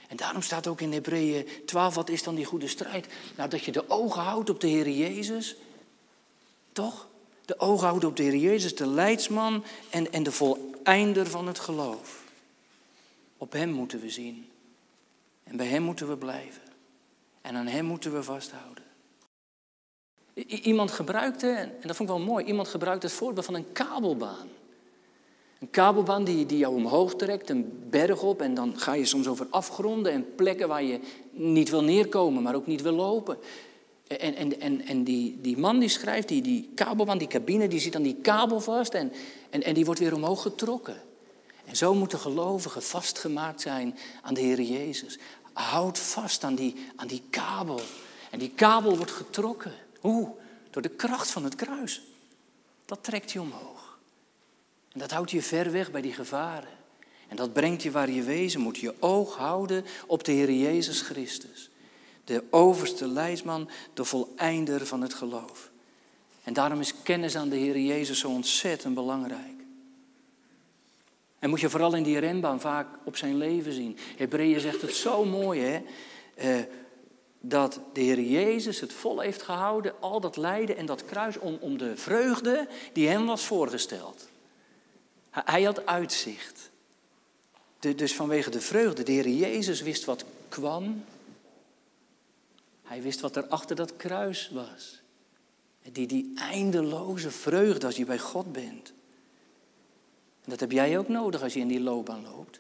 En 0.08 0.18
daarom 0.18 0.42
staat 0.42 0.68
ook 0.68 0.82
in 0.82 0.94
Hebreeën 0.94 1.48
12, 1.66 1.96
wat 1.96 2.10
is 2.10 2.24
dan 2.24 2.36
die 2.36 2.46
goede 2.46 2.68
strijd? 2.68 3.08
Nou, 3.36 3.50
dat 3.50 3.64
je 3.64 3.72
de 3.72 3.90
ogen 3.90 4.22
houdt 4.22 4.50
op 4.50 4.60
de 4.60 4.68
Heer 4.68 4.90
Jezus. 4.90 5.56
Toch? 6.72 7.08
De 7.46 7.60
ogen 7.60 7.88
houden 7.88 8.10
op 8.10 8.16
de 8.16 8.24
Heer 8.24 8.36
Jezus, 8.36 8.76
de 8.76 8.88
leidsman 8.88 9.64
en, 9.90 10.12
en 10.12 10.24
de 10.24 10.32
voleinder 10.32 11.28
van 11.28 11.48
het 11.48 11.60
geloof. 11.60 12.24
Op 13.38 13.52
Hem 13.52 13.70
moeten 13.70 14.00
we 14.00 14.10
zien. 14.10 14.50
En 15.44 15.58
bij 15.58 15.68
Hem 15.68 15.84
moeten 15.84 16.08
we 16.08 16.18
blijven. 16.18 16.62
En 17.42 17.56
aan 17.56 17.68
Hem 17.68 17.86
moeten 17.86 18.14
we 18.14 18.24
vasthouden. 18.24 18.85
Iemand 20.44 20.92
gebruikte, 20.92 21.48
en 21.48 21.88
dat 21.88 21.96
vond 21.96 22.10
ik 22.10 22.16
wel 22.16 22.26
mooi, 22.26 22.46
iemand 22.46 22.68
gebruikte 22.68 23.06
het 23.06 23.16
voorbeeld 23.16 23.46
van 23.46 23.56
een 23.56 23.72
kabelbaan. 23.72 24.48
Een 25.60 25.70
kabelbaan 25.70 26.24
die, 26.24 26.46
die 26.46 26.58
jou 26.58 26.76
omhoog 26.76 27.16
trekt, 27.16 27.50
een 27.50 27.84
berg 27.90 28.22
op 28.22 28.42
en 28.42 28.54
dan 28.54 28.80
ga 28.80 28.94
je 28.94 29.06
soms 29.06 29.28
over 29.28 29.48
afgronden 29.50 30.12
en 30.12 30.36
plekken 30.36 30.68
waar 30.68 30.84
je 30.84 31.00
niet 31.32 31.70
wil 31.70 31.84
neerkomen, 31.84 32.44
maar 32.44 32.56
ook 32.56 32.68
niet 32.68 32.82
wil 32.82 32.94
lopen. 32.94 33.38
En, 34.08 34.36
en, 34.36 34.60
en, 34.60 34.86
en 34.86 35.04
die, 35.04 35.38
die 35.42 35.58
man 35.58 35.80
die 35.80 35.90
schrijft, 35.90 36.28
die, 36.28 36.42
die 36.42 36.70
kabelbaan, 36.76 37.18
die 37.18 37.28
cabine, 37.28 37.68
die 37.68 37.80
zit 37.80 37.96
aan 37.96 38.02
die 38.02 38.18
kabel 38.22 38.60
vast 38.60 38.94
en, 38.94 39.12
en, 39.50 39.64
en 39.64 39.74
die 39.74 39.86
wordt 39.86 40.00
weer 40.00 40.16
omhoog 40.16 40.42
getrokken. 40.42 41.02
En 41.66 41.76
zo 41.76 41.94
moeten 41.94 42.20
gelovigen 42.20 42.84
vastgemaakt 42.84 43.62
zijn 43.62 43.98
aan 44.22 44.34
de 44.34 44.42
Heer 44.42 44.62
Jezus. 44.62 45.18
Houd 45.54 46.00
vast 46.00 46.44
aan 46.44 46.56
die, 46.56 46.76
aan 46.96 47.08
die 47.08 47.22
kabel. 47.30 47.80
En 48.32 48.40
die 48.40 48.52
kabel 48.56 48.98
wordt 48.98 49.12
getrokken. 49.12 49.74
Door 50.70 50.82
de 50.82 50.90
kracht 50.90 51.32
van 51.32 51.44
het 51.44 51.56
kruis. 51.56 52.02
Dat 52.86 53.04
trekt 53.04 53.32
je 53.32 53.42
omhoog. 53.42 54.00
En 54.92 55.00
dat 55.00 55.12
houdt 55.12 55.32
je 55.32 55.42
ver 55.42 55.72
weg 55.72 55.92
bij 55.92 56.02
die 56.02 56.14
gevaren. 56.14 56.70
En 57.28 57.36
dat 57.36 57.54
brengt 57.54 57.84
je 57.84 57.92
waar 57.92 58.10
je 58.10 58.24
wezen 58.24 58.62
moet. 58.62 58.78
Je 58.78 58.94
oog 59.00 59.36
houden 59.36 59.86
op 60.08 60.24
de 60.24 60.32
Heer 60.32 60.52
Jezus 60.52 61.02
Christus. 61.02 61.70
De 62.24 62.44
overste 62.50 63.08
leidsman, 63.08 63.70
de 63.94 64.06
voleinder 64.06 64.86
van 64.86 65.02
het 65.02 65.14
geloof. 65.14 65.72
En 66.44 66.54
daarom 66.54 66.80
is 66.80 67.02
kennis 67.04 67.36
aan 67.36 67.50
de 67.50 67.56
Heer 67.56 67.80
Jezus 67.80 68.20
zo 68.20 68.30
ontzettend 68.30 68.94
belangrijk. 68.94 69.64
En 71.40 71.50
moet 71.50 71.60
je 71.60 71.70
vooral 71.70 71.96
in 71.96 72.04
die 72.04 72.20
renbaan 72.20 72.62
vaak 72.62 72.88
op 73.04 73.18
zijn 73.18 73.38
leven 73.38 73.74
zien. 73.74 73.98
Hebreeën 74.18 74.60
zegt 74.60 74.82
het 74.82 74.94
zo 74.94 75.26
mooi, 75.26 75.62
hè? 75.62 75.84
Eh, 76.36 76.64
dat 77.48 77.80
de 77.94 78.02
Heer 78.02 78.20
Jezus 78.20 78.80
het 78.80 78.94
vol 78.94 79.20
heeft 79.20 79.42
gehouden, 79.42 79.94
al 80.00 80.20
dat 80.20 80.38
lijden 80.38 80.78
en 80.78 80.86
dat 80.86 81.06
kruis, 81.06 81.38
om, 81.38 81.58
om 81.62 81.78
de 81.78 81.98
vreugde 81.98 82.68
die 82.94 83.08
hem 83.08 83.26
was 83.26 83.46
voorgesteld. 83.46 84.28
Hij 85.30 85.64
had 85.64 85.86
uitzicht. 85.86 86.70
dus 87.80 88.14
vanwege 88.14 88.50
de 88.50 88.62
vreugde, 88.62 89.04
de 89.04 89.12
Heer 89.12 89.30
Jezus 89.30 89.82
wist 89.82 90.06
wat 90.06 90.26
kwam. 90.50 91.04
Hij 92.84 93.02
wist 93.02 93.20
wat 93.20 93.36
er 93.36 93.48
achter 93.48 93.76
dat 93.76 93.96
kruis 93.96 94.50
was. 94.54 95.02
Die, 95.92 96.08
die 96.08 96.32
eindeloze 96.36 97.32
vreugde 97.32 97.86
als 97.86 97.96
je 97.96 98.06
bij 98.06 98.20
God 98.20 98.52
bent. 98.52 98.94
En 100.44 100.52
dat 100.52 100.60
heb 100.60 100.72
jij 100.72 100.98
ook 100.98 101.08
nodig 101.08 101.42
als 101.42 101.54
je 101.54 101.60
in 101.60 101.68
die 101.68 101.82
loopbaan 101.82 102.24
loopt. 102.24 102.60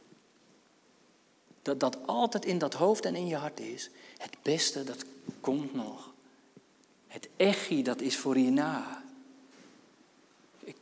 Dat 1.66 1.80
dat 1.80 1.97
altijd 2.05 2.45
in 2.45 2.57
dat 2.57 2.74
hoofd 2.74 3.05
en 3.05 3.16
in 3.16 3.28
je 3.28 3.36
hart 3.36 3.59
is. 3.59 3.89
Het 4.18 4.38
beste, 4.41 4.84
dat 4.84 5.05
komt 5.39 5.74
nog. 5.74 6.13
Het 7.07 7.30
echi, 7.36 7.84
dat 7.84 8.01
is 8.01 8.18
voor 8.18 8.36
hierna. 8.36 9.03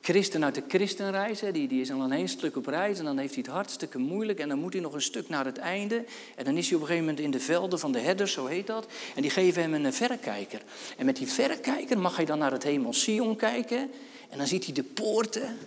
Christen 0.02 0.44
uit 0.44 0.56
de 0.56 0.64
christenreis, 0.68 1.40
die, 1.40 1.68
die 1.68 1.82
is 1.82 1.92
al 1.92 2.02
een 2.02 2.12
heel 2.12 2.28
stuk 2.28 2.56
op 2.58 2.66
reis 2.66 3.00
en 3.00 3.06
dan 3.06 3.18
heeft 3.18 3.34
hij 3.34 3.44
het 3.46 3.54
hartstikke 3.54 3.98
moeilijk 3.98 4.40
en 4.40 4.50
dan 4.50 4.60
moet 4.60 4.74
hij 4.74 4.82
nog 4.82 4.94
een 4.94 5.02
stuk 5.02 5.30
naar 5.30 5.46
het 5.46 5.58
einde. 5.58 6.06
En 6.36 6.46
dan 6.46 6.58
is 6.58 6.68
hij 6.68 6.76
op 6.76 6.82
een 6.82 6.88
gegeven 6.88 7.08
moment 7.08 7.26
in 7.26 7.32
de 7.32 7.40
velden 7.40 7.80
van 7.80 7.92
de 7.92 8.00
herders, 8.00 8.34
zo 8.34 8.46
heet 8.46 8.68
dat. 8.68 8.88
En 9.16 9.22
die 9.22 9.32
geven 9.32 9.62
hem 9.62 9.74
een 9.74 9.94
verrekijker. 9.94 10.62
En 10.98 11.06
met 11.06 11.16
die 11.16 11.28
verrekijker 11.28 12.00
mag 12.00 12.16
hij 12.16 12.26
dan 12.26 12.38
naar 12.38 12.52
het 12.52 12.64
hemel 12.64 12.94
Sion 12.94 13.36
kijken 13.36 13.92
en 14.30 14.38
dan 14.38 14.48
ziet 14.48 14.66
hij 14.66 14.74
de 14.74 14.84
poorten. 14.84 15.58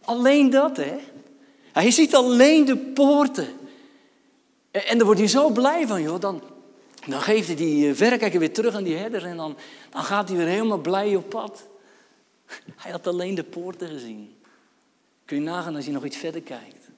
Alleen 0.00 0.50
dat, 0.50 0.76
hè. 0.76 0.96
Hij 1.72 1.90
ziet 1.90 2.14
alleen 2.14 2.64
de 2.64 2.76
poorten. 2.76 3.59
En 4.70 4.96
daar 4.96 5.04
wordt 5.04 5.20
hij 5.20 5.28
zo 5.28 5.50
blij 5.50 5.86
van, 5.86 6.02
joh. 6.02 6.20
Dan, 6.20 6.42
dan 7.06 7.20
geeft 7.20 7.46
hij 7.46 7.56
die 7.56 7.88
eh, 7.88 7.94
verrekijker 7.94 8.38
weer 8.38 8.52
terug 8.52 8.74
aan 8.74 8.84
die 8.84 8.96
herder 8.96 9.24
en 9.24 9.36
dan, 9.36 9.56
dan 9.90 10.02
gaat 10.02 10.28
hij 10.28 10.36
weer 10.36 10.46
helemaal 10.46 10.78
blij 10.78 11.16
op 11.16 11.28
pad. 11.28 11.68
Hij 12.76 12.90
had 12.90 13.06
alleen 13.06 13.34
de 13.34 13.44
poorten 13.44 13.88
gezien. 13.88 14.34
Kun 15.24 15.36
je 15.36 15.42
nagaan 15.42 15.76
als 15.76 15.84
je 15.84 15.92
nog 15.92 16.04
iets 16.04 16.16
verder 16.16 16.42
kijkt. 16.42 16.88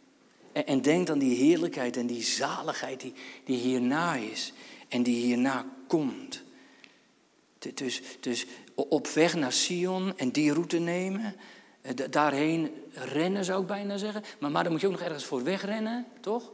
En, 0.52 0.66
en 0.66 0.82
denkt 0.82 1.10
aan 1.10 1.18
die 1.18 1.36
heerlijkheid 1.36 1.96
en 1.96 2.06
die 2.06 2.22
zaligheid 2.22 3.00
die, 3.00 3.12
die 3.44 3.58
hierna 3.58 4.14
is 4.14 4.52
en 4.88 5.02
die 5.02 5.24
hierna 5.24 5.66
komt. 5.86 6.42
Dus, 7.74 8.02
dus 8.20 8.46
op 8.74 9.06
weg 9.06 9.34
naar 9.34 9.52
Sion 9.52 10.12
en 10.16 10.30
die 10.30 10.52
route 10.52 10.78
nemen, 10.78 11.36
eh, 11.80 11.94
daarheen 12.10 12.70
rennen 12.94 13.44
zou 13.44 13.60
ik 13.60 13.66
bijna 13.66 13.96
zeggen. 13.96 14.22
Maar, 14.38 14.50
maar 14.50 14.62
dan 14.62 14.72
moet 14.72 14.80
je 14.80 14.86
ook 14.86 14.92
nog 14.92 15.02
ergens 15.02 15.24
voor 15.24 15.42
wegrennen, 15.42 16.06
toch? 16.20 16.52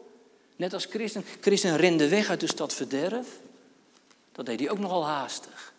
Net 0.58 0.72
als 0.72 0.84
Christen. 0.84 1.24
Christen 1.40 1.76
rende 1.76 2.08
weg 2.08 2.28
uit 2.28 2.40
de 2.40 2.46
stad 2.46 2.74
verderf. 2.74 3.28
Dat 4.32 4.46
deed 4.46 4.60
hij 4.60 4.70
ook 4.70 4.78
nogal 4.78 5.06
haastig. 5.06 5.72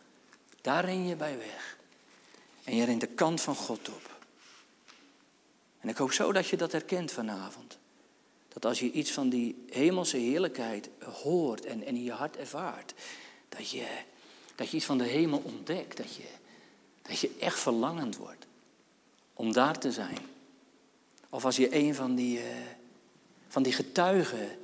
Daar 0.62 0.86
ren 0.86 1.08
je 1.08 1.16
bij 1.16 1.38
weg. 1.38 1.78
En 2.64 2.76
je 2.76 2.86
rent 2.86 3.02
de 3.02 3.08
kant 3.08 3.42
van 3.42 3.56
God 3.56 3.90
op. 3.90 4.18
En 5.80 5.90
ik 5.90 5.98
hoop 5.98 6.12
zo 6.12 6.32
dat 6.32 6.48
je 6.48 6.58
dat 6.58 6.72
herkent 6.72 7.12
vanavond. 7.12 7.78
Dat 8.48 8.66
als 8.66 8.80
je 8.80 8.92
iets 8.92 9.12
van 9.12 9.30
die 9.30 9.66
hemelse 9.70 10.18
heerlijkheid 10.18 10.90
hoort 11.24 11.66
en, 11.66 11.84
in 11.84 12.04
je 12.04 12.12
hart 12.12 12.38
ervaart, 12.38 12.94
dat 13.50 13.70
je, 13.70 13.88
dat 14.56 14.70
je 14.70 14.78
iets 14.78 14.86
van 14.86 14.98
de 14.98 15.04
hemel 15.04 15.42
ontdekt. 15.46 15.98
Dat 15.98 16.16
je, 16.16 16.28
dat 17.02 17.20
je 17.20 17.36
echt 17.40 17.60
verlangend 17.60 18.18
wordt 18.18 18.46
om 19.34 19.54
daar 19.54 19.80
te 19.80 19.92
zijn. 19.92 20.20
Of 21.30 21.46
als 21.46 21.56
je 21.56 21.76
een 21.76 21.96
van 21.96 22.16
die, 22.16 22.38
uh, 22.38 22.46
van 23.48 23.64
die 23.64 23.74
getuigen 23.74 24.59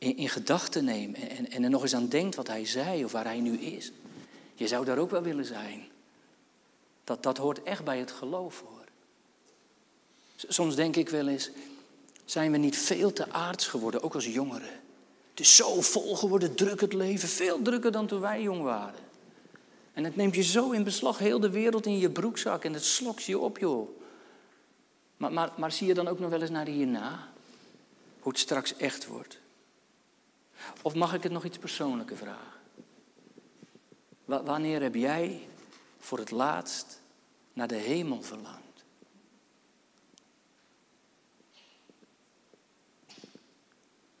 in, 0.00 0.16
in 0.16 0.28
gedachten 0.28 0.84
neemt 0.84 1.18
en, 1.18 1.50
en 1.50 1.62
er 1.62 1.70
nog 1.70 1.82
eens 1.82 1.94
aan 1.94 2.08
denkt 2.08 2.34
wat 2.34 2.46
hij 2.46 2.66
zei 2.66 3.04
of 3.04 3.12
waar 3.12 3.24
hij 3.24 3.40
nu 3.40 3.58
is. 3.58 3.92
Je 4.54 4.66
zou 4.66 4.84
daar 4.84 4.98
ook 4.98 5.10
wel 5.10 5.22
willen 5.22 5.44
zijn. 5.44 5.88
Dat, 7.04 7.22
dat 7.22 7.38
hoort 7.38 7.62
echt 7.62 7.84
bij 7.84 7.98
het 7.98 8.10
geloof 8.10 8.60
hoor. 8.60 8.84
Soms 10.36 10.74
denk 10.74 10.96
ik 10.96 11.08
wel 11.08 11.28
eens, 11.28 11.50
zijn 12.24 12.52
we 12.52 12.58
niet 12.58 12.76
veel 12.76 13.12
te 13.12 13.32
aards 13.32 13.66
geworden, 13.66 14.02
ook 14.02 14.14
als 14.14 14.26
jongeren? 14.26 14.80
Het 15.30 15.40
is 15.40 15.56
zo 15.56 15.80
vol 15.80 16.16
geworden, 16.16 16.54
druk 16.54 16.80
het 16.80 16.92
leven, 16.92 17.28
veel 17.28 17.62
drukker 17.62 17.92
dan 17.92 18.06
toen 18.06 18.20
wij 18.20 18.42
jong 18.42 18.62
waren. 18.62 19.00
En 19.92 20.04
het 20.04 20.16
neemt 20.16 20.34
je 20.34 20.42
zo 20.42 20.70
in 20.70 20.84
beslag, 20.84 21.18
heel 21.18 21.40
de 21.40 21.50
wereld 21.50 21.86
in 21.86 21.98
je 21.98 22.10
broekzak 22.10 22.64
en 22.64 22.72
het 22.72 22.84
slokt 22.84 23.24
je 23.24 23.38
op 23.38 23.58
joh. 23.58 23.88
Maar, 25.16 25.32
maar, 25.32 25.52
maar 25.56 25.72
zie 25.72 25.86
je 25.86 25.94
dan 25.94 26.08
ook 26.08 26.18
nog 26.18 26.30
wel 26.30 26.40
eens 26.40 26.50
naar 26.50 26.66
hierna? 26.66 27.28
Hoe 28.20 28.32
het 28.32 28.40
straks 28.40 28.76
echt 28.76 29.06
wordt? 29.06 29.38
Of 30.82 30.94
mag 30.94 31.14
ik 31.14 31.22
het 31.22 31.32
nog 31.32 31.44
iets 31.44 31.58
persoonlijker 31.58 32.16
vragen? 32.16 32.58
wanneer 34.24 34.82
heb 34.82 34.94
jij 34.94 35.48
voor 35.98 36.18
het 36.18 36.30
laatst 36.30 37.00
naar 37.52 37.68
de 37.68 37.76
hemel 37.76 38.22
verlangd? 38.22 38.84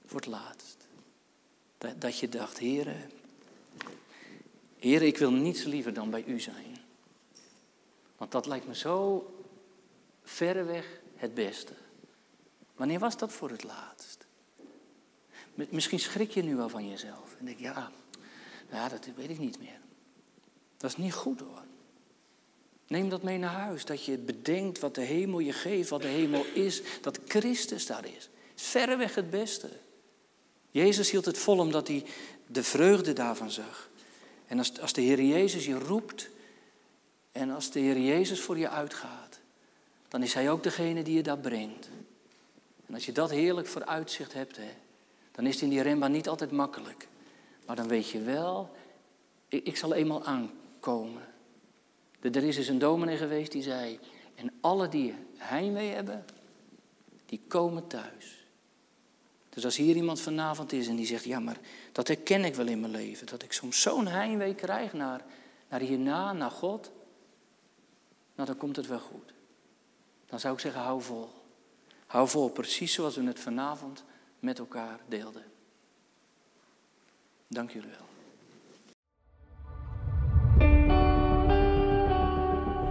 Voor 0.06 0.20
het 0.20 0.26
laatst. 0.26 0.76
Dat, 1.78 2.00
dat 2.00 2.18
je 2.18 2.28
dacht, 2.28 2.58
heren, 2.58 3.10
ik 4.80 5.18
wil 5.18 5.30
niets 5.30 5.64
liever 5.64 5.94
dan 5.94 6.10
bij 6.10 6.24
u 6.24 6.40
zijn. 6.40 6.76
Want 8.16 8.32
dat 8.32 8.46
lijkt 8.46 8.66
me 8.66 8.74
zo 8.74 9.30
verreweg 10.22 11.00
het 11.16 11.34
beste. 11.34 11.72
Wanneer 12.74 12.98
was 12.98 13.16
dat 13.16 13.32
voor 13.32 13.50
het 13.50 13.62
laatst? 13.62 14.19
Misschien 15.70 16.00
schrik 16.00 16.30
je 16.30 16.42
nu 16.42 16.56
wel 16.56 16.68
van 16.68 16.88
jezelf. 16.88 17.36
En 17.38 17.44
denk, 17.44 17.58
ja, 17.58 17.90
ja, 18.70 18.88
dat 18.88 19.08
weet 19.16 19.30
ik 19.30 19.38
niet 19.38 19.58
meer. 19.58 19.80
Dat 20.76 20.90
is 20.90 20.96
niet 20.96 21.12
goed 21.12 21.40
hoor. 21.40 21.62
Neem 22.86 23.08
dat 23.08 23.22
mee 23.22 23.38
naar 23.38 23.52
huis. 23.52 23.84
Dat 23.84 24.04
je 24.04 24.18
bedenkt 24.18 24.78
wat 24.78 24.94
de 24.94 25.00
hemel 25.00 25.38
je 25.38 25.52
geeft, 25.52 25.88
wat 25.88 26.02
de 26.02 26.08
hemel 26.08 26.44
is. 26.54 26.82
Dat 27.00 27.20
Christus 27.26 27.86
daar 27.86 28.04
is. 28.04 28.28
is 28.56 28.62
verreweg 28.62 29.14
het 29.14 29.30
beste. 29.30 29.68
Jezus 30.70 31.10
hield 31.10 31.24
het 31.24 31.38
vol 31.38 31.58
omdat 31.58 31.88
hij 31.88 32.04
de 32.46 32.62
vreugde 32.62 33.12
daarvan 33.12 33.50
zag. 33.50 33.90
En 34.46 34.58
als, 34.58 34.80
als 34.80 34.92
de 34.92 35.00
Heer 35.00 35.22
Jezus 35.22 35.66
je 35.66 35.78
roept 35.78 36.30
en 37.32 37.50
als 37.50 37.70
de 37.70 37.80
Heer 37.80 37.98
Jezus 37.98 38.40
voor 38.40 38.58
je 38.58 38.68
uitgaat, 38.68 39.40
dan 40.08 40.22
is 40.22 40.34
Hij 40.34 40.50
ook 40.50 40.62
degene 40.62 41.02
die 41.02 41.14
je 41.14 41.22
daar 41.22 41.38
brengt. 41.38 41.88
En 42.86 42.94
als 42.94 43.06
je 43.06 43.12
dat 43.12 43.30
heerlijk 43.30 43.66
vooruitzicht 43.66 44.32
hebt, 44.32 44.56
hè, 44.56 44.70
dan 45.40 45.48
is 45.48 45.54
het 45.54 45.64
in 45.64 45.70
die 45.70 45.82
renbaan 45.82 46.12
niet 46.12 46.28
altijd 46.28 46.50
makkelijk. 46.50 47.08
Maar 47.66 47.76
dan 47.76 47.88
weet 47.88 48.08
je 48.08 48.20
wel, 48.20 48.70
ik, 49.48 49.66
ik 49.66 49.76
zal 49.76 49.94
eenmaal 49.94 50.24
aankomen. 50.24 51.22
Er 52.20 52.44
is 52.44 52.56
dus 52.56 52.68
een 52.68 52.78
dominee 52.78 53.16
geweest 53.16 53.52
die 53.52 53.62
zei, 53.62 53.98
en 54.34 54.52
alle 54.60 54.88
die 54.88 55.14
heimwee 55.36 55.90
hebben, 55.90 56.24
die 57.26 57.40
komen 57.48 57.86
thuis. 57.86 58.46
Dus 59.48 59.64
als 59.64 59.76
hier 59.76 59.96
iemand 59.96 60.20
vanavond 60.20 60.72
is 60.72 60.88
en 60.88 60.96
die 60.96 61.06
zegt, 61.06 61.24
ja 61.24 61.38
maar 61.38 61.58
dat 61.92 62.08
herken 62.08 62.44
ik 62.44 62.54
wel 62.54 62.66
in 62.66 62.80
mijn 62.80 62.92
leven. 62.92 63.26
Dat 63.26 63.42
ik 63.42 63.52
soms 63.52 63.80
zo'n 63.80 64.06
heimwee 64.06 64.54
krijg 64.54 64.92
naar, 64.92 65.24
naar 65.68 65.80
hierna, 65.80 66.32
naar 66.32 66.50
God. 66.50 66.90
Nou 68.34 68.48
dan 68.48 68.56
komt 68.56 68.76
het 68.76 68.86
wel 68.86 69.00
goed. 69.00 69.32
Dan 70.26 70.40
zou 70.40 70.54
ik 70.54 70.60
zeggen, 70.60 70.80
hou 70.80 71.02
vol. 71.02 71.28
Hou 72.06 72.28
vol, 72.28 72.48
precies 72.48 72.92
zoals 72.92 73.16
we 73.16 73.26
het 73.26 73.40
vanavond 73.40 74.04
met 74.40 74.58
elkaar 74.58 74.98
deelden. 75.08 75.42
Dank 77.48 77.70
jullie 77.70 77.88
wel. 77.88 78.08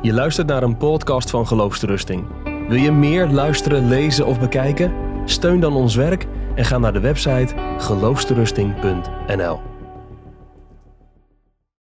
Je 0.01 0.13
luistert 0.13 0.47
naar 0.47 0.63
een 0.63 0.77
podcast 0.77 1.29
van 1.29 1.47
Geloofsterusting. 1.47 2.27
Wil 2.43 2.77
je 2.77 2.91
meer 2.91 3.27
luisteren, 3.27 3.87
lezen 3.87 4.25
of 4.25 4.39
bekijken? 4.39 4.93
Steun 5.25 5.59
dan 5.59 5.73
ons 5.73 5.95
werk 5.95 6.25
en 6.55 6.65
ga 6.65 6.77
naar 6.77 6.93
de 6.93 6.99
website 6.99 7.53
geloofsterusting.nl. 7.77 9.68